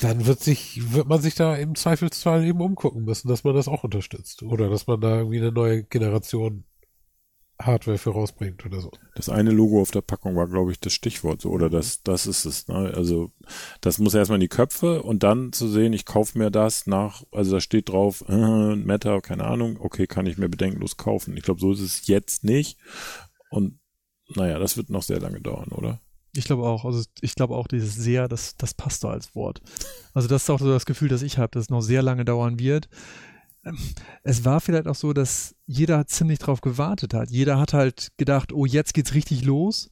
dann 0.00 0.26
wird 0.26 0.40
sich, 0.40 0.92
wird 0.94 1.08
man 1.08 1.20
sich 1.20 1.34
da 1.34 1.56
im 1.56 1.74
Zweifelsfall 1.74 2.44
eben 2.44 2.60
umgucken 2.60 3.04
müssen, 3.04 3.26
dass 3.26 3.42
man 3.42 3.54
das 3.56 3.66
auch 3.66 3.82
unterstützt 3.82 4.44
oder 4.44 4.68
dass 4.70 4.86
man 4.86 5.00
da 5.00 5.18
irgendwie 5.18 5.38
eine 5.38 5.50
neue 5.50 5.82
Generation 5.82 6.62
Hardware 7.60 7.98
für 7.98 8.10
rausbringt 8.10 8.64
oder 8.64 8.80
so. 8.80 8.90
Das 9.14 9.28
eine 9.28 9.50
Logo 9.50 9.80
auf 9.80 9.90
der 9.90 10.00
Packung 10.00 10.36
war, 10.36 10.48
glaube 10.48 10.72
ich, 10.72 10.80
das 10.80 10.92
Stichwort 10.92 11.42
so, 11.42 11.50
oder 11.50 11.68
das, 11.68 12.02
das 12.02 12.26
ist 12.26 12.44
es. 12.44 12.68
Ne? 12.68 12.92
Also 12.94 13.32
das 13.80 13.98
muss 13.98 14.14
erstmal 14.14 14.36
in 14.36 14.42
die 14.42 14.48
Köpfe 14.48 15.02
und 15.02 15.22
dann 15.22 15.52
zu 15.52 15.68
sehen, 15.68 15.92
ich 15.92 16.06
kaufe 16.06 16.38
mir 16.38 16.50
das 16.50 16.86
nach, 16.86 17.24
also 17.32 17.52
da 17.52 17.60
steht 17.60 17.88
drauf, 17.88 18.24
äh, 18.28 18.32
Meta, 18.76 19.20
keine 19.20 19.44
Ahnung, 19.44 19.78
okay, 19.80 20.06
kann 20.06 20.26
ich 20.26 20.38
mir 20.38 20.48
bedenkenlos 20.48 20.96
kaufen. 20.96 21.36
Ich 21.36 21.42
glaube, 21.42 21.60
so 21.60 21.72
ist 21.72 21.80
es 21.80 22.06
jetzt 22.06 22.44
nicht. 22.44 22.78
Und 23.50 23.78
naja, 24.34 24.58
das 24.58 24.76
wird 24.76 24.90
noch 24.90 25.02
sehr 25.02 25.20
lange 25.20 25.40
dauern, 25.40 25.70
oder? 25.72 26.00
Ich 26.32 26.44
glaube 26.44 26.62
auch, 26.62 26.84
also 26.84 27.04
ich 27.20 27.34
glaube 27.34 27.56
auch, 27.56 27.66
dieses 27.66 27.96
sehr, 27.96 28.28
das, 28.28 28.56
das 28.56 28.72
passt 28.74 29.02
da 29.02 29.10
als 29.10 29.34
Wort. 29.34 29.60
Also 30.14 30.28
das 30.28 30.44
ist 30.44 30.50
auch 30.50 30.60
so 30.60 30.68
das 30.68 30.86
Gefühl, 30.86 31.08
das 31.08 31.22
ich 31.22 31.38
habe, 31.38 31.50
dass 31.52 31.64
es 31.64 31.70
noch 31.70 31.80
sehr 31.80 32.02
lange 32.02 32.24
dauern 32.24 32.60
wird. 32.60 32.88
Ähm, 33.64 33.76
Es 34.22 34.44
war 34.44 34.60
vielleicht 34.60 34.86
auch 34.86 34.94
so, 34.94 35.12
dass 35.12 35.54
jeder 35.66 36.06
ziemlich 36.06 36.38
drauf 36.38 36.60
gewartet 36.60 37.14
hat. 37.14 37.30
Jeder 37.30 37.58
hat 37.58 37.72
halt 37.72 38.12
gedacht, 38.16 38.52
oh, 38.52 38.66
jetzt 38.66 38.94
geht's 38.94 39.14
richtig 39.14 39.44
los. 39.44 39.90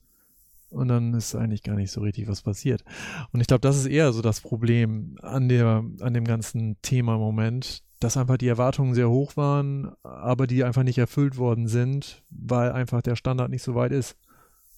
Und 0.70 0.88
dann 0.88 1.14
ist 1.14 1.34
eigentlich 1.34 1.62
gar 1.62 1.76
nicht 1.76 1.90
so 1.90 2.02
richtig 2.02 2.28
was 2.28 2.42
passiert. 2.42 2.84
Und 3.32 3.40
ich 3.40 3.46
glaube, 3.46 3.62
das 3.62 3.78
ist 3.78 3.86
eher 3.86 4.12
so 4.12 4.20
das 4.20 4.42
Problem 4.42 5.16
an 5.22 5.48
der, 5.48 5.82
an 6.00 6.12
dem 6.12 6.24
ganzen 6.24 6.76
Thema 6.82 7.14
im 7.14 7.20
Moment, 7.20 7.82
dass 8.00 8.18
einfach 8.18 8.36
die 8.36 8.48
Erwartungen 8.48 8.94
sehr 8.94 9.08
hoch 9.08 9.36
waren, 9.36 9.92
aber 10.02 10.46
die 10.46 10.64
einfach 10.64 10.82
nicht 10.82 10.98
erfüllt 10.98 11.38
worden 11.38 11.68
sind, 11.68 12.22
weil 12.28 12.70
einfach 12.72 13.00
der 13.00 13.16
Standard 13.16 13.50
nicht 13.50 13.62
so 13.62 13.74
weit 13.74 13.92
ist. 13.92 14.16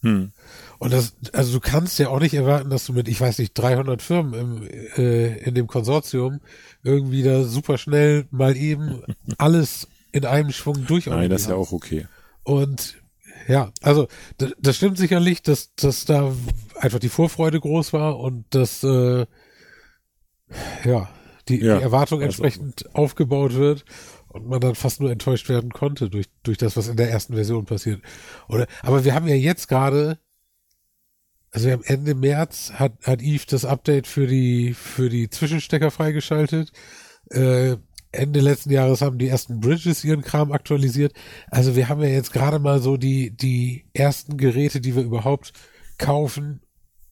Hm. 0.03 0.33
Und 0.79 0.93
das, 0.93 1.15
also 1.33 1.53
du 1.53 1.61
kannst 1.61 1.99
ja 1.99 2.09
auch 2.09 2.21
nicht 2.21 2.33
erwarten, 2.35 2.71
dass 2.71 2.87
du 2.87 2.93
mit, 2.95 3.07
ich 3.07 3.21
weiß 3.21 3.39
nicht, 3.39 3.53
300 3.53 4.01
Firmen 4.01 4.35
im, 4.35 4.69
äh, 4.97 5.37
in 5.45 5.55
dem 5.55 5.67
Konsortium 5.67 6.41
irgendwie 6.83 7.23
da 7.23 7.43
super 7.45 7.77
schnell 7.77 8.27
mal 8.31 8.57
eben 8.57 9.03
alles 9.39 9.89
in 10.13 10.25
einem 10.25 10.53
Schwung 10.53 10.87
durch. 10.87 11.07
Nein, 11.07 11.29
das 11.29 11.43
ist 11.43 11.49
ja 11.51 11.55
auch 11.57 11.73
okay. 11.73 12.07
Und 12.45 12.97
ja, 13.47 13.73
also 13.83 14.09
das, 14.59 14.77
stimmt 14.77 14.97
sicherlich, 14.97 15.43
dass, 15.43 15.75
dass 15.75 16.05
da 16.05 16.33
einfach 16.77 16.99
die 16.99 17.09
Vorfreude 17.09 17.61
groß 17.61 17.93
war 17.93 18.19
und 18.19 18.45
dass 18.51 18.83
äh, 18.83 19.27
ja 20.85 21.09
die, 21.49 21.61
Ja, 21.61 21.77
die 21.77 21.83
Erwartung 21.83 22.21
also- 22.23 22.43
entsprechend 22.43 22.95
aufgebaut 22.95 23.55
wird 23.55 23.85
und 24.31 24.49
man 24.49 24.61
dann 24.61 24.75
fast 24.75 25.01
nur 25.01 25.11
enttäuscht 25.11 25.49
werden 25.49 25.71
konnte 25.71 26.09
durch 26.09 26.27
durch 26.43 26.59
das, 26.59 26.77
was 26.77 26.89
in 26.89 26.97
der 26.97 27.11
ersten 27.11 27.35
Version 27.35 27.67
passiert. 27.67 28.03
Oder 28.49 28.67
aber 28.83 29.05
wir 29.05 29.15
haben 29.15 29.29
ja 29.29 29.35
jetzt 29.35 29.69
gerade 29.69 30.19
also 31.53 31.67
wir 31.67 31.73
haben 31.73 31.85
Ende 31.85 32.15
März 32.15 32.73
hat, 32.75 32.93
hat 33.05 33.23
Eve 33.23 33.45
das 33.49 33.65
Update 33.65 34.07
für 34.07 34.27
die, 34.27 34.73
für 34.75 35.09
die 35.09 35.31
Zwischenstecker 35.31 35.91
freigeschaltet. 35.91 36.71
Äh, 37.31 37.77
Ende 38.13 38.41
letzten 38.41 38.71
Jahres 38.71 39.03
haben 39.03 39.19
die 39.19 39.29
ersten 39.29 39.61
Bridges 39.61 40.05
ihren 40.05 40.23
Kram 40.23 40.53
aktualisiert. 40.53 41.13
Also 41.49 41.77
wir 41.77 41.89
haben 41.89 42.03
ja 42.03 42.09
jetzt 42.09 42.33
gerade 42.33 42.59
mal 42.59 42.81
so 42.81 42.97
die, 42.97 43.37
die 43.37 43.87
ersten 43.95 44.37
Geräte, 44.37 44.81
die 44.81 44.97
wir 44.97 45.03
überhaupt 45.03 45.53
kaufen 45.99 46.61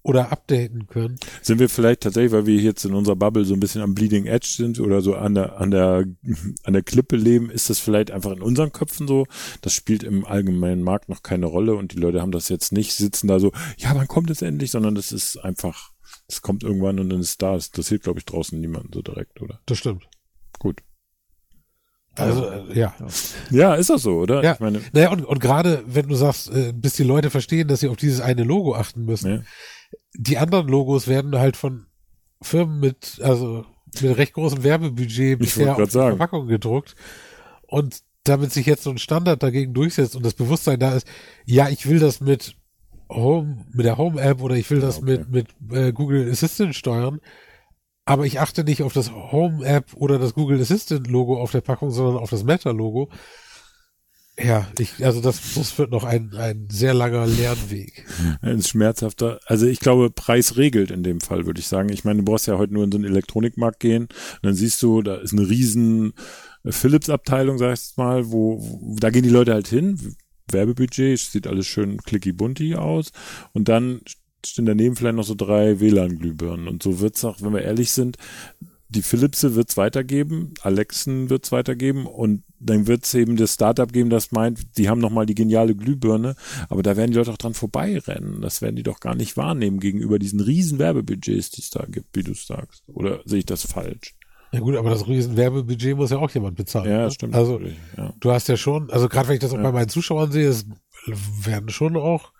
oder 0.02 0.32
updaten 0.32 0.86
können. 0.86 1.18
Sind 1.42 1.58
wir 1.58 1.68
vielleicht 1.68 2.02
tatsächlich, 2.02 2.32
weil 2.32 2.46
wir 2.46 2.56
jetzt 2.56 2.84
in 2.84 2.94
unserer 2.94 3.16
Bubble 3.16 3.44
so 3.44 3.54
ein 3.54 3.60
bisschen 3.60 3.82
am 3.82 3.94
Bleeding 3.94 4.26
Edge 4.26 4.48
sind 4.48 4.80
oder 4.80 5.00
so 5.02 5.14
an 5.14 5.34
der, 5.34 5.60
an 5.60 5.70
der, 5.70 6.04
an 6.64 6.72
der 6.72 6.82
Klippe 6.82 7.16
leben, 7.16 7.50
ist 7.50 7.68
das 7.68 7.78
vielleicht 7.78 8.10
einfach 8.10 8.32
in 8.32 8.42
unseren 8.42 8.72
Köpfen 8.72 9.06
so? 9.06 9.26
Das 9.60 9.72
spielt 9.72 10.02
im 10.02 10.24
allgemeinen 10.24 10.82
Markt 10.82 11.08
noch 11.08 11.22
keine 11.22 11.46
Rolle 11.46 11.74
und 11.74 11.92
die 11.92 11.98
Leute 11.98 12.22
haben 12.22 12.32
das 12.32 12.48
jetzt 12.48 12.72
nicht, 12.72 12.94
sitzen 12.94 13.28
da 13.28 13.40
so, 13.40 13.52
ja, 13.76 13.90
wann 13.94 14.08
kommt 14.08 14.30
es 14.30 14.42
endlich, 14.42 14.70
sondern 14.70 14.94
das 14.94 15.12
ist 15.12 15.36
einfach, 15.36 15.90
es 16.28 16.42
kommt 16.42 16.62
irgendwann 16.62 16.98
und 17.00 17.10
dann 17.10 17.20
ist 17.20 17.42
da. 17.42 17.54
Das 17.54 17.66
interessiert, 17.68 18.02
glaube 18.02 18.18
ich, 18.18 18.24
draußen 18.24 18.58
niemanden 18.58 18.90
so 18.92 19.02
direkt, 19.02 19.40
oder? 19.42 19.60
Das 19.66 19.78
stimmt. 19.78 20.08
Gut. 20.58 20.80
Also, 22.14 22.50
äh, 22.50 22.78
ja. 22.78 22.94
Ja, 23.50 23.74
ist 23.74 23.90
das 23.90 24.02
so, 24.02 24.18
oder? 24.18 24.42
Ja. 24.42 24.54
Ich 24.54 24.60
meine, 24.60 24.80
Naja, 24.92 25.10
und, 25.10 25.24
und 25.24 25.38
gerade 25.40 25.84
wenn 25.86 26.08
du 26.08 26.16
sagst, 26.16 26.50
äh, 26.50 26.72
bis 26.74 26.94
die 26.94 27.04
Leute 27.04 27.30
verstehen, 27.30 27.68
dass 27.68 27.80
sie 27.80 27.88
auf 27.88 27.96
dieses 27.96 28.20
eine 28.20 28.42
Logo 28.42 28.74
achten 28.74 29.04
müssen, 29.04 29.30
Ja. 29.30 29.42
Die 30.14 30.38
anderen 30.38 30.68
Logos 30.68 31.08
werden 31.08 31.36
halt 31.38 31.56
von 31.56 31.86
Firmen 32.42 32.80
mit, 32.80 33.20
also 33.22 33.64
mit 34.00 34.16
recht 34.16 34.34
großem 34.34 34.62
Werbebudget 34.62 35.38
bisher 35.38 35.72
auf 35.72 35.84
die 35.84 35.90
sagen. 35.90 36.16
Verpackung 36.16 36.46
gedruckt. 36.46 36.94
Und 37.66 38.02
damit 38.24 38.52
sich 38.52 38.66
jetzt 38.66 38.82
so 38.82 38.90
ein 38.90 38.98
Standard 38.98 39.42
dagegen 39.42 39.74
durchsetzt 39.74 40.16
und 40.16 40.24
das 40.24 40.34
Bewusstsein 40.34 40.78
da 40.78 40.94
ist, 40.94 41.06
ja, 41.44 41.68
ich 41.68 41.88
will 41.88 41.98
das 41.98 42.20
mit 42.20 42.56
Home, 43.10 43.64
mit 43.72 43.86
der 43.86 43.96
Home-App 43.96 44.42
oder 44.42 44.56
ich 44.56 44.70
will 44.70 44.80
das 44.80 44.98
okay. 44.98 45.18
mit, 45.18 45.30
mit 45.30 45.48
äh, 45.72 45.92
Google 45.92 46.30
Assistant 46.30 46.74
steuern, 46.74 47.20
aber 48.04 48.26
ich 48.26 48.40
achte 48.40 48.64
nicht 48.64 48.82
auf 48.82 48.92
das 48.92 49.12
Home-App 49.12 49.94
oder 49.94 50.18
das 50.18 50.34
Google 50.34 50.60
Assistant-Logo 50.60 51.40
auf 51.40 51.52
der 51.52 51.62
Packung, 51.62 51.90
sondern 51.90 52.16
auf 52.16 52.30
das 52.30 52.44
Meta-Logo. 52.44 53.08
Ja, 54.40 54.68
ich, 54.78 55.04
also 55.04 55.20
das, 55.20 55.54
das 55.54 55.76
wird 55.78 55.90
noch 55.90 56.04
ein, 56.04 56.32
ein 56.34 56.68
sehr 56.70 56.94
langer 56.94 57.26
Lernweg. 57.26 58.06
ein 58.40 58.62
schmerzhafter, 58.62 59.40
also 59.46 59.66
ich 59.66 59.80
glaube, 59.80 60.10
Preis 60.10 60.56
regelt 60.56 60.92
in 60.92 61.02
dem 61.02 61.20
Fall, 61.20 61.46
würde 61.46 61.60
ich 61.60 61.66
sagen. 61.66 61.88
Ich 61.88 62.04
meine, 62.04 62.20
du 62.20 62.24
brauchst 62.24 62.46
ja 62.46 62.56
heute 62.56 62.72
nur 62.72 62.84
in 62.84 62.92
so 62.92 62.98
einen 62.98 63.04
Elektronikmarkt 63.04 63.80
gehen. 63.80 64.04
Und 64.04 64.42
dann 64.42 64.54
siehst 64.54 64.80
du, 64.82 65.02
da 65.02 65.16
ist 65.16 65.32
eine 65.32 65.48
riesen 65.48 66.12
Philips-Abteilung, 66.64 67.58
sag 67.58 67.74
ich 67.74 67.96
mal, 67.96 68.30
wo, 68.30 68.60
wo, 68.60 68.96
da 69.00 69.10
gehen 69.10 69.24
die 69.24 69.28
Leute 69.28 69.54
halt 69.54 69.68
hin, 69.68 70.16
Werbebudget, 70.50 71.18
sieht 71.18 71.46
alles 71.46 71.66
schön 71.66 71.98
clicky 71.98 72.32
bunty 72.32 72.76
aus. 72.76 73.10
Und 73.52 73.68
dann 73.68 74.02
stehen 74.46 74.66
daneben 74.66 74.94
vielleicht 74.94 75.16
noch 75.16 75.24
so 75.24 75.34
drei 75.34 75.80
WLAN-Glühbirnen 75.80 76.68
und 76.68 76.82
so 76.82 77.00
wird's 77.00 77.24
auch, 77.24 77.42
wenn 77.42 77.52
wir 77.52 77.62
ehrlich 77.62 77.90
sind, 77.90 78.16
die 78.90 79.02
Philipse 79.02 79.54
wird's 79.54 79.76
weitergeben, 79.76 80.54
Alexen 80.62 81.28
wird's 81.30 81.52
weitergeben 81.52 82.06
und 82.06 82.42
dann 82.58 82.86
wird's 82.86 83.12
eben 83.14 83.36
das 83.36 83.54
Startup 83.54 83.92
geben, 83.92 84.10
das 84.10 84.32
meint, 84.32 84.78
die 84.78 84.88
haben 84.88 85.00
nochmal 85.00 85.26
die 85.26 85.34
geniale 85.34 85.74
Glühbirne, 85.76 86.34
aber 86.68 86.82
da 86.82 86.96
werden 86.96 87.10
die 87.12 87.18
Leute 87.18 87.30
auch 87.32 87.36
dran 87.36 87.54
vorbeirennen. 87.54 88.40
Das 88.40 88.62
werden 88.62 88.76
die 88.76 88.82
doch 88.82 89.00
gar 89.00 89.14
nicht 89.14 89.36
wahrnehmen 89.36 89.78
gegenüber 89.78 90.18
diesen 90.18 90.40
riesen 90.40 90.78
Werbebudgets, 90.78 91.50
die 91.50 91.60
es 91.60 91.70
da 91.70 91.84
gibt, 91.86 92.16
wie 92.16 92.22
du 92.22 92.34
sagst. 92.34 92.82
Oder 92.88 93.20
sehe 93.26 93.40
ich 93.40 93.46
das 93.46 93.64
falsch? 93.66 94.14
Ja 94.52 94.60
gut, 94.60 94.76
aber 94.76 94.88
das 94.90 95.06
riesen 95.06 95.36
Werbebudget 95.36 95.94
muss 95.96 96.10
ja 96.10 96.16
auch 96.18 96.30
jemand 96.30 96.56
bezahlen. 96.56 96.90
Ja, 96.90 97.02
ne? 97.04 97.10
stimmt. 97.10 97.34
Also 97.34 97.60
ja. 97.96 98.14
du 98.18 98.32
hast 98.32 98.48
ja 98.48 98.56
schon, 98.56 98.90
also 98.90 99.08
gerade 99.08 99.28
wenn 99.28 99.34
ich 99.34 99.40
das 99.40 99.52
auch 99.52 99.56
Ja. 99.58 99.62
bei 99.64 99.72
meinen 99.72 99.90
Zuschauern 99.90 100.32
sehe, 100.32 100.48
es 100.48 100.64
werden 101.44 101.68
schon 101.68 101.96
auch 101.98 102.32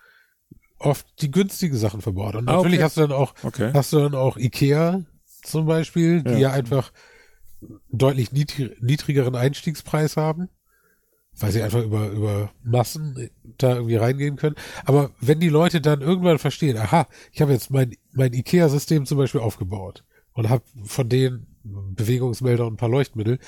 oft 0.78 1.06
die 1.20 1.30
günstigen 1.30 1.76
Sachen 1.76 2.00
verbaut. 2.00 2.34
Und 2.34 2.48
Ah, 2.48 2.56
natürlich 2.56 2.78
okay. 2.78 2.84
hast 2.84 2.96
du 2.96 3.00
dann 3.02 3.12
auch, 3.12 3.34
Okay. 3.42 3.70
hast 3.74 3.92
du 3.92 3.98
dann 3.98 4.14
auch 4.14 4.36
Ikea 4.38 5.02
zum 5.42 5.66
Beispiel, 5.66 6.22
die 6.22 6.32
Ja. 6.32 6.38
ja, 6.38 6.52
einfach 6.52 6.92
deutlich 7.90 8.32
niedri 8.32 8.76
niedrigeren 8.80 9.34
Einstiegspreis 9.34 10.16
haben, 10.16 10.48
weil 11.38 11.52
sie 11.52 11.62
einfach 11.62 11.82
über, 11.82 12.08
über 12.08 12.52
Massen 12.62 13.30
da 13.58 13.76
irgendwie 13.76 13.96
reingehen 13.96 14.36
können. 14.36 14.56
Aber 14.84 15.10
wenn 15.20 15.40
die 15.40 15.48
Leute 15.48 15.80
dann 15.80 16.00
irgendwann 16.00 16.38
verstehen, 16.38 16.76
aha, 16.76 17.06
ich 17.32 17.40
habe 17.40 17.52
jetzt 17.52 17.70
mein, 17.70 17.94
mein 18.12 18.32
Ikea-System 18.32 19.06
zum 19.06 19.18
Beispiel 19.18 19.40
aufgebaut 19.40 20.04
und 20.32 20.48
habe 20.48 20.62
von 20.84 21.08
denen 21.08 21.46
Bewegungsmelder 21.64 22.66
und 22.66 22.74
ein 22.74 22.78
paar 22.78 22.88
Leuchtmittel. 22.88 23.38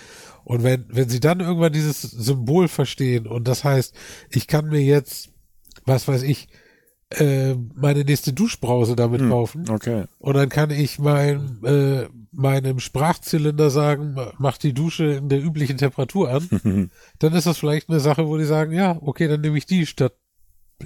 Und 0.45 0.63
wenn, 0.63 0.87
wenn 0.89 1.09
sie 1.09 1.21
dann 1.21 1.41
irgendwann 1.41 1.73
dieses 1.73 2.03
Symbol 2.03 2.69
verstehen 2.69 3.27
und 3.27 3.49
das 3.49 3.65
heißt, 3.65 3.95
ich 4.31 4.47
kann 4.47 4.67
mir 4.67 4.83
jetzt, 4.83 5.31
was 5.85 6.07
weiß 6.09 6.23
ich, 6.23 6.49
äh, 7.11 7.55
meine 7.75 8.05
nächste 8.05 8.33
Duschbrause 8.33 8.95
damit 8.97 9.21
Hm. 9.21 9.31
kaufen 9.31 9.69
Okay. 9.71 10.05
und 10.19 10.35
dann 10.35 10.49
kann 10.49 10.71
ich 10.71 10.99
mein, 10.99 11.59
äh, 11.65 12.07
meinem 12.33 12.79
Sprachzylinder 12.79 13.71
sagen, 13.71 14.15
ma- 14.15 14.33
mach 14.39 14.59
die 14.59 14.73
Dusche 14.73 15.05
in 15.15 15.29
der 15.29 15.43
üblichen 15.43 15.77
Temperatur 15.77 16.31
an, 16.31 16.91
dann 17.19 17.33
ist 17.35 17.47
das 17.47 17.59
vielleicht 17.59 17.89
eine 17.89 17.99
Sache, 18.01 18.29
wo 18.29 18.37
die 18.37 18.45
sagen, 18.45 18.73
ja, 18.73 18.97
okay, 19.03 19.27
dann 19.27 19.41
nehme 19.41 19.59
ich 19.59 19.67
die 19.67 19.87
statt 19.87 20.15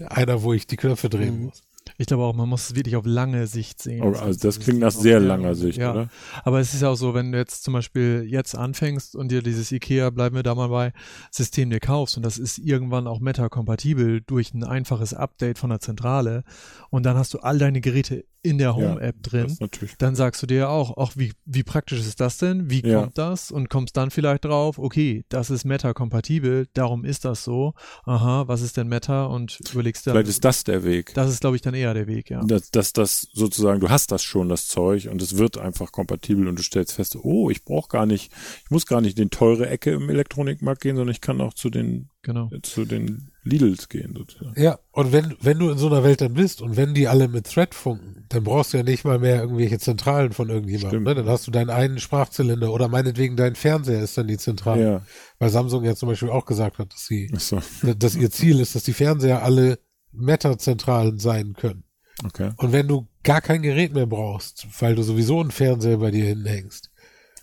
einer, 0.06 0.42
wo 0.42 0.52
ich 0.54 0.66
die 0.66 0.76
Knöpfe 0.76 1.08
drehen 1.10 1.38
Mhm. 1.40 1.44
muss. 1.46 1.62
Ich 1.96 2.06
glaube 2.06 2.24
auch, 2.24 2.34
man 2.34 2.48
muss 2.48 2.70
es 2.70 2.74
wirklich 2.74 2.96
auf 2.96 3.06
lange 3.06 3.46
Sicht 3.46 3.80
sehen. 3.80 4.02
Oh, 4.02 4.12
also 4.12 4.38
das 4.40 4.58
klingt 4.58 4.80
nach 4.80 4.90
sehr 4.90 5.20
langer 5.20 5.54
Sicht, 5.54 5.78
ja. 5.78 5.92
oder? 5.92 6.08
Aber 6.42 6.60
es 6.60 6.74
ist 6.74 6.82
ja 6.82 6.88
auch 6.88 6.96
so, 6.96 7.14
wenn 7.14 7.30
du 7.32 7.38
jetzt 7.38 7.62
zum 7.62 7.74
Beispiel 7.74 8.24
jetzt 8.28 8.56
anfängst 8.56 9.14
und 9.14 9.30
dir 9.30 9.42
dieses 9.42 9.70
IKEA, 9.70 10.10
bleiben 10.10 10.34
wir 10.34 10.42
da 10.42 10.54
mal 10.54 10.68
bei, 10.68 10.92
System 11.30 11.70
dir 11.70 11.80
kaufst 11.80 12.16
und 12.16 12.24
das 12.24 12.38
ist 12.38 12.58
irgendwann 12.58 13.06
auch 13.06 13.20
Meta-kompatibel 13.20 14.22
durch 14.22 14.54
ein 14.54 14.64
einfaches 14.64 15.14
Update 15.14 15.58
von 15.58 15.70
der 15.70 15.80
Zentrale 15.80 16.42
und 16.90 17.04
dann 17.04 17.16
hast 17.16 17.32
du 17.34 17.38
all 17.38 17.58
deine 17.58 17.80
Geräte 17.80 18.24
in 18.42 18.58
der 18.58 18.76
Home-App 18.76 19.16
Das 19.22 19.32
drin, 19.56 19.56
dann 19.98 20.14
sagst 20.14 20.42
du 20.42 20.46
dir 20.46 20.68
auch, 20.68 20.98
ach, 20.98 21.12
wie, 21.16 21.32
wie 21.46 21.62
praktisch 21.62 22.00
ist 22.00 22.20
das 22.20 22.36
denn? 22.36 22.68
Wie 22.68 22.86
Ja. 22.86 23.00
kommt 23.00 23.16
das? 23.16 23.50
Und 23.50 23.70
kommst 23.70 23.96
dann 23.96 24.10
vielleicht 24.10 24.44
drauf, 24.44 24.78
okay, 24.78 25.24
das 25.30 25.48
ist 25.48 25.64
Meta-kompatibel, 25.64 26.66
darum 26.74 27.06
ist 27.06 27.24
das 27.24 27.42
so. 27.42 27.72
Aha, 28.04 28.46
was 28.46 28.60
ist 28.60 28.76
denn 28.76 28.88
Meta? 28.88 29.24
Und 29.24 29.60
überlegst 29.72 30.06
dann, 30.06 30.12
Vielleicht 30.12 30.28
ist 30.28 30.44
das 30.44 30.62
der 30.62 30.84
Weg. 30.84 31.14
das 31.14 31.30
ist, 31.30 31.40
glaube 31.40 31.56
ich, 31.56 31.62
dann 31.62 31.72
eher 31.72 31.83
der 31.92 32.06
Weg, 32.06 32.30
ja. 32.30 32.42
dass, 32.44 32.70
dass 32.70 32.92
das 32.92 33.28
sozusagen, 33.32 33.80
du 33.80 33.90
hast 33.90 34.12
das 34.12 34.22
schon, 34.22 34.48
das 34.48 34.68
Zeug, 34.68 35.08
und 35.10 35.20
es 35.20 35.36
wird 35.36 35.58
einfach 35.58 35.92
kompatibel 35.92 36.48
und 36.48 36.58
du 36.58 36.62
stellst 36.62 36.92
fest, 36.92 37.16
oh, 37.22 37.50
ich 37.50 37.64
brauche 37.64 37.88
gar 37.88 38.06
nicht, 38.06 38.32
ich 38.64 38.70
muss 38.70 38.86
gar 38.86 39.00
nicht 39.00 39.18
in 39.18 39.24
die 39.24 39.36
teure 39.36 39.68
Ecke 39.68 39.90
im 39.90 40.08
Elektronikmarkt 40.08 40.80
gehen, 40.80 40.96
sondern 40.96 41.12
ich 41.12 41.20
kann 41.20 41.40
auch 41.40 41.54
zu 41.54 41.68
den, 41.68 42.08
Genau. 42.24 42.48
zu 42.62 42.86
den 42.86 43.30
Lidls 43.42 43.90
gehen, 43.90 44.14
sozusagen. 44.16 44.58
Ja, 44.60 44.78
und 44.92 45.12
wenn, 45.12 45.36
wenn 45.42 45.58
du 45.58 45.68
in 45.68 45.76
so 45.76 45.88
einer 45.88 46.02
Welt 46.02 46.22
dann 46.22 46.32
bist 46.32 46.62
und 46.62 46.78
wenn 46.78 46.94
die 46.94 47.06
alle 47.06 47.28
mit 47.28 47.46
Thread 47.46 47.74
funken, 47.74 48.24
dann 48.30 48.44
brauchst 48.44 48.72
du 48.72 48.78
ja 48.78 48.82
nicht 48.82 49.04
mal 49.04 49.18
mehr 49.18 49.42
irgendwelche 49.42 49.78
Zentralen 49.78 50.32
von 50.32 50.48
irgendjemandem. 50.48 51.04
Ne? 51.04 51.14
Dann 51.14 51.28
hast 51.28 51.46
du 51.46 51.50
deinen 51.50 51.68
einen 51.68 52.00
Sprachzylinder 52.00 52.72
oder 52.72 52.88
meinetwegen 52.88 53.36
dein 53.36 53.54
Fernseher 53.54 54.02
ist 54.02 54.16
dann 54.16 54.26
die 54.26 54.38
Zentrale. 54.38 54.82
Ja, 54.82 55.02
Weil 55.38 55.50
Samsung 55.50 55.84
ja 55.84 55.94
zum 55.94 56.08
Beispiel 56.08 56.30
auch 56.30 56.46
gesagt 56.46 56.78
hat, 56.78 56.94
dass 56.94 57.04
sie, 57.04 57.30
so, 57.36 57.60
dass 57.98 58.16
ihr 58.16 58.30
Ziel 58.30 58.60
ist, 58.60 58.74
dass 58.74 58.84
die 58.84 58.94
Fernseher 58.94 59.42
alle 59.42 59.78
Meta-Zentralen 60.16 61.18
sein 61.18 61.54
können. 61.54 61.84
okay, 62.24 62.52
Und 62.56 62.72
wenn 62.72 62.88
du 62.88 63.06
gar 63.22 63.40
kein 63.40 63.62
Gerät 63.62 63.94
mehr 63.94 64.06
brauchst, 64.06 64.66
weil 64.80 64.94
du 64.94 65.02
sowieso 65.02 65.40
einen 65.40 65.50
Fernseher 65.50 65.98
bei 65.98 66.10
dir 66.10 66.26
hinhängst, 66.26 66.90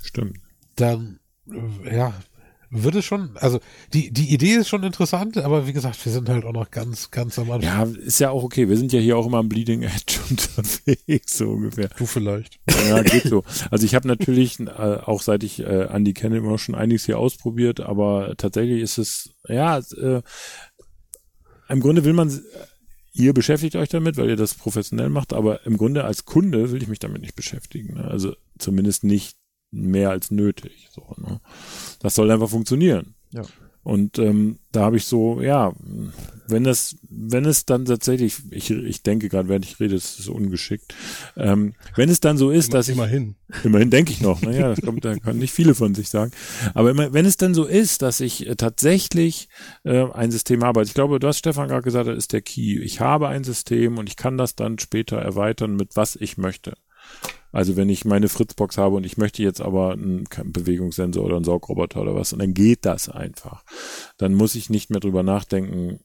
stimmt. 0.01 0.37
dann, 0.75 1.19
äh, 1.49 1.95
ja, 1.95 2.13
wird 2.73 2.95
es 2.95 3.03
schon, 3.03 3.31
also 3.35 3.59
die, 3.93 4.11
die 4.11 4.33
Idee 4.33 4.53
ist 4.53 4.69
schon 4.69 4.83
interessant, 4.83 5.37
aber 5.37 5.67
wie 5.67 5.73
gesagt, 5.73 6.03
wir 6.05 6.11
sind 6.11 6.29
halt 6.29 6.45
auch 6.45 6.53
noch 6.53 6.71
ganz, 6.71 7.11
ganz 7.11 7.37
am 7.37 7.51
Anfang. 7.51 7.93
Ja, 7.93 8.01
ist 8.01 8.21
ja 8.21 8.29
auch 8.29 8.43
okay. 8.43 8.69
Wir 8.69 8.77
sind 8.77 8.93
ja 8.93 8.99
hier 9.01 9.17
auch 9.17 9.27
immer 9.27 9.39
am 9.39 9.49
Bleeding 9.49 9.83
Edge 9.83 10.19
unterwegs, 10.29 11.37
so 11.37 11.49
ungefähr. 11.49 11.89
Du 11.97 12.05
vielleicht. 12.05 12.59
Ja, 12.87 13.03
geht 13.03 13.23
so. 13.23 13.43
Also 13.69 13.85
ich 13.85 13.93
habe 13.93 14.07
natürlich, 14.07 14.61
äh, 14.61 14.69
auch 14.69 15.21
seit 15.21 15.43
ich 15.43 15.59
äh, 15.59 15.87
Andi 15.89 16.13
kenne, 16.13 16.37
immer 16.37 16.57
schon 16.57 16.73
einiges 16.73 17.05
hier 17.05 17.19
ausprobiert, 17.19 17.81
aber 17.81 18.35
tatsächlich 18.37 18.81
ist 18.81 18.97
es, 18.97 19.31
ja, 19.49 19.79
äh, 19.79 20.21
im 21.71 21.79
Grunde 21.79 22.03
will 22.03 22.13
man, 22.13 22.41
ihr 23.13 23.33
beschäftigt 23.33 23.75
euch 23.75 23.89
damit, 23.89 24.17
weil 24.17 24.29
ihr 24.29 24.35
das 24.35 24.53
professionell 24.53 25.09
macht, 25.09 25.33
aber 25.33 25.65
im 25.65 25.77
Grunde 25.77 26.03
als 26.03 26.25
Kunde 26.25 26.71
will 26.71 26.81
ich 26.81 26.87
mich 26.87 26.99
damit 26.99 27.21
nicht 27.21 27.35
beschäftigen. 27.35 27.95
Ne? 27.95 28.05
Also 28.05 28.35
zumindest 28.57 29.03
nicht 29.03 29.37
mehr 29.71 30.09
als 30.09 30.31
nötig. 30.31 30.89
So, 30.91 31.15
ne? 31.17 31.39
Das 31.99 32.15
soll 32.15 32.29
einfach 32.29 32.49
funktionieren. 32.49 33.15
Ja. 33.31 33.43
Und 33.83 34.19
ähm, 34.19 34.59
da 34.71 34.81
habe 34.81 34.97
ich 34.97 35.05
so, 35.05 35.41
ja, 35.41 35.73
wenn 36.47 36.63
das, 36.63 36.95
wenn 37.09 37.45
es 37.45 37.65
dann 37.65 37.85
tatsächlich, 37.85 38.37
ich, 38.51 38.69
ich 38.69 39.01
denke 39.01 39.27
gerade, 39.27 39.49
während 39.49 39.65
ich 39.65 39.79
rede, 39.79 39.95
es 39.95 40.19
ist 40.19 40.29
ungeschickt, 40.29 40.93
ähm, 41.35 41.73
wenn 41.95 42.09
es 42.09 42.19
dann 42.19 42.37
so 42.37 42.51
ist, 42.51 42.73
dass 42.73 42.87
ich, 42.87 42.95
immerhin. 42.95 43.35
Immerhin 43.63 43.89
denke 43.89 44.11
ich 44.11 44.21
noch. 44.21 44.41
Naja, 44.41 44.69
das 44.75 44.81
kommt, 44.81 45.03
da 45.03 45.15
kann 45.17 45.39
nicht 45.39 45.53
viele 45.53 45.73
von 45.73 45.95
sich 45.95 46.09
sagen. 46.09 46.31
Aber 46.75 46.91
immer, 46.91 47.11
wenn 47.13 47.25
es 47.25 47.37
dann 47.37 47.55
so 47.55 47.65
ist, 47.65 48.03
dass 48.03 48.19
ich 48.19 48.47
äh, 48.47 48.55
tatsächlich 48.55 49.49
äh, 49.83 50.05
ein 50.11 50.31
System 50.31 50.63
habe, 50.63 50.81
also 50.81 50.89
ich 50.89 50.95
glaube, 50.95 51.19
du 51.19 51.27
hast 51.27 51.39
Stefan 51.39 51.67
gerade 51.67 51.83
gesagt, 51.83 52.07
das 52.07 52.17
ist 52.17 52.33
der 52.33 52.41
Key. 52.41 52.79
Ich 52.79 52.99
habe 52.99 53.29
ein 53.29 53.43
System 53.43 53.97
und 53.97 54.07
ich 54.07 54.15
kann 54.15 54.37
das 54.37 54.55
dann 54.55 54.77
später 54.77 55.17
erweitern 55.17 55.75
mit 55.75 55.95
was 55.95 56.15
ich 56.15 56.37
möchte. 56.37 56.73
Also 57.51 57.75
wenn 57.75 57.89
ich 57.89 58.05
meine 58.05 58.29
Fritzbox 58.29 58.77
habe 58.77 58.95
und 58.95 59.05
ich 59.05 59.17
möchte 59.17 59.43
jetzt 59.43 59.61
aber 59.61 59.93
einen 59.93 60.25
Bewegungssensor 60.45 61.23
oder 61.23 61.35
einen 61.35 61.45
Saugroboter 61.45 62.01
oder 62.01 62.15
was, 62.15 62.33
und 62.33 62.39
dann 62.39 62.53
geht 62.53 62.85
das 62.85 63.09
einfach. 63.09 63.63
Dann 64.17 64.33
muss 64.33 64.55
ich 64.55 64.69
nicht 64.69 64.89
mehr 64.89 64.99
drüber 64.99 65.23
nachdenken, 65.23 65.99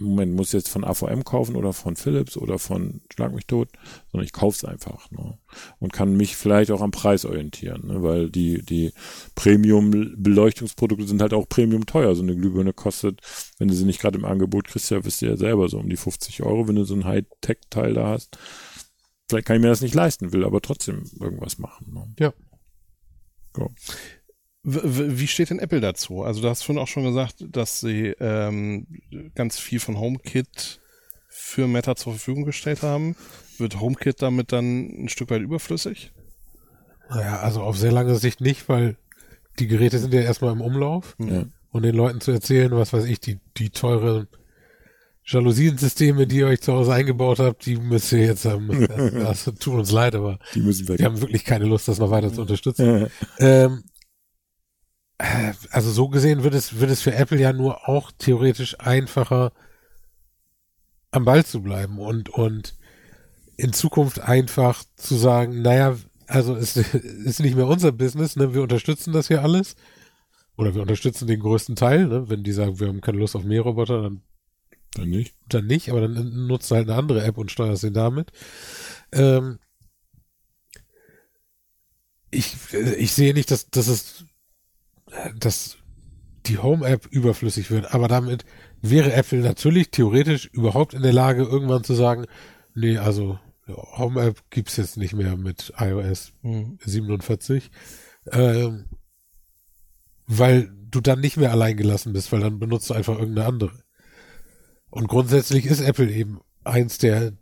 Moment, 0.00 0.34
muss 0.34 0.52
jetzt 0.52 0.70
von 0.70 0.84
AVM 0.84 1.22
kaufen 1.22 1.54
oder 1.54 1.72
von 1.72 1.96
Philips 1.96 2.36
oder 2.36 2.58
von 2.58 3.02
Schlag 3.12 3.34
mich 3.34 3.46
tot, 3.46 3.68
sondern 4.10 4.24
ich 4.24 4.32
kauf's 4.32 4.64
einfach. 4.64 5.10
Ne? 5.10 5.38
Und 5.80 5.92
kann 5.92 6.16
mich 6.16 6.34
vielleicht 6.36 6.70
auch 6.70 6.80
am 6.80 6.92
Preis 6.92 7.26
orientieren, 7.26 7.86
ne? 7.86 8.02
weil 8.02 8.30
die, 8.30 8.64
die 8.64 8.92
Premium-Beleuchtungsprodukte 9.34 11.06
sind 11.06 11.20
halt 11.20 11.34
auch 11.34 11.48
Premium 11.48 11.84
teuer. 11.84 12.14
So 12.14 12.22
eine 12.22 12.34
Glühbirne 12.34 12.72
kostet, 12.72 13.20
wenn 13.58 13.68
du 13.68 13.74
sie 13.74 13.84
nicht 13.84 14.00
gerade 14.00 14.18
im 14.18 14.24
Angebot 14.24 14.66
kriegst, 14.66 14.90
ja, 14.90 15.04
wisst 15.04 15.20
ihr 15.20 15.30
ja 15.30 15.36
selber, 15.36 15.68
so 15.68 15.78
um 15.78 15.88
die 15.88 15.96
50 15.96 16.42
Euro, 16.42 16.68
wenn 16.68 16.76
du 16.76 16.84
so 16.84 16.94
ein 16.94 17.04
Hightech-Teil 17.04 17.92
da 17.92 18.08
hast. 18.08 18.38
Vielleicht 19.32 19.46
kann 19.46 19.56
ich 19.56 19.62
mir 19.62 19.68
das 19.68 19.80
nicht 19.80 19.94
leisten, 19.94 20.32
will 20.32 20.44
aber 20.44 20.60
trotzdem 20.60 21.04
irgendwas 21.18 21.58
machen. 21.58 21.92
Ne? 21.92 22.14
Ja. 22.18 22.32
W- 24.64 25.18
Wie 25.18 25.26
steht 25.26 25.50
denn 25.50 25.58
Apple 25.58 25.80
dazu? 25.80 26.22
Also 26.22 26.42
du 26.42 26.48
hast 26.48 26.62
vorhin 26.62 26.82
auch 26.82 26.88
schon 26.88 27.04
gesagt, 27.04 27.44
dass 27.48 27.80
sie 27.80 28.14
ähm, 28.20 28.86
ganz 29.34 29.58
viel 29.58 29.80
von 29.80 29.98
HomeKit 29.98 30.80
für 31.28 31.66
Meta 31.66 31.96
zur 31.96 32.12
Verfügung 32.12 32.44
gestellt 32.44 32.82
haben. 32.82 33.16
Wird 33.58 33.80
HomeKit 33.80 34.20
damit 34.20 34.52
dann 34.52 35.04
ein 35.04 35.08
Stück 35.08 35.30
weit 35.30 35.42
überflüssig? 35.42 36.12
Naja, 37.08 37.40
also 37.40 37.62
auf 37.62 37.76
sehr 37.78 37.92
lange 37.92 38.16
Sicht 38.16 38.40
nicht, 38.40 38.68
weil 38.68 38.96
die 39.58 39.66
Geräte 39.66 39.98
sind 39.98 40.14
ja 40.14 40.20
erstmal 40.20 40.52
im 40.52 40.60
Umlauf. 40.60 41.16
Ja. 41.18 41.46
Und 41.70 41.82
den 41.84 41.94
Leuten 41.94 42.20
zu 42.20 42.32
erzählen, 42.32 42.70
was 42.72 42.92
weiß 42.92 43.06
ich, 43.06 43.18
die, 43.20 43.40
die 43.56 43.70
teuren 43.70 44.28
Jalousiensysteme, 45.24 46.26
die 46.26 46.38
ihr 46.38 46.48
euch 46.48 46.60
zu 46.60 46.72
Hause 46.72 46.92
eingebaut 46.92 47.38
habt, 47.38 47.64
die 47.66 47.76
müsst 47.76 48.12
ihr 48.12 48.26
jetzt 48.26 48.44
haben. 48.44 48.68
Das 49.12 49.44
tut 49.44 49.74
uns 49.74 49.92
leid, 49.92 50.14
aber 50.14 50.38
Die 50.54 50.60
müssen 50.60 50.88
weg. 50.88 50.98
wir 50.98 51.06
haben 51.06 51.20
wirklich 51.20 51.44
keine 51.44 51.64
Lust, 51.64 51.88
das 51.88 51.98
noch 51.98 52.10
weiter 52.10 52.32
zu 52.32 52.40
unterstützen. 52.40 53.08
Ähm, 53.38 53.84
äh, 55.18 55.52
also 55.70 55.90
so 55.90 56.08
gesehen 56.08 56.42
wird 56.42 56.54
es, 56.54 56.80
wird 56.80 56.90
es 56.90 57.02
für 57.02 57.14
Apple 57.14 57.38
ja 57.38 57.52
nur 57.52 57.88
auch 57.88 58.10
theoretisch 58.18 58.80
einfacher, 58.80 59.52
am 61.12 61.24
Ball 61.24 61.44
zu 61.44 61.62
bleiben 61.62 61.98
und, 61.98 62.30
und 62.30 62.74
in 63.56 63.72
Zukunft 63.72 64.20
einfach 64.20 64.82
zu 64.96 65.14
sagen, 65.14 65.62
naja, 65.62 65.96
also 66.26 66.56
es 66.56 66.76
ist 67.24 67.40
nicht 67.40 67.54
mehr 67.54 67.66
unser 67.68 67.92
Business, 67.92 68.34
ne? 68.36 68.54
wir 68.54 68.62
unterstützen 68.62 69.12
das 69.12 69.28
hier 69.28 69.42
alles. 69.42 69.76
Oder 70.56 70.74
wir 70.74 70.82
unterstützen 70.82 71.26
den 71.26 71.40
größten 71.40 71.76
Teil, 71.76 72.08
ne? 72.08 72.28
wenn 72.28 72.42
die 72.42 72.52
sagen, 72.52 72.80
wir 72.80 72.88
haben 72.88 73.00
keine 73.00 73.18
Lust 73.18 73.36
auf 73.36 73.44
Mähroboter, 73.44 74.02
dann 74.02 74.22
Dann 74.94 75.08
nicht. 75.08 75.34
dann 75.48 75.66
nicht, 75.66 75.88
aber 75.88 76.02
dann 76.02 76.46
nutzt 76.46 76.70
du 76.70 76.74
halt 76.74 76.88
eine 76.88 76.98
andere 76.98 77.24
App 77.24 77.38
und 77.38 77.50
steuerst 77.50 77.82
den 77.82 77.94
damit. 77.94 78.30
Ähm, 79.12 79.58
ich, 82.30 82.56
äh, 82.72 82.94
ich 82.94 83.12
sehe 83.12 83.32
nicht, 83.34 83.50
dass, 83.50 83.70
dass 83.70 83.86
es, 83.86 84.24
äh, 85.10 85.30
dass 85.38 85.78
die 86.46 86.58
Home-App 86.58 87.06
überflüssig 87.06 87.70
wird, 87.70 87.94
aber 87.94 88.08
damit 88.08 88.44
wäre 88.80 89.12
Apple 89.12 89.38
natürlich 89.38 89.90
theoretisch 89.90 90.46
überhaupt 90.46 90.92
in 90.92 91.02
der 91.02 91.12
Lage, 91.12 91.44
irgendwann 91.44 91.84
zu 91.84 91.94
sagen, 91.94 92.26
nee, 92.74 92.98
also 92.98 93.38
Home-App 93.68 94.50
gibt's 94.50 94.76
jetzt 94.76 94.96
nicht 94.96 95.14
mehr 95.14 95.36
mit 95.36 95.72
iOS 95.78 96.32
47, 96.84 97.70
ähm, 98.32 98.86
weil 100.26 100.72
du 100.90 101.00
dann 101.00 101.20
nicht 101.20 101.36
mehr 101.36 101.52
allein 101.52 101.76
gelassen 101.76 102.12
bist, 102.12 102.32
weil 102.32 102.40
dann 102.40 102.58
benutzt 102.58 102.90
du 102.90 102.94
einfach 102.94 103.18
irgendeine 103.18 103.48
andere. 103.48 103.81
Und 104.92 105.08
grundsätzlich 105.08 105.64
ist 105.64 105.80
Apple 105.80 106.10
eben 106.10 106.40
eins 106.64 106.98
der 106.98 107.32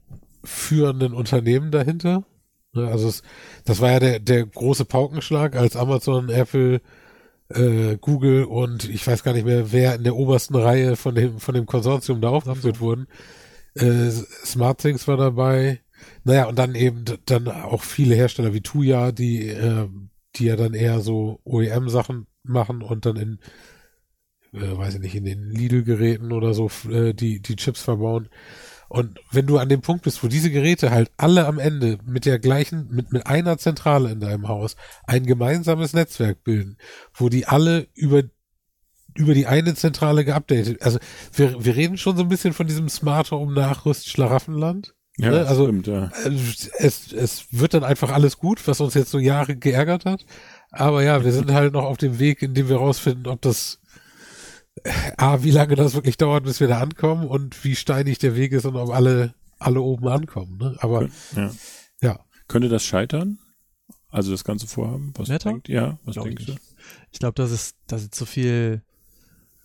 führenden 0.45 1.13
Unternehmen 1.13 1.73
dahinter. 1.73 2.25
Ne, 2.73 2.87
Also 2.87 3.09
es, 3.09 3.23
das 3.65 3.81
war 3.81 3.91
ja 3.91 3.99
der, 3.99 4.21
der 4.21 4.47
große 4.47 4.85
Paukenschlag, 4.85 5.57
als 5.57 5.75
Amazon, 5.75 6.29
Apple, 6.29 6.81
äh, 7.49 7.97
Google 8.01 8.45
und 8.45 8.89
ich 8.89 9.05
weiß 9.05 9.25
gar 9.25 9.33
nicht 9.35 9.47
mehr, 9.47 9.73
wer 9.73 9.97
in 9.97 10.05
der 10.05 10.15
obersten 10.15 10.55
Reihe 10.55 10.95
von 10.95 11.17
dem, 11.17 11.41
von 11.41 11.57
dem 11.57 11.67
Konsortium 11.67 12.21
da 12.21 12.29
aufgeführt 12.29 12.79
wurden. 12.79 13.09
Äh, 13.75 14.11
SmartThings 14.11 15.09
war 15.09 15.17
dabei. 15.17 15.81
Naja, 16.23 16.47
und 16.47 16.57
dann 16.57 16.77
eben 16.77 17.05
dann 17.27 17.49
auch 17.49 17.83
viele 17.83 18.15
Hersteller 18.15 18.55
wie 18.55 18.63
Tuya, 18.63 19.11
die, 19.11 19.49
äh, 19.49 19.89
die 20.37 20.45
ja 20.45 20.55
dann 20.55 20.75
eher 20.75 21.01
so 21.01 21.41
OEM-Sachen 21.45 22.29
machen 22.45 22.83
und 22.83 23.07
dann 23.07 23.17
in, 23.17 23.41
äh, 24.53 24.77
weiß 24.77 24.95
ich 24.95 25.01
nicht, 25.01 25.15
in 25.15 25.25
den 25.25 25.51
Lidl-Geräten 25.51 26.33
oder 26.33 26.55
so, 26.55 26.71
äh, 26.91 27.13
die, 27.15 27.41
die 27.41 27.57
Chips 27.57 27.83
verbauen. 27.83 28.29
Und 28.89 29.21
wenn 29.31 29.47
du 29.47 29.59
an 29.59 29.69
dem 29.69 29.83
Punkt 29.83 30.03
bist, 30.03 30.25
wo 30.25 30.27
diese 30.29 30.51
Geräte 30.51 30.91
halt 30.91 31.13
alle 31.17 31.47
am 31.47 31.61
Ende 31.61 31.99
mit 32.05 32.25
der 32.25 32.41
gleichen, 32.41 32.89
mit, 32.91 33.13
mit 33.13 33.25
einer 33.27 33.57
Zentrale 33.57 34.11
in 34.11 34.19
deinem 34.19 34.49
Haus 34.49 34.75
ein 35.07 35.27
gemeinsames 35.27 35.93
Netzwerk 35.93 36.43
bilden, 36.43 36.77
wo 37.15 37.29
die 37.29 37.47
alle 37.47 37.87
über, 37.95 38.25
über 39.15 39.35
die 39.35 39.47
eine 39.47 39.75
Zentrale 39.75 40.25
geupdatet, 40.25 40.83
also 40.83 40.99
wir, 41.35 41.65
wir 41.65 41.77
reden 41.77 41.99
schon 41.99 42.17
so 42.17 42.23
ein 42.25 42.29
bisschen 42.29 42.53
von 42.53 42.67
diesem 42.67 42.89
Smart 42.89 43.31
Home 43.31 43.55
Nachrüst 43.55 44.09
Schlaraffenland. 44.09 44.93
Ja, 45.19 45.31
Ne, 45.31 45.47
also- 45.47 45.65
stimmt, 45.65 45.87
ja. 45.87 46.07
Äh, 46.25 46.31
Es, 46.79 47.13
es 47.13 47.45
wird 47.53 47.75
dann 47.75 47.85
einfach 47.85 48.11
alles 48.11 48.39
gut, 48.39 48.67
was 48.67 48.81
uns 48.81 48.95
jetzt 48.95 49.11
so 49.13 49.19
Jahre 49.21 49.55
geärgert 49.55 50.05
hat. 50.05 50.25
Aber 50.73 51.05
ja, 51.05 51.25
wir 51.25 51.31
sind 51.33 51.53
halt 51.53 51.75
noch 51.75 51.85
auf 51.85 51.97
dem 51.99 52.19
Weg, 52.19 52.43
in 52.43 52.55
dem 52.55 52.69
wir 52.69 52.77
rausfinden, 52.79 53.29
ob 53.29 53.41
das 53.43 53.81
A, 55.17 55.43
wie 55.43 55.51
lange 55.51 55.75
das 55.75 55.95
wirklich 55.95 56.17
dauert, 56.17 56.45
bis 56.45 56.61
wir 56.61 56.69
da 56.69 56.81
ankommen 56.81 57.27
und 57.27 57.65
wie 57.65 57.77
steinig 57.77 58.19
der 58.19 58.37
Weg 58.37 58.53
ist 58.53 58.65
und 58.65 58.77
ob 58.77 58.91
alle, 58.91 59.35
alle 59.59 59.81
oben 59.83 60.09
ankommen. 60.09 60.57
Ne? 60.59 60.77
Aber 60.81 61.09
ja. 61.37 61.51
ja, 62.01 62.21
Könnte 62.49 62.69
das 62.69 62.85
scheitern? 62.85 63.39
Also 64.09 64.31
das 64.33 64.43
ganze 64.45 64.67
Vorhaben? 64.67 65.13
Was 65.17 65.29
Meta? 65.29 65.51
denkt 65.51 65.69
Ja, 65.69 65.99
was 66.05 66.15
Glaub 66.15 66.27
denkst 66.27 66.45
ich. 66.49 66.55
du? 66.55 66.61
Ich 67.13 67.19
glaube, 67.19 67.35
das 67.35 67.51
ist, 67.51 67.77
da 67.87 67.97
ist 67.97 68.15
so 68.15 68.25
viel, 68.25 68.83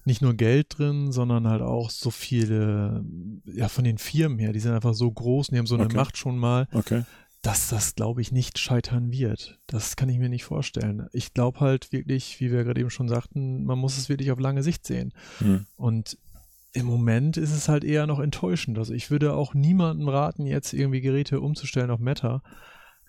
nicht 0.03 0.21
nur 0.21 0.33
Geld 0.35 0.77
drin, 0.77 1.11
sondern 1.11 1.47
halt 1.47 1.61
auch 1.61 1.89
so 1.89 2.11
viele, 2.11 3.03
ja, 3.45 3.69
von 3.69 3.83
den 3.85 3.97
Firmen 3.97 4.37
her, 4.37 4.53
die 4.53 4.59
sind 4.59 4.73
einfach 4.73 4.93
so 4.93 5.09
groß 5.09 5.49
und 5.49 5.53
die 5.53 5.59
haben 5.59 5.65
so 5.65 5.75
eine 5.75 5.85
Okay. 5.85 5.95
Macht 5.95 6.17
schon 6.17 6.37
mal, 6.37 6.67
Okay. 6.73 7.03
Dass 7.45 7.67
das, 7.67 7.93
glaube 7.93 8.21
ich, 8.21 8.31
nicht 8.31 8.57
scheitern 8.57 9.11
wird. 9.11 9.59
Das 9.67 9.95
kann 9.95 10.09
ich 10.09 10.17
mir 10.17 10.29
nicht 10.29 10.45
vorstellen. 10.45 11.07
Ich 11.13 11.35
glaube 11.35 11.59
halt 11.59 11.91
wirklich, 11.91 12.39
wie 12.39 12.51
wir 12.51 12.63
gerade 12.63 12.81
eben 12.81 12.89
schon 12.89 13.07
sagten, 13.07 13.65
man 13.65 13.77
muss 13.77 13.99
es 13.99 14.09
wirklich 14.09 14.31
auf 14.31 14.39
lange 14.39 14.63
Sicht 14.63 14.83
sehen. 14.87 15.13
Hm. 15.37 15.67
Und 15.77 16.17
im 16.73 16.87
Moment 16.87 17.37
ist 17.37 17.53
es 17.53 17.69
halt 17.69 17.83
eher 17.83 18.07
noch 18.07 18.19
enttäuschend. 18.19 18.79
Also 18.79 18.93
ich 18.93 19.11
würde 19.11 19.35
auch 19.35 19.53
niemandem 19.53 20.09
raten, 20.09 20.47
jetzt 20.47 20.73
irgendwie 20.73 21.01
Geräte 21.01 21.39
umzustellen 21.39 21.91
auf 21.91 21.99
Meta. 21.99 22.41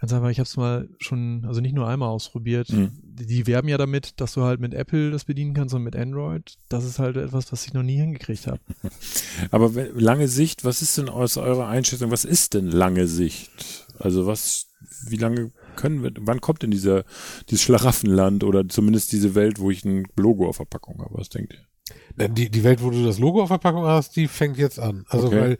Ganz 0.00 0.12
einfach, 0.12 0.28
ich 0.28 0.38
habe 0.38 0.46
es 0.46 0.56
mal 0.58 0.90
schon, 0.98 1.46
also 1.46 1.62
nicht 1.62 1.74
nur 1.74 1.88
einmal 1.88 2.10
ausprobiert. 2.10 2.70
Mhm. 2.70 2.90
Die, 3.02 3.24
die 3.24 3.46
werben 3.46 3.68
ja 3.68 3.78
damit, 3.78 4.20
dass 4.20 4.34
du 4.34 4.42
halt 4.42 4.60
mit 4.60 4.74
Apple 4.74 5.10
das 5.10 5.24
bedienen 5.24 5.54
kannst 5.54 5.74
und 5.74 5.82
mit 5.82 5.96
Android. 5.96 6.58
Das 6.68 6.84
ist 6.84 6.98
halt 6.98 7.16
etwas, 7.16 7.50
was 7.52 7.64
ich 7.64 7.72
noch 7.72 7.82
nie 7.82 7.96
hingekriegt 7.96 8.46
habe. 8.46 8.60
Aber 9.50 9.70
lange 9.94 10.28
Sicht, 10.28 10.66
was 10.66 10.82
ist 10.82 10.98
denn 10.98 11.08
aus 11.08 11.38
eurer 11.38 11.68
Einschätzung, 11.68 12.10
was 12.10 12.26
ist 12.26 12.52
denn 12.52 12.66
lange 12.66 13.06
Sicht? 13.06 13.85
Also 13.98 14.26
was, 14.26 14.66
wie 15.08 15.16
lange 15.16 15.50
können 15.76 16.02
wir, 16.02 16.12
wann 16.20 16.40
kommt 16.40 16.62
denn 16.62 16.70
dieser, 16.70 17.04
dieses 17.50 17.62
Schlaraffenland 17.62 18.44
oder 18.44 18.68
zumindest 18.68 19.12
diese 19.12 19.34
Welt, 19.34 19.58
wo 19.58 19.70
ich 19.70 19.84
ein 19.84 20.06
Logo 20.16 20.48
auf 20.48 20.58
der 20.58 20.64
Packung 20.64 21.00
habe? 21.00 21.14
Was 21.14 21.28
denkt 21.28 21.54
ihr? 21.54 22.28
die, 22.28 22.50
die 22.50 22.64
Welt, 22.64 22.82
wo 22.82 22.90
du 22.90 23.04
das 23.04 23.18
Logo 23.18 23.42
auf 23.42 23.48
der 23.50 23.58
Packung 23.58 23.84
hast, 23.84 24.16
die 24.16 24.26
fängt 24.26 24.56
jetzt 24.58 24.80
an. 24.80 25.04
Also 25.08 25.28
Okay. 25.28 25.40
weil 25.40 25.58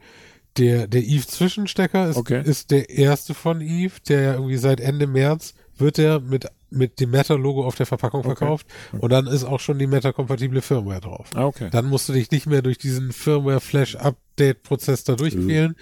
der, 0.57 0.87
der 0.89 1.03
Eve 1.05 1.27
Zwischenstecker 1.27 2.09
ist, 2.09 2.17
Okay. 2.17 2.43
ist 2.45 2.71
der 2.71 2.89
erste 2.91 3.35
von 3.35 3.61
Eve, 3.61 3.93
der 4.09 4.21
ja 4.23 4.33
irgendwie 4.35 4.57
seit 4.57 4.81
Ende 4.81 5.07
März 5.07 5.55
wird 5.79 5.99
der 5.99 6.19
mit, 6.21 6.47
mit 6.71 6.99
dem 7.01 7.11
Meta-Logo 7.11 7.65
auf 7.65 7.75
der 7.77 7.85
Verpackung 7.87 8.21
Okay. 8.21 8.29
verkauft 8.35 8.67
und 8.99 9.13
dann 9.13 9.27
ist 9.27 9.45
auch 9.45 9.61
schon 9.61 9.79
die 9.79 9.87
Meta-kompatible 9.87 10.63
Firmware 10.63 11.01
drauf. 11.03 11.29
Ah, 11.35 11.45
okay. 11.45 11.69
Dann 11.71 11.85
musst 11.87 12.09
du 12.09 12.15
dich 12.15 12.31
nicht 12.31 12.47
mehr 12.47 12.63
durch 12.63 12.79
diesen 12.79 13.13
Firmware-Flash-Update-Prozess 13.13 15.05
da 15.05 15.15
durchquälen, 15.15 15.77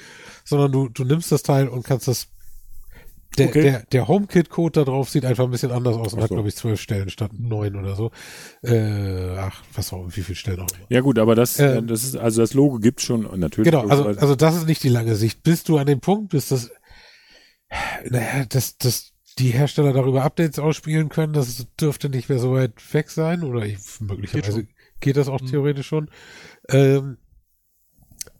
sondern 0.45 0.73
du, 0.73 0.89
du 0.89 1.05
nimmst 1.05 1.31
das 1.33 1.43
Teil 1.43 1.69
und 1.69 1.85
kannst 1.85 2.09
das. 2.09 2.27
Der, 3.37 3.49
Okay. 3.49 3.63
der, 3.63 3.83
der 3.93 4.09
HomeKit-Code 4.09 4.81
da 4.81 4.85
drauf 4.85 5.11
sieht 5.11 5.25
einfach 5.25 5.45
ein 5.45 5.51
bisschen 5.51 5.73
anders 5.73 5.97
aus 5.97 6.13
und 6.13 6.19
Ach 6.19 6.23
hat, 6.25 6.29
so. 6.29 6.35
glaube 6.37 6.49
ich, 6.49 6.57
zwölf 6.57 6.81
Stellen 6.81 7.11
statt 7.11 7.33
neun 7.39 7.77
oder 7.77 7.97
so. 7.97 8.11
Äh, 8.63 9.37
ach, 9.37 9.63
was 9.75 9.93
auch, 9.93 10.07
wie 10.11 10.23
viele 10.23 10.37
Stellen 10.37 10.61
auch 10.61 10.71
immer. 10.71 10.87
Ja 10.89 11.01
gut, 11.01 11.19
aber 11.19 11.35
das, 11.35 11.59
Ähm, 11.59 11.87
das 11.87 12.05
ist, 12.05 12.17
also 12.17 12.41
das 12.43 12.55
Logo 12.55 12.79
gibt's 12.79 13.03
schon 13.03 13.27
und 13.27 13.41
natürlich. 13.41 13.71
Genau, 13.71 13.87
also, 13.89 14.05
also 14.07 14.35
das 14.37 14.57
ist 14.57 14.67
nicht 14.67 14.83
die 14.83 14.89
lange 14.89 15.15
Sicht. 15.17 15.43
Bis 15.43 15.65
du 15.65 15.79
an 15.79 15.87
dem 15.87 16.01
Punkt 16.01 16.31
bist, 16.31 16.51
dass, 16.53 16.71
naja, 18.09 18.45
dass, 18.49 18.77
dass 18.79 19.13
die 19.39 19.51
Hersteller 19.51 19.93
darüber 19.93 20.23
Updates 20.23 20.59
ausspielen 20.59 21.09
können, 21.09 21.33
das 21.33 21.67
dürfte 21.81 22.09
nicht 22.09 22.29
mehr 22.29 22.39
so 22.39 22.53
weit 22.53 22.73
weg 22.95 23.11
sein 23.11 23.43
oder 23.43 23.65
ich, 23.65 23.79
möglicherweise 24.01 24.65
Geht 24.65 24.75
geht, 25.01 25.17
das 25.17 25.29
auch 25.29 25.41
Mhm. 25.41 25.47
theoretisch 25.47 25.87
schon. 25.89 26.09
Ähm, 26.69 27.19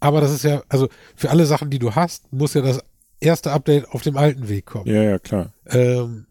aber 0.01 0.21
das 0.21 0.33
ist 0.33 0.45
ja, 0.45 0.63
also 0.69 0.89
für 1.17 1.31
alle 1.31 1.47
Sachen, 1.47 1.69
die 1.69 1.79
du 1.79 1.95
hast, 1.95 2.33
muss 2.33 2.55
ja 2.55 2.63
das 2.63 2.81
erste 3.25 3.53
Update 3.53 3.89
auf 3.91 4.03
dem 4.03 4.17
alten 4.17 4.49
Weg 4.49 4.67
kommen. 4.67 4.87
ja, 4.87 5.03
ja, 5.03 5.19
klar. 5.19 5.53
Ähm, 5.67 6.27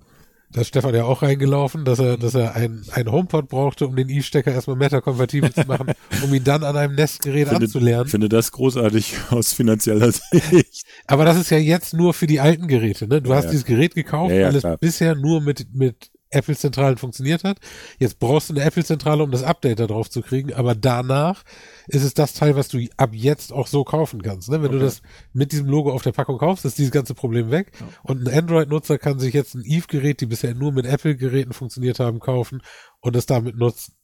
da 0.52 0.62
ist 0.62 0.68
Stefan 0.68 0.94
ja 0.94 1.06
auch 1.06 1.24
reingelaufen, 1.24 1.84
dass 1.84 1.98
er, 1.98 2.16
dass 2.16 2.36
er 2.36 2.54
ein, 2.54 2.84
ein 2.92 3.12
HomePod 3.12 3.50
brauchte, 3.50 3.88
um 3.88 3.96
den 3.96 4.08
E-Stecker 4.08 4.52
erstmal 4.52 4.76
Meta-kompatibel 4.76 5.52
zu 5.52 5.62
machen, 5.66 5.88
um 6.24 6.32
ihn 6.32 6.44
dann 6.44 6.64
an 6.64 6.78
einem 6.78 6.94
Nestgerät 6.94 7.48
Finde- 7.48 7.66
anzulernen. 7.66 8.06
Ich 8.06 8.12
finde 8.12 8.30
das 8.30 8.52
großartig 8.52 9.16
aus 9.32 9.52
finanzieller 9.54 10.12
Sicht. 10.12 10.84
Aber 11.08 11.26
das 11.26 11.38
ist 11.38 11.50
ja 11.50 11.58
jetzt 11.58 11.96
nur 11.96 12.14
für 12.14 12.28
die 12.28 12.40
alten 12.40 12.68
Geräte, 12.68 13.08
ne? 13.08 13.20
Du 13.20 13.32
Ja, 13.32 13.38
hast 13.38 13.46
ja. 13.46 13.50
dieses 13.50 13.66
Gerät 13.66 13.96
gekauft, 13.96 14.32
Ja, 14.32 14.42
ja, 14.42 14.48
weil 14.50 14.56
es 14.58 14.62
klar. 14.62 14.78
bisher 14.78 15.16
nur 15.16 15.42
mit, 15.42 15.74
mit 15.74 16.12
Apple-Zentralen 16.34 16.98
funktioniert 16.98 17.44
hat. 17.44 17.60
Jetzt 18.00 18.20
brauchst 18.20 18.50
du 18.50 18.54
eine 18.54 18.64
Apple-Zentrale, 18.64 19.24
um 19.24 19.32
das 19.32 19.44
Update 19.44 19.80
da 19.80 19.88
drauf 19.88 20.10
zu 20.10 20.22
kriegen, 20.22 20.54
aber 20.54 20.76
danach 20.76 21.44
ist 21.88 22.04
es 22.04 22.14
das 22.14 22.34
Teil, 22.34 22.56
was 22.56 22.68
du 22.68 22.86
ab 22.98 23.12
jetzt 23.14 23.54
auch 23.54 23.68
so 23.68 23.84
kaufen 23.84 24.22
kannst. 24.22 24.50
Ne? 24.50 24.62
Wenn 24.62 24.72
du 24.72 24.80
das 24.80 25.02
mit 25.34 25.52
diesem 25.52 25.68
Logo 25.68 25.92
auf 25.92 26.04
der 26.04 26.12
Packung 26.12 26.38
kaufst, 26.38 26.66
ist 26.66 26.78
dieses 26.78 26.92
ganze 26.92 27.14
Problem 27.14 27.52
weg. 27.52 27.72
Und 28.04 28.28
ein 28.28 28.34
Android-Nutzer 28.34 28.98
kann 28.98 29.20
sich 29.20 29.34
jetzt 29.34 29.56
ein 29.56 29.64
Eve-Gerät, 29.66 30.22
die 30.22 30.26
bisher 30.26 30.56
nur 30.56 30.72
mit 30.72 30.86
Apple-Geräten 30.86 31.54
funktioniert 31.54 32.00
haben, 32.00 32.20
kaufen 32.20 32.62
und 33.00 33.16
es 33.16 33.26
damit 33.26 33.56
nutzen. 33.56 33.96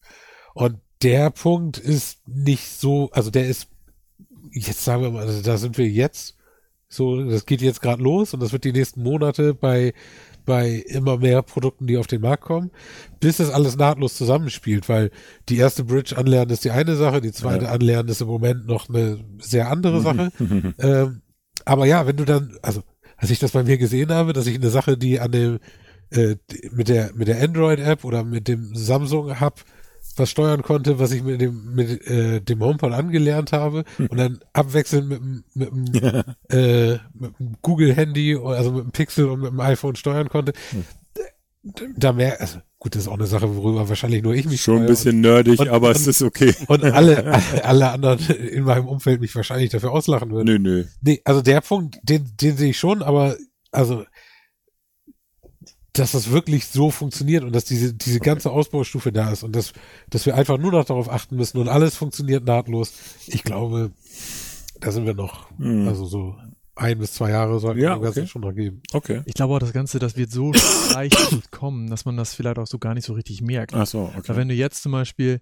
Und 0.53 0.79
der 1.01 1.29
Punkt 1.29 1.77
ist 1.77 2.27
nicht 2.27 2.67
so, 2.67 3.09
also 3.11 3.31
der 3.31 3.47
ist, 3.47 3.67
jetzt 4.51 4.83
sagen 4.83 5.03
wir 5.03 5.11
mal, 5.11 5.25
also 5.25 5.41
da 5.41 5.57
sind 5.57 5.77
wir 5.77 5.87
jetzt 5.87 6.35
so, 6.89 7.23
das 7.23 7.45
geht 7.45 7.61
jetzt 7.61 7.81
gerade 7.81 8.01
los 8.01 8.33
und 8.33 8.41
das 8.41 8.51
wird 8.51 8.63
die 8.63 8.71
nächsten 8.71 9.03
Monate 9.03 9.53
bei 9.53 9.93
bei 10.49 10.83
immer 10.87 11.17
mehr 11.19 11.43
Produkten, 11.43 11.85
die 11.85 11.97
auf 11.97 12.07
den 12.07 12.21
Markt 12.21 12.43
kommen, 12.43 12.71
bis 13.19 13.37
das 13.37 13.51
alles 13.51 13.77
nahtlos 13.77 14.15
zusammenspielt, 14.15 14.89
weil 14.89 15.11
die 15.47 15.57
erste 15.57 15.83
Bridge 15.83 16.17
anlernen 16.17 16.49
ist 16.49 16.65
die 16.65 16.71
eine 16.71 16.95
Sache, 16.95 17.21
die 17.21 17.31
zweite 17.31 17.65
Ja. 17.65 17.71
anlernen 17.71 18.09
ist 18.09 18.21
im 18.21 18.27
Moment 18.27 18.65
noch 18.65 18.89
eine 18.89 19.19
sehr 19.37 19.69
andere 19.69 20.01
Sache. 20.01 20.31
ähm, 20.79 21.21
aber 21.65 21.85
ja, 21.85 22.07
wenn 22.07 22.17
du 22.17 22.25
dann, 22.25 22.57
also 22.63 22.81
als 23.15 23.29
ich 23.29 23.37
das 23.37 23.51
bei 23.51 23.63
mir 23.63 23.77
gesehen 23.77 24.09
habe, 24.11 24.33
dass 24.33 24.47
ich 24.47 24.55
eine 24.55 24.71
Sache, 24.71 24.97
die 24.97 25.19
an 25.19 25.31
dem 25.31 25.59
äh, 26.09 26.37
mit 26.71 26.89
der 26.89 27.11
mit 27.13 27.27
der 27.27 27.39
Android-App 27.43 28.03
oder 28.03 28.23
mit 28.23 28.47
dem 28.47 28.73
Samsung 28.73 29.39
Hub 29.39 29.63
was 30.19 30.29
steuern 30.29 30.61
konnte, 30.61 30.99
was 30.99 31.11
ich 31.11 31.23
mit 31.23 31.41
dem 31.41 31.73
mit 31.73 32.05
äh, 32.07 32.41
dem 32.41 32.59
HomePod 32.61 32.93
angelernt 32.93 33.51
habe 33.51 33.85
und 33.97 34.17
dann 34.17 34.39
abwechselnd 34.53 35.09
mit 35.09 35.19
dem 35.19 35.43
mit 35.55 36.03
dem, 36.03 36.23
äh, 36.51 36.93
mit 37.13 37.39
dem 37.39 37.55
Google 37.61 37.93
Handy 37.95 38.37
also 38.37 38.71
mit 38.71 38.83
dem 38.83 38.91
Pixel 38.91 39.25
und 39.29 39.41
mit 39.41 39.51
dem 39.51 39.59
iPhone 39.59 39.95
steuern 39.95 40.29
konnte. 40.29 40.53
Da, 41.63 41.83
da 41.97 42.13
mehr, 42.13 42.39
also 42.39 42.59
gut, 42.77 42.95
das 42.95 43.01
ist 43.03 43.07
auch 43.09 43.15
eine 43.17 43.25
Sache, 43.27 43.53
worüber 43.55 43.89
wahrscheinlich 43.89 44.23
nur 44.23 44.33
ich 44.33 44.45
mich 44.45 44.61
Schon 44.61 44.81
ein 44.81 44.85
bisschen 44.85 45.19
nerdig, 45.19 45.59
und- 45.59 45.67
aber 45.69 45.91
es 45.91 46.07
ist 46.07 46.21
okay. 46.21 46.53
und, 46.67 46.83
und 46.83 46.91
alle 46.91 47.41
alle 47.63 47.89
anderen 47.91 48.19
in 48.37 48.63
meinem 48.63 48.87
Umfeld 48.87 49.19
mich 49.19 49.35
wahrscheinlich 49.35 49.69
dafür 49.69 49.91
auslachen 49.91 50.31
würden. 50.31 50.45
Nö, 50.45 50.59
nö. 50.59 50.85
Nee, 51.01 51.21
also 51.25 51.41
der 51.41 51.61
Punkt, 51.61 51.97
den, 52.03 52.29
den 52.41 52.55
sehe 52.55 52.69
ich 52.69 52.77
schon, 52.79 53.01
aber 53.03 53.35
also, 53.71 54.03
dass 55.93 56.11
das 56.11 56.29
wirklich 56.31 56.67
so 56.67 56.91
funktioniert 56.91 57.43
und 57.43 57.53
dass 57.53 57.65
diese, 57.65 57.93
diese 57.93 58.19
ganze 58.19 58.51
Ausbaustufe 58.51 59.11
da 59.11 59.31
ist 59.31 59.43
und 59.43 59.55
dass, 59.55 59.73
dass 60.09 60.25
wir 60.25 60.35
einfach 60.35 60.57
nur 60.57 60.71
noch 60.71 60.85
darauf 60.85 61.09
achten 61.09 61.35
müssen 61.35 61.57
und 61.57 61.67
alles 61.67 61.95
funktioniert 61.95 62.45
nahtlos. 62.45 62.93
Ich 63.27 63.43
glaube, 63.43 63.91
da 64.79 64.91
sind 64.91 65.05
wir 65.05 65.13
noch, 65.15 65.49
Hm. 65.57 65.87
also 65.87 66.05
so 66.05 66.35
ein 66.75 66.97
bis 66.99 67.13
zwei 67.13 67.31
Jahre 67.31 67.59
sollten 67.59 67.81
Ja, 67.81 67.97
wir 67.97 68.03
Ganzen 68.03 68.19
okay. 68.21 68.27
schon 68.29 68.41
noch 68.43 68.53
geben. 68.53 68.81
Okay. 68.93 69.21
Ich 69.25 69.33
glaube 69.33 69.53
auch, 69.55 69.59
das 69.59 69.73
Ganze, 69.73 69.99
das 69.99 70.15
wird 70.15 70.31
so 70.31 70.53
leicht 70.93 71.17
kommen, 71.51 71.89
dass 71.89 72.05
man 72.05 72.15
das 72.15 72.33
vielleicht 72.35 72.57
auch 72.59 72.67
so 72.67 72.77
gar 72.79 72.93
nicht 72.93 73.05
so 73.05 73.13
richtig 73.13 73.41
merkt. 73.41 73.73
Ach 73.73 73.85
so, 73.87 74.09
Weil 74.13 74.19
okay. 74.19 74.35
wenn 74.37 74.47
du 74.47 74.53
jetzt 74.53 74.83
zum 74.83 74.93
Beispiel, 74.93 75.41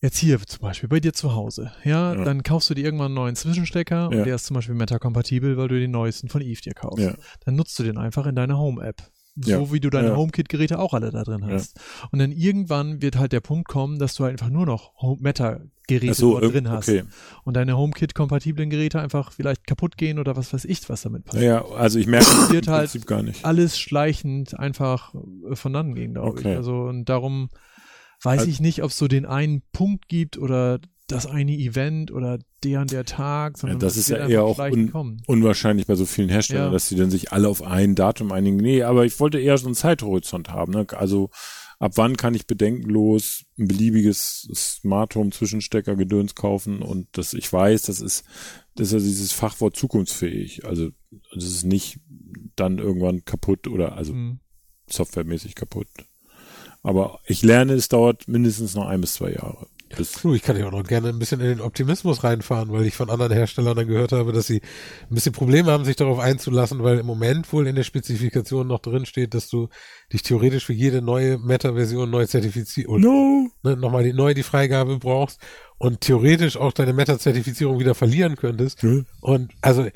jetzt 0.00 0.18
hier 0.18 0.38
zum 0.46 0.60
Beispiel 0.60 0.88
bei 0.88 1.00
dir 1.00 1.12
zu 1.14 1.34
Hause, 1.34 1.72
ja, 1.82 2.14
Ja. 2.14 2.24
dann 2.24 2.42
kaufst 2.44 2.70
du 2.70 2.74
dir 2.74 2.84
irgendwann 2.84 3.06
einen 3.06 3.14
neuen 3.14 3.34
Zwischenstecker 3.36 3.96
Ja. 4.12 4.18
und 4.18 4.24
der 4.26 4.34
ist 4.36 4.44
zum 4.46 4.54
Beispiel 4.54 4.74
Meta-kompatibel, 4.76 5.56
weil 5.56 5.66
du 5.68 5.80
den 5.80 5.90
neuesten 5.90 6.28
von 6.28 6.40
Eve 6.42 6.60
dir 6.60 6.74
kaufst. 6.74 7.04
Ja. 7.04 7.14
Dann 7.46 7.56
nutzt 7.56 7.76
du 7.78 7.82
den 7.82 7.96
einfach 7.98 8.26
in 8.26 8.36
deiner 8.36 8.56
Home-App. 8.58 9.02
So 9.36 9.50
Ja. 9.50 9.72
wie 9.72 9.80
du 9.80 9.90
deine 9.90 10.08
Ja. 10.10 10.16
HomeKit-Geräte 10.16 10.78
auch 10.78 10.94
alle 10.94 11.10
da 11.10 11.24
drin 11.24 11.42
Ja. 11.42 11.54
hast. 11.54 11.80
Und 12.12 12.20
dann 12.20 12.30
irgendwann 12.30 13.02
wird 13.02 13.16
halt 13.18 13.32
der 13.32 13.40
Punkt 13.40 13.66
kommen, 13.68 13.98
dass 13.98 14.14
du 14.14 14.22
halt 14.24 14.34
einfach 14.34 14.48
nur 14.50 14.64
noch 14.64 14.92
Home- 15.02 15.20
Meta-Geräte 15.22 16.14
so, 16.14 16.38
drin 16.38 16.68
hast. 16.70 16.88
okay. 16.88 17.02
Und 17.42 17.54
deine 17.54 17.76
HomeKit-kompatiblen 17.76 18.70
Geräte 18.70 19.00
einfach 19.00 19.32
vielleicht 19.32 19.66
kaputt 19.66 19.96
gehen 19.96 20.18
oder 20.20 20.36
was 20.36 20.52
weiß 20.52 20.64
ich, 20.66 20.88
was 20.88 21.02
damit 21.02 21.24
passiert. 21.24 21.44
Ja, 21.44 21.64
also 21.64 21.98
ich 21.98 22.06
merke 22.06 22.26
es 22.30 22.52
Wird 22.52 22.68
halt 22.68 22.90
Prinzip 22.90 23.08
gar 23.08 23.22
nicht. 23.24 23.44
alles 23.44 23.76
schleichend 23.78 24.56
einfach 24.58 25.14
äh, 25.50 25.56
voneinander 25.56 25.94
ging, 26.00 26.14
glaube 26.14 26.28
Okay. 26.38 26.52
ich. 26.52 26.56
Also 26.56 26.82
und 26.82 27.06
darum 27.08 27.48
weiß 28.22 28.40
Also- 28.40 28.50
ich 28.50 28.60
nicht, 28.60 28.82
ob 28.84 28.90
es 28.90 28.98
so 28.98 29.08
den 29.08 29.26
einen 29.26 29.62
Punkt 29.72 30.06
gibt 30.08 30.38
oder 30.38 30.78
das 31.06 31.26
eine 31.26 31.52
Event 31.52 32.10
oder 32.10 32.38
der 32.62 32.80
und 32.80 32.90
der 32.90 33.04
Tag, 33.04 33.58
sondern 33.58 33.78
das 33.78 33.92
es 33.96 33.98
ist 34.04 34.08
ja 34.08 34.26
eher 34.26 34.44
auch 34.44 34.58
un- 34.58 34.90
kommen. 34.90 35.22
Unwahrscheinlich 35.26 35.86
bei 35.86 35.96
so 35.96 36.06
vielen 36.06 36.30
Herstellern, 36.30 36.66
Ja. 36.68 36.72
dass 36.72 36.88
sie 36.88 36.96
dann 36.96 37.10
sich 37.10 37.30
alle 37.32 37.48
auf 37.48 37.62
ein 37.62 37.94
Datum 37.94 38.32
einigen. 38.32 38.56
Nee, 38.56 38.82
aber 38.84 39.04
ich 39.04 39.20
wollte 39.20 39.38
eher 39.38 39.58
so 39.58 39.66
einen 39.66 39.74
Zeithorizont 39.74 40.48
haben. 40.48 40.72
Ne? 40.72 40.86
Also 40.96 41.28
ab 41.78 41.92
wann 41.96 42.16
kann 42.16 42.34
ich 42.34 42.46
bedenkenlos 42.46 43.44
ein 43.58 43.68
beliebiges 43.68 44.48
Smart 44.54 45.14
Home 45.14 45.30
Zwischenstecker 45.30 45.94
Gedöns 45.94 46.34
kaufen 46.34 46.80
und 46.80 47.06
dass 47.18 47.34
ich 47.34 47.52
weiß, 47.52 47.82
das 47.82 48.00
ist, 48.00 48.24
das 48.74 48.86
ist 48.88 48.92
ja 48.94 48.98
dieses 49.00 49.32
Fachwort 49.32 49.76
zukunftsfähig. 49.76 50.64
Also 50.64 50.88
das 51.34 51.44
ist 51.44 51.64
nicht 51.64 52.00
dann 52.56 52.78
irgendwann 52.78 53.26
kaputt 53.26 53.68
oder 53.68 53.96
also 53.96 54.12
Hm. 54.14 54.38
softwaremäßig 54.88 55.54
kaputt. 55.54 55.88
Aber 56.82 57.20
ich 57.26 57.42
lerne, 57.42 57.74
es 57.74 57.88
dauert 57.88 58.26
mindestens 58.28 58.74
noch 58.74 58.86
ein 58.86 59.00
bis 59.00 59.14
zwei 59.14 59.32
Jahre. 59.32 59.66
Bis, 59.96 60.24
ich 60.24 60.42
kann 60.42 60.56
ja 60.56 60.66
auch 60.66 60.72
noch 60.72 60.84
gerne 60.84 61.08
ein 61.08 61.18
bisschen 61.18 61.40
in 61.40 61.46
den 61.46 61.60
Optimismus 61.60 62.24
reinfahren, 62.24 62.72
weil 62.72 62.86
ich 62.86 62.94
von 62.94 63.10
anderen 63.10 63.32
Herstellern 63.32 63.76
dann 63.76 63.86
gehört 63.86 64.12
habe, 64.12 64.32
dass 64.32 64.46
sie 64.46 64.60
ein 65.10 65.14
bisschen 65.14 65.32
Probleme 65.32 65.70
haben, 65.70 65.84
sich 65.84 65.96
darauf 65.96 66.18
einzulassen, 66.18 66.82
weil 66.82 66.98
im 66.98 67.06
Moment 67.06 67.52
wohl 67.52 67.66
in 67.66 67.76
der 67.76 67.82
Spezifikation 67.82 68.66
noch 68.66 68.80
drin 68.80 69.06
steht, 69.06 69.34
dass 69.34 69.48
du 69.48 69.68
dich 70.12 70.22
theoretisch 70.22 70.66
für 70.66 70.72
jede 70.72 71.02
neue 71.02 71.38
Meta-Version 71.38 72.10
neu 72.10 72.26
zertifizierst, 72.26 72.88
no! 72.88 73.48
ne, 73.62 73.76
nochmal 73.76 74.04
die, 74.04 74.12
neu 74.12 74.34
die 74.34 74.42
Freigabe 74.42 74.98
brauchst 74.98 75.40
und 75.78 76.00
theoretisch 76.00 76.56
auch 76.56 76.72
deine 76.72 76.92
Meta-Zertifizierung 76.92 77.78
wieder 77.78 77.94
verlieren 77.94 78.36
könntest. 78.36 78.82
Hm. 78.82 79.06
Und 79.20 79.52
also 79.60 79.86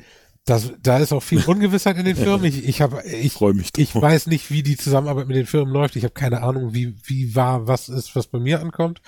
das, 0.49 0.73
da 0.81 0.97
ist 0.97 1.13
auch 1.13 1.23
viel 1.23 1.43
Ungewissheit 1.47 1.97
in 1.97 2.05
den 2.05 2.15
Firmen. 2.15 2.45
Ich, 2.45 2.67
ich 2.67 2.81
habe, 2.81 3.03
Ich 3.05 3.33
freue 3.33 3.53
mich 3.53 3.71
ich 3.77 3.93
weiß 3.93 4.27
nicht, 4.27 4.51
wie 4.51 4.63
die 4.63 4.77
Zusammenarbeit 4.77 5.27
mit 5.27 5.37
den 5.37 5.45
Firmen 5.45 5.73
läuft. 5.73 5.95
Ich 5.95 6.03
habe 6.03 6.13
keine 6.13 6.41
Ahnung, 6.41 6.73
wie, 6.73 6.95
wie 7.05 7.35
wahr 7.35 7.67
was 7.67 7.89
ist, 7.89 8.15
was 8.15 8.27
bei 8.27 8.39
mir 8.39 8.59
ankommt. 8.59 9.01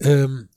Ähm, 0.00 0.48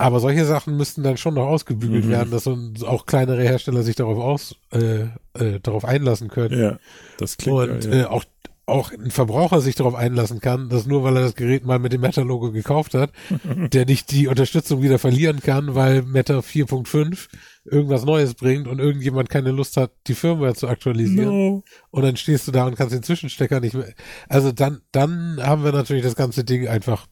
aber 0.00 0.20
solche 0.20 0.44
Sachen 0.44 0.76
müssten 0.76 1.02
dann 1.02 1.16
schon 1.16 1.34
noch 1.34 1.46
ausgebügelt 1.46 2.04
Mhm. 2.04 2.10
werden, 2.10 2.30
dass 2.30 2.44
so, 2.44 2.56
auch 2.86 3.04
kleinere 3.06 3.42
Hersteller 3.42 3.82
sich 3.82 3.96
darauf 3.96 4.18
aus, 4.18 4.54
äh, 4.72 5.06
äh, 5.34 5.58
darauf 5.60 5.84
einlassen 5.84 6.28
können. 6.28 6.58
Ja, 6.58 6.78
das 7.18 7.36
klingt 7.36 7.58
Und 7.58 7.84
ja, 7.84 7.90
ja. 7.90 8.02
Äh, 8.02 8.04
auch 8.06 8.24
auch 8.66 8.92
ein 8.92 9.10
Verbraucher 9.10 9.62
sich 9.62 9.76
darauf 9.76 9.94
einlassen 9.94 10.40
kann, 10.42 10.68
dass 10.68 10.84
nur 10.86 11.02
weil 11.02 11.16
er 11.16 11.22
das 11.22 11.34
Gerät 11.34 11.64
mal 11.64 11.78
mit 11.78 11.94
dem 11.94 12.02
Meta-Logo 12.02 12.52
gekauft 12.52 12.92
hat, 12.92 13.10
der 13.72 13.86
nicht 13.86 14.10
die 14.10 14.28
Unterstützung 14.28 14.82
wieder 14.82 14.98
verlieren 14.98 15.40
kann, 15.40 15.74
weil 15.74 16.02
Meta 16.02 16.40
4.5 16.40 17.28
irgendwas 17.64 18.04
Neues 18.04 18.34
bringt 18.34 18.68
und 18.68 18.78
irgendjemand 18.78 19.30
keine 19.30 19.52
Lust 19.52 19.78
hat, 19.78 19.92
die 20.06 20.14
Firmware 20.14 20.54
zu 20.54 20.68
aktualisieren. 20.68 21.28
No. 21.30 21.64
Und 21.90 22.02
dann 22.02 22.16
stehst 22.16 22.46
du 22.46 22.52
da 22.52 22.66
und 22.66 22.76
kannst 22.76 22.94
den 22.94 23.02
Zwischenstecker 23.02 23.60
nicht 23.60 23.74
mehr. 23.74 23.88
Also 24.28 24.52
dann, 24.52 24.82
dann 24.92 25.38
haben 25.40 25.64
wir 25.64 25.72
natürlich 25.72 26.02
das 26.02 26.14
ganze 26.14 26.44
Ding 26.44 26.68
einfach 26.68 27.06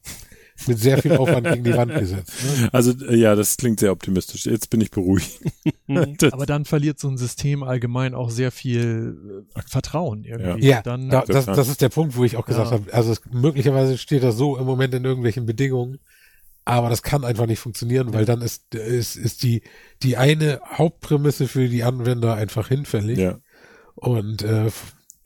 mit 0.67 0.79
sehr 0.79 1.01
viel 1.03 1.13
Aufwand 1.17 1.47
gegen 1.47 1.65
die 1.65 1.75
Wand 1.75 1.95
gesetzt. 1.95 2.33
Ne? 2.61 2.69
Also 2.73 2.93
äh, 3.07 3.17
ja, 3.17 3.35
das 3.35 3.57
klingt 3.57 3.81
sehr 3.81 3.93
optimistisch. 3.93 4.47
Jetzt 4.47 4.71
bin 4.71 4.81
ich 4.81 4.91
beruhigt. 4.91 5.41
Aber 6.33 6.47
dann 6.47 6.65
verliert 6.65 6.99
so 6.99 7.09
ein 7.09 7.17
System 7.19 7.63
allgemein 7.63 8.15
auch 8.15 8.31
sehr 8.31 8.51
viel 8.51 9.45
äh, 9.55 9.63
Vertrauen 9.67 10.25
irgendwie. 10.25 10.67
Ja, 10.67 10.83
dann, 10.83 11.09
da, 11.11 11.23
das, 11.23 11.47
das 11.47 11.69
ist 11.69 11.83
der 11.83 11.89
Punkt, 11.91 12.17
wo 12.17 12.25
ich 12.25 12.37
auch 12.37 12.47
gesagt 12.47 12.71
Ja. 12.71 12.79
habe, 12.79 12.93
also 12.93 13.13
es, 13.13 13.21
möglicherweise 13.31 13.99
steht 13.99 14.23
das 14.23 14.37
so 14.37 14.57
im 14.57 14.65
Moment 14.65 14.95
in 14.95 15.05
irgendwelchen 15.05 15.47
Bedingungen, 15.47 15.99
aber 16.65 16.89
das 16.91 17.03
kann 17.03 17.25
einfach 17.25 17.47
nicht 17.47 17.61
funktionieren, 17.61 18.13
weil 18.13 18.25
dann 18.25 18.43
ist, 18.43 18.75
ist, 18.75 19.15
ist 19.17 19.43
die, 19.45 19.63
die 20.03 20.17
eine 20.17 20.61
Hauptprämisse 20.65 21.47
für 21.47 21.69
die 21.69 21.85
Anwender 21.85 22.35
einfach 22.35 22.69
hinfällig. 22.69 23.19
ja. 23.19 23.39
Und 23.95 24.43
äh, 24.43 24.71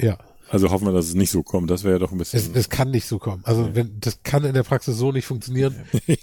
ja, 0.01 0.19
Also 0.51 0.71
hoffen 0.71 0.87
wir, 0.87 0.93
dass 0.93 1.07
es 1.07 1.15
nicht 1.15 1.31
so 1.31 1.43
kommt. 1.43 1.71
Das 1.71 1.85
wäre 1.85 1.95
ja 1.95 1.99
doch 1.99 2.13
ein 2.13 2.21
es, 2.21 2.33
bisschen. 2.33 2.55
es 2.57 2.69
kann 2.69 2.91
nicht 2.91 3.07
so 3.07 3.19
kommen. 3.19 3.43
Also 3.45 3.75
wenn 3.75 4.01
das 4.01 4.23
kann 4.25 4.45
in 4.45 4.55
der 4.55 4.65
Praxis 4.65 4.97
so 4.97 5.13
nicht 5.13 5.27
funktionieren, 5.27 5.77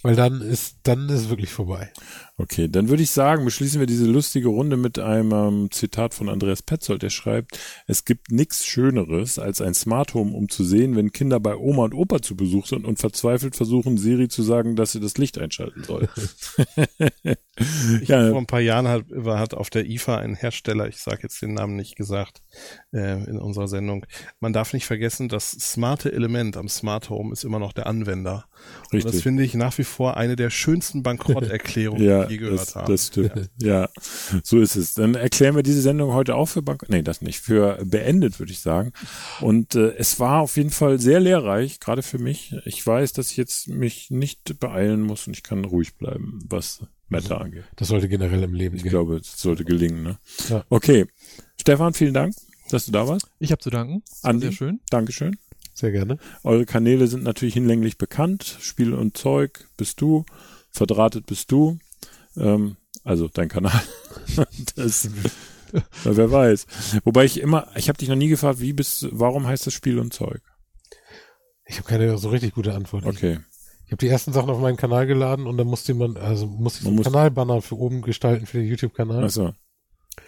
weil 0.03 0.15
dann 0.15 0.41
ist 0.41 0.77
dann 0.83 1.07
ist 1.09 1.21
es 1.21 1.29
wirklich 1.29 1.51
vorbei. 1.51 1.91
Okay, 2.39 2.67
dann 2.67 2.87
würde 2.87 3.01
ich 3.01 3.09
sagen, 3.09 3.45
beschließen 3.45 3.79
wir 3.79 3.87
diese 3.87 4.05
lustige 4.05 4.49
Runde 4.49 4.77
mit 4.77 4.99
einem 4.99 5.31
ähm, 5.31 5.71
Zitat 5.71 6.13
von 6.13 6.29
Andreas 6.29 6.61
Petzold, 6.61 7.01
der 7.01 7.09
schreibt, 7.09 7.59
es 7.87 8.05
gibt 8.05 8.31
nichts 8.31 8.63
Schöneres 8.63 9.39
als 9.39 9.59
ein 9.59 9.73
Smart 9.73 10.13
Home, 10.13 10.33
um 10.33 10.47
zu 10.47 10.63
sehen, 10.63 10.95
wenn 10.95 11.11
Kinder 11.11 11.39
bei 11.39 11.55
Oma 11.55 11.85
und 11.85 11.95
Opa 11.95 12.21
zu 12.21 12.35
Besuch 12.35 12.67
sind 12.67 12.85
und 12.85 12.99
verzweifelt 12.99 13.55
versuchen, 13.55 13.97
Siri 13.97 14.27
zu 14.27 14.43
sagen, 14.43 14.75
dass 14.75 14.91
sie 14.91 14.99
das 14.99 15.17
Licht 15.17 15.39
einschalten 15.39 15.83
soll. 15.83 16.09
Ich 18.01 18.09
Ja. 18.09 18.29
Vor 18.29 18.39
ein 18.39 18.45
paar 18.45 18.59
Jahren 18.59 18.87
hat, 18.87 19.05
hat 19.25 19.53
auf 19.53 19.69
der 19.69 19.89
IFA 19.89 20.17
ein 20.17 20.35
Hersteller, 20.35 20.87
ich 20.87 20.97
sage 20.97 21.21
jetzt 21.23 21.41
den 21.41 21.53
Namen 21.53 21.75
nicht 21.75 21.95
gesagt, 21.95 22.41
äh, 22.93 23.23
in 23.23 23.39
unserer 23.39 23.67
Sendung. 23.67 24.05
Man 24.39 24.53
darf 24.53 24.73
nicht 24.73 24.85
vergessen, 24.85 25.29
das 25.29 25.51
smarte 25.51 26.11
Element 26.11 26.57
am 26.57 26.67
Smart 26.67 27.09
Home 27.09 27.33
ist 27.33 27.43
immer 27.43 27.59
noch 27.59 27.73
der 27.73 27.87
Anwender. 27.87 28.45
Und 28.91 29.03
das 29.03 29.05
Richtig. 29.05 29.23
finde 29.23 29.43
ich 29.43 29.53
nach 29.55 29.77
wie 29.77 29.83
vor 29.83 30.17
eine 30.17 30.35
der 30.35 30.49
schönsten 30.49 31.03
Bankrotterklärungen, 31.07 32.03
Ja, 32.03 32.26
ich 32.29 32.39
gehört 32.39 32.59
das, 32.59 32.75
habe. 32.75 32.91
das 32.91 33.07
stimmt. 33.07 33.49
Ja. 33.61 33.89
so 34.43 34.59
ist 34.59 34.75
es. 34.75 34.93
Dann 34.93 35.15
erklären 35.15 35.55
wir 35.55 35.63
diese 35.63 35.81
Sendung 35.81 36.13
heute 36.13 36.35
auch 36.35 36.47
für 36.47 36.61
Bank, 36.61 36.87
nee, 36.89 37.01
das 37.01 37.21
nicht, 37.21 37.39
für 37.39 37.77
beendet, 37.83 38.39
würde 38.39 38.51
ich 38.51 38.59
sagen. 38.59 38.91
Und 39.41 39.75
äh, 39.75 39.93
es 39.97 40.19
war 40.19 40.41
auf 40.41 40.57
jeden 40.57 40.69
Fall 40.71 40.99
sehr 40.99 41.19
lehrreich, 41.19 41.79
gerade 41.79 42.03
für 42.03 42.19
mich. 42.19 42.55
Ich 42.65 42.85
weiß, 42.85 43.13
dass 43.13 43.31
ich 43.31 43.37
jetzt 43.37 43.67
mich 43.67 44.11
nicht 44.11 44.59
beeilen 44.59 45.01
muss 45.01 45.27
und 45.27 45.35
ich 45.35 45.43
kann 45.43 45.65
ruhig 45.65 45.95
bleiben, 45.95 46.39
was 46.47 46.81
Meta 47.09 47.37
angeht. 47.37 47.63
Das 47.75 47.87
sollte 47.87 48.09
generell 48.09 48.43
im 48.43 48.53
Leben 48.53 48.75
Ich 48.75 48.83
gehen. 48.83 48.89
glaube, 48.91 49.17
es 49.17 49.39
sollte 49.39 49.63
gelingen. 49.63 50.03
Ne? 50.03 50.17
Ja. 50.49 50.65
Okay. 50.69 51.05
Stefan, 51.59 51.93
vielen 51.93 52.13
Dank, 52.13 52.35
dass 52.69 52.85
du 52.85 52.91
da 52.91 53.07
warst. 53.07 53.27
ich 53.39 53.51
habe 53.51 53.61
zu 53.61 53.69
danken. 53.69 54.03
Das 54.09 54.23
Andi? 54.23 54.47
Sehr 54.47 54.53
schön. 54.53 54.79
Dankeschön. 54.89 55.37
Sehr 55.73 55.91
gerne. 55.91 56.17
Eure 56.43 56.65
Kanäle 56.65 57.07
sind 57.07 57.23
natürlich 57.23 57.53
hinlänglich 57.53 57.97
bekannt. 57.97 58.57
Spiel 58.61 58.93
und 58.93 59.15
Zeug 59.15 59.67
bist 59.77 60.01
du. 60.01 60.25
Verdrahtet 60.71 61.27
bist 61.27 61.51
du. 61.51 61.77
Ähm, 62.37 62.77
also 63.03 63.27
dein 63.27 63.49
Kanal. 63.49 63.81
das, 64.75 65.09
wer 66.03 66.31
weiß. 66.31 66.65
Wobei 67.03 67.25
ich 67.25 67.39
immer, 67.39 67.67
ich 67.75 67.89
habe 67.89 67.97
dich 67.97 68.09
noch 68.09 68.15
nie 68.15 68.27
gefragt, 68.29 68.59
wie 68.59 68.73
bist, 68.73 69.07
warum 69.11 69.47
heißt 69.47 69.65
das 69.67 69.73
Spiel 69.73 69.99
und 69.99 70.13
Zeug? 70.13 70.41
Ich 71.65 71.77
habe 71.77 71.87
keine 71.87 72.17
so 72.17 72.29
richtig 72.29 72.53
gute 72.53 72.73
Antwort. 72.73 73.05
Okay. 73.05 73.39
Ich 73.85 73.91
habe 73.91 73.97
die 73.99 74.07
ersten 74.09 74.33
Sachen 74.33 74.49
auf 74.49 74.59
meinen 74.59 74.77
Kanal 74.77 75.07
geladen 75.07 75.47
und 75.47 75.57
dann 75.57 75.67
musste 75.67 75.93
man, 75.93 76.17
also 76.17 76.45
musste 76.45 76.79
ich 76.79 76.83
so 76.83 76.89
einen 76.89 76.97
muss- 76.97 77.05
Kanalbanner 77.05 77.61
für 77.61 77.77
oben 77.77 78.01
gestalten 78.01 78.45
für 78.45 78.57
den 78.57 78.67
YouTube-Kanal. 78.67 79.23
Achso. 79.23 79.53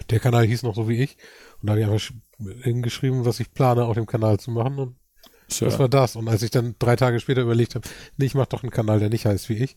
Der 0.10 0.20
Kanal 0.20 0.46
hieß 0.46 0.64
noch 0.64 0.76
so 0.76 0.88
wie 0.88 1.02
ich. 1.02 1.18
Und 1.62 1.68
da 1.68 1.72
habe 1.74 1.82
ich 1.82 1.88
einfach 1.88 2.00
sch- 2.00 2.62
hingeschrieben, 2.64 3.26
was 3.26 3.40
ich 3.40 3.52
plane, 3.54 3.86
auf 3.86 3.96
dem 3.96 4.06
Kanal 4.06 4.40
zu 4.40 4.52
machen. 4.52 4.78
Und 4.80 4.96
Sure. 5.52 5.70
das 5.72 5.80
war 5.80 5.90
das. 5.90 6.16
Und 6.16 6.28
als 6.30 6.44
ich 6.44 6.52
dann 6.52 6.76
drei 6.78 6.96
Tage 6.96 7.20
später 7.20 7.42
überlegt 7.42 7.74
habe, 7.76 7.88
nee, 8.18 8.26
ich 8.28 8.36
mach 8.36 8.46
doch 8.46 8.62
einen 8.64 8.72
Kanal, 8.72 9.00
der 9.00 9.10
nicht 9.10 9.26
heißt 9.26 9.50
wie 9.50 9.56
ich, 9.56 9.76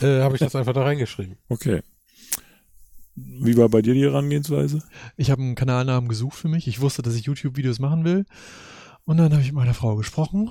äh, 0.00 0.20
habe 0.22 0.34
ich 0.34 0.40
das 0.40 0.54
einfach 0.56 0.72
da 0.72 0.82
reingeschrieben. 0.82 1.36
Okay. 1.48 1.82
Wie 3.16 3.56
war 3.56 3.68
bei 3.68 3.82
dir 3.82 3.94
die 3.94 4.04
Herangehensweise? 4.04 4.82
Ich 5.16 5.30
habe 5.30 5.42
einen 5.42 5.54
Kanalnamen 5.54 6.08
gesucht 6.08 6.36
für 6.38 6.48
mich. 6.48 6.66
Ich 6.68 6.80
wusste, 6.80 7.02
dass 7.02 7.14
ich 7.14 7.24
YouTube-Videos 7.24 7.78
machen 7.78 8.04
will. 8.04 8.24
Und 9.04 9.16
dann 9.18 9.32
habe 9.32 9.42
ich 9.42 9.48
mit 9.48 9.56
meiner 9.56 9.74
Frau 9.74 9.96
gesprochen. 9.96 10.50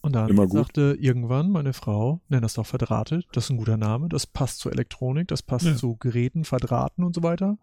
Und 0.00 0.14
dann 0.14 0.34
sagte 0.48 0.96
irgendwann 0.98 1.50
meine 1.52 1.74
Frau, 1.74 2.20
nenn 2.28 2.42
das 2.42 2.54
doch 2.54 2.66
verdrahtet. 2.66 3.26
Das 3.32 3.44
ist 3.44 3.50
ein 3.50 3.56
guter 3.56 3.76
Name. 3.76 4.08
Das 4.08 4.26
passt 4.26 4.58
zur 4.58 4.72
Elektronik. 4.72 5.28
Das 5.28 5.42
passt 5.42 5.66
Ja. 5.66 5.76
zu 5.76 5.96
Geräten, 5.96 6.44
Verdrahten 6.44 7.04
und 7.04 7.14
so 7.14 7.22
weiter. 7.22 7.58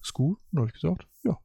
Ist 0.00 0.12
gut. 0.14 0.38
Und 0.38 0.44
dann 0.52 0.60
habe 0.60 0.68
ich 0.68 0.80
gesagt, 0.80 1.08
ja. 1.24 1.36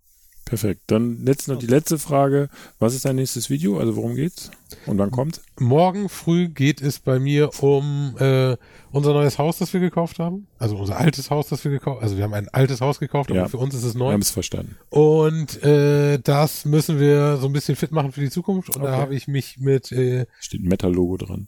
Perfekt. 0.46 0.82
Dann 0.88 1.26
jetzt 1.26 1.48
noch 1.48 1.58
die 1.58 1.66
letzte 1.66 1.98
Frage. 1.98 2.50
Was 2.78 2.94
ist 2.94 3.06
dein 3.06 3.16
nächstes 3.16 3.50
Video? 3.50 3.80
Also 3.80 3.96
worum 3.96 4.14
geht's? 4.16 4.52
Und 4.86 4.98
wann 5.00 5.10
kommt? 5.10 5.42
Morgen 5.60 6.08
früh 6.10 6.50
geht 6.50 6.82
es 6.82 7.00
bei 7.00 7.18
mir 7.20 7.50
um 7.64 8.16
äh, 8.20 8.56
unser 8.92 9.14
neues 9.14 9.40
Haus, 9.40 9.58
das 9.58 9.74
wir 9.74 9.80
gekauft 9.80 10.20
haben. 10.20 10.48
Also 10.60 10.76
unser 10.78 10.98
altes 10.98 11.32
Haus, 11.32 11.48
das 11.48 11.64
wir 11.64 11.72
gekauft 11.72 11.98
haben. 11.98 12.04
Also 12.04 12.18
wir 12.18 12.24
haben 12.24 12.34
ein 12.36 12.48
altes 12.50 12.80
Haus 12.82 13.00
gekauft, 13.00 13.32
aber 13.32 13.40
Ja. 13.42 13.48
für 13.48 13.58
uns 13.58 13.74
ist 13.74 13.84
es 13.84 13.96
Wir 13.96 14.00
neu. 14.00 14.14
haben 14.14 14.22
es 14.22 14.30
verstanden. 14.32 14.76
Und 14.90 15.64
äh, 15.64 16.20
das 16.20 16.66
müssen 16.66 17.00
wir 17.00 17.38
so 17.38 17.48
ein 17.48 17.54
bisschen 17.54 17.76
fit 17.76 17.92
machen 17.92 18.12
für 18.12 18.22
die 18.22 18.30
Zukunft. 18.30 18.70
Und 18.70 18.84
da 18.84 18.90
Okay. 18.94 19.02
habe 19.02 19.16
ich 19.16 19.28
mich 19.28 19.58
mit 19.60 19.92
äh, 19.92 20.26
Steht 20.40 20.62
ein 20.62 20.68
Metal-Logo 20.68 21.18
dran. 21.18 21.48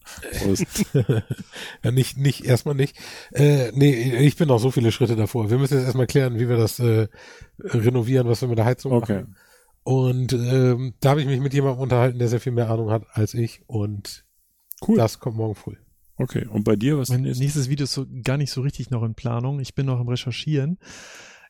Ja, 1.83 1.91
nicht, 1.91 2.17
nicht, 2.17 2.45
erstmal 2.45 2.75
nicht. 2.75 2.95
Äh, 3.31 3.71
nee, 3.73 4.15
ich 4.17 4.35
bin 4.37 4.47
noch 4.47 4.59
so 4.59 4.71
viele 4.71 4.91
Schritte 4.91 5.15
davor. 5.15 5.49
Wir 5.49 5.57
müssen 5.57 5.75
jetzt 5.75 5.85
erstmal 5.85 6.07
klären, 6.07 6.39
wie 6.39 6.49
wir 6.49 6.57
das 6.57 6.79
äh, 6.79 7.07
renovieren, 7.59 8.27
was 8.27 8.41
wir 8.41 8.47
mit 8.47 8.57
der 8.57 8.65
Heizung 8.65 8.91
Okay. 8.91 9.21
machen. 9.21 9.35
Und 9.83 10.33
ähm, 10.33 10.93
da 10.99 11.11
habe 11.11 11.21
ich 11.21 11.27
mich 11.27 11.39
mit 11.39 11.53
jemandem 11.53 11.81
unterhalten, 11.81 12.19
der 12.19 12.27
sehr 12.27 12.41
viel 12.41 12.51
mehr 12.51 12.69
Ahnung 12.69 12.89
hat 12.91 13.03
als 13.13 13.33
ich. 13.33 13.61
Und 13.67 14.25
Cool. 14.85 14.97
das 14.97 15.19
kommt 15.19 15.37
morgen 15.37 15.55
früh. 15.55 15.75
Okay. 16.17 16.45
Und 16.47 16.63
bei 16.63 16.75
dir, 16.75 16.97
was 16.97 17.09
Mein 17.09 17.25
ist? 17.25 17.39
nächstes 17.39 17.69
Video 17.69 17.85
ist 17.85 17.93
so 17.93 18.05
gar 18.23 18.37
nicht 18.37 18.51
so 18.51 18.61
richtig 18.61 18.89
noch 18.89 19.03
in 19.03 19.13
Planung. 19.15 19.59
Ich 19.59 19.75
bin 19.75 19.85
noch 19.85 19.99
am 19.99 20.07
Recherchieren. 20.09 20.77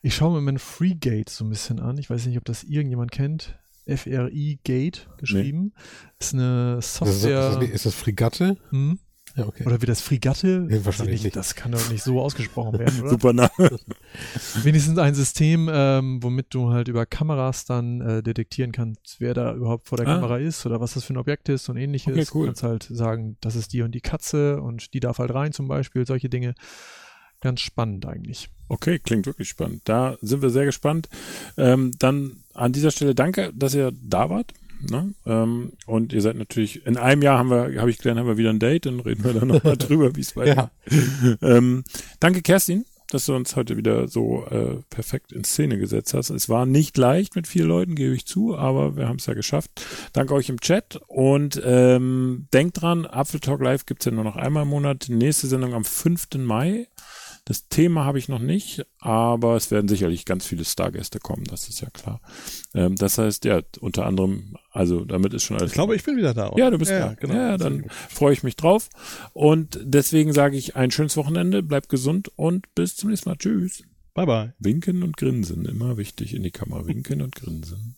Ich 0.03 0.13
schaue 0.15 0.33
mir 0.35 0.41
mein 0.41 0.59
Freegate 0.59 1.31
so 1.31 1.45
ein 1.45 1.49
bisschen 1.49 1.79
an. 1.79 1.97
Ich 1.97 2.09
weiß 2.09 2.25
nicht, 2.27 2.37
ob 2.37 2.45
das 2.45 2.63
irgendjemand 2.63 3.11
kennt. 3.11 3.57
FRI 3.87 4.59
Gate 4.63 5.07
geschrieben. 5.17 5.73
Ist 6.19 6.33
eine 6.33 6.75
Das 6.75 6.85
ist, 6.85 6.91
ist, 7.07 7.21
Software. 7.21 7.51
das, 7.59 7.69
ist 7.69 7.85
das 7.85 7.95
Fregatte? 7.95 8.57
hm? 8.69 8.99
Ja, 9.37 9.47
okay. 9.47 9.65
Oder 9.65 9.81
wie 9.81 9.85
das 9.85 10.01
Fregatte? 10.01 10.65
Nee, 10.67 10.79
wahrscheinlich 10.83 11.17
ich 11.17 11.23
nicht. 11.25 11.35
Das 11.35 11.53
kann 11.53 11.71
doch 11.71 11.89
nicht 11.91 12.01
so 12.03 12.19
ausgesprochen 12.19 12.79
werden, 12.79 12.99
oder? 13.01 13.09
Super 13.11 13.33
Name. 13.33 13.51
Wenigstens 14.63 14.97
ein 14.97 15.13
System, 15.13 15.69
ähm, 15.71 16.23
womit 16.23 16.47
du 16.49 16.71
halt 16.71 16.87
über 16.87 17.05
Kameras 17.05 17.65
dann 17.65 18.01
äh, 18.01 18.23
detektieren 18.23 18.71
kannst, 18.71 19.17
wer 19.19 19.35
da 19.35 19.53
überhaupt 19.53 19.87
vor 19.87 19.97
der 19.97 20.07
Ah. 20.07 20.15
Kamera 20.15 20.37
ist 20.39 20.65
oder 20.65 20.81
was 20.81 20.95
das 20.95 21.03
für 21.03 21.13
ein 21.13 21.17
Objekt 21.17 21.49
ist 21.49 21.69
und 21.69 21.77
ähnliches. 21.77 22.11
Okay, 22.11 22.25
cool. 22.33 22.41
Du 22.41 22.45
kannst 22.47 22.63
halt 22.63 22.87
sagen, 22.89 23.37
das 23.41 23.55
ist 23.55 23.73
die 23.73 23.83
und 23.83 23.91
die 23.93 24.01
Katze 24.01 24.59
und 24.61 24.93
die 24.95 24.99
darf 24.99 25.19
halt 25.19 25.31
rein 25.33 25.51
zum 25.51 25.67
Beispiel, 25.67 26.07
solche 26.07 26.29
Dinge. 26.29 26.55
Ganz 27.39 27.61
spannend 27.61 28.07
eigentlich. 28.07 28.49
Okay, 28.67 28.97
klingt 28.97 29.27
wirklich 29.27 29.49
spannend. 29.49 29.81
Da 29.85 30.17
sind 30.21 30.41
wir 30.41 30.49
sehr 30.49 30.65
gespannt. 30.65 31.07
Ähm, 31.55 31.91
dann 31.99 32.37
an 32.55 32.73
dieser 32.73 32.89
Stelle 32.89 33.13
danke, 33.13 33.51
dass 33.53 33.75
ihr 33.75 33.91
da 33.93 34.31
wart. 34.31 34.53
Ne? 34.81 35.13
Ähm, 35.25 35.73
und 35.85 36.13
ihr 36.13 36.21
seid 36.21 36.35
natürlich, 36.35 36.85
in 36.85 36.97
einem 36.97 37.21
Jahr 37.21 37.39
haben 37.39 37.49
wir, 37.49 37.79
habe 37.79 37.89
ich 37.89 37.97
gelernt, 37.97 38.19
haben 38.19 38.27
wir 38.27 38.37
wieder 38.37 38.51
ein 38.51 38.59
Date, 38.59 38.85
dann 38.85 38.99
reden 38.99 39.23
wir 39.23 39.33
dann 39.33 39.47
nochmal 39.47 39.77
drüber, 39.77 40.15
wie 40.15 40.21
es 40.21 40.35
weitergeht. 40.35 40.71
Ähm, 41.41 41.83
danke, 42.19 42.41
Kerstin, 42.41 42.85
dass 43.09 43.25
du 43.25 43.35
uns 43.35 43.55
heute 43.55 43.77
wieder 43.77 44.07
so 44.07 44.45
äh, 44.45 44.81
perfekt 44.89 45.31
in 45.31 45.43
Szene 45.43 45.77
gesetzt 45.77 46.13
hast. 46.13 46.29
Es 46.29 46.49
war 46.49 46.65
nicht 46.65 46.97
leicht 46.97 47.35
mit 47.35 47.47
vier 47.47 47.65
Leuten, 47.65 47.95
gebe 47.95 48.13
ich 48.13 48.25
zu, 48.25 48.57
aber 48.57 48.97
wir 48.97 49.07
haben 49.07 49.17
es 49.17 49.25
ja 49.25 49.33
geschafft. 49.33 49.71
Danke 50.13 50.33
euch 50.33 50.49
im 50.49 50.59
Chat 50.59 50.99
und 51.07 51.61
ähm, 51.63 52.47
denkt 52.53 52.81
dran, 52.81 53.05
Apfel 53.05 53.39
Talk 53.39 53.61
Live 53.61 53.85
gibt's 53.85 54.05
ja 54.05 54.11
nur 54.11 54.23
noch 54.23 54.35
einmal 54.35 54.63
im 54.63 54.69
Monat. 54.69 55.07
Die 55.07 55.15
nächste 55.15 55.47
Sendung 55.47 55.73
am 55.73 55.85
5. 55.85 56.27
Mai. 56.37 56.87
Das 57.47 57.69
Thema 57.69 58.03
habe 58.03 58.19
ich 58.19 58.27
noch 58.27 58.39
nicht, 58.39 58.85
aber 58.99 59.55
es 59.55 59.71
werden 59.71 59.87
sicherlich 59.87 60.25
ganz 60.25 60.45
viele 60.45 60.65
Stargäste 60.65 61.19
kommen, 61.19 61.45
das 61.45 61.69
ist 61.69 61.79
ja 61.79 61.89
klar. 61.89 62.19
Ähm, 62.73 62.97
das 62.97 63.17
heißt, 63.17 63.45
ja, 63.45 63.61
unter 63.79 64.05
anderem, 64.05 64.57
also 64.69 65.05
damit 65.05 65.33
ist 65.33 65.43
schon 65.43 65.55
alles. 65.55 65.71
Ich 65.71 65.73
glaube, 65.73 65.95
ich 65.95 66.03
bin 66.03 66.17
wieder 66.17 66.33
da. 66.33 66.49
oder? 66.49 66.61
Ja, 66.61 66.69
du 66.69 66.77
bist 66.77 66.91
ja, 66.91 66.99
da. 66.99 67.13
Genau. 67.13 67.33
Ja, 67.33 67.57
dann 67.57 67.85
freue 68.09 68.33
ich 68.33 68.43
mich 68.43 68.57
drauf. 68.57 68.89
Und 69.31 69.79
deswegen 69.81 70.33
sage 70.33 70.57
ich 70.57 70.75
ein 70.75 70.91
schönes 70.91 71.15
Wochenende, 71.15 71.63
bleibt 71.63 71.87
gesund 71.87 72.29
und 72.35 72.65
bis 72.75 72.97
zum 72.97 73.11
nächsten 73.11 73.29
Mal. 73.29 73.37
Tschüss. 73.37 73.83
Bye 74.13 74.25
bye. 74.25 74.53
Winken 74.59 75.01
und 75.01 75.15
grinsen, 75.15 75.63
immer 75.63 75.95
wichtig 75.95 76.33
in 76.33 76.43
die 76.43 76.51
Kamera. 76.51 76.85
Winken 76.85 77.21
und 77.21 77.33
grinsen. 77.33 77.95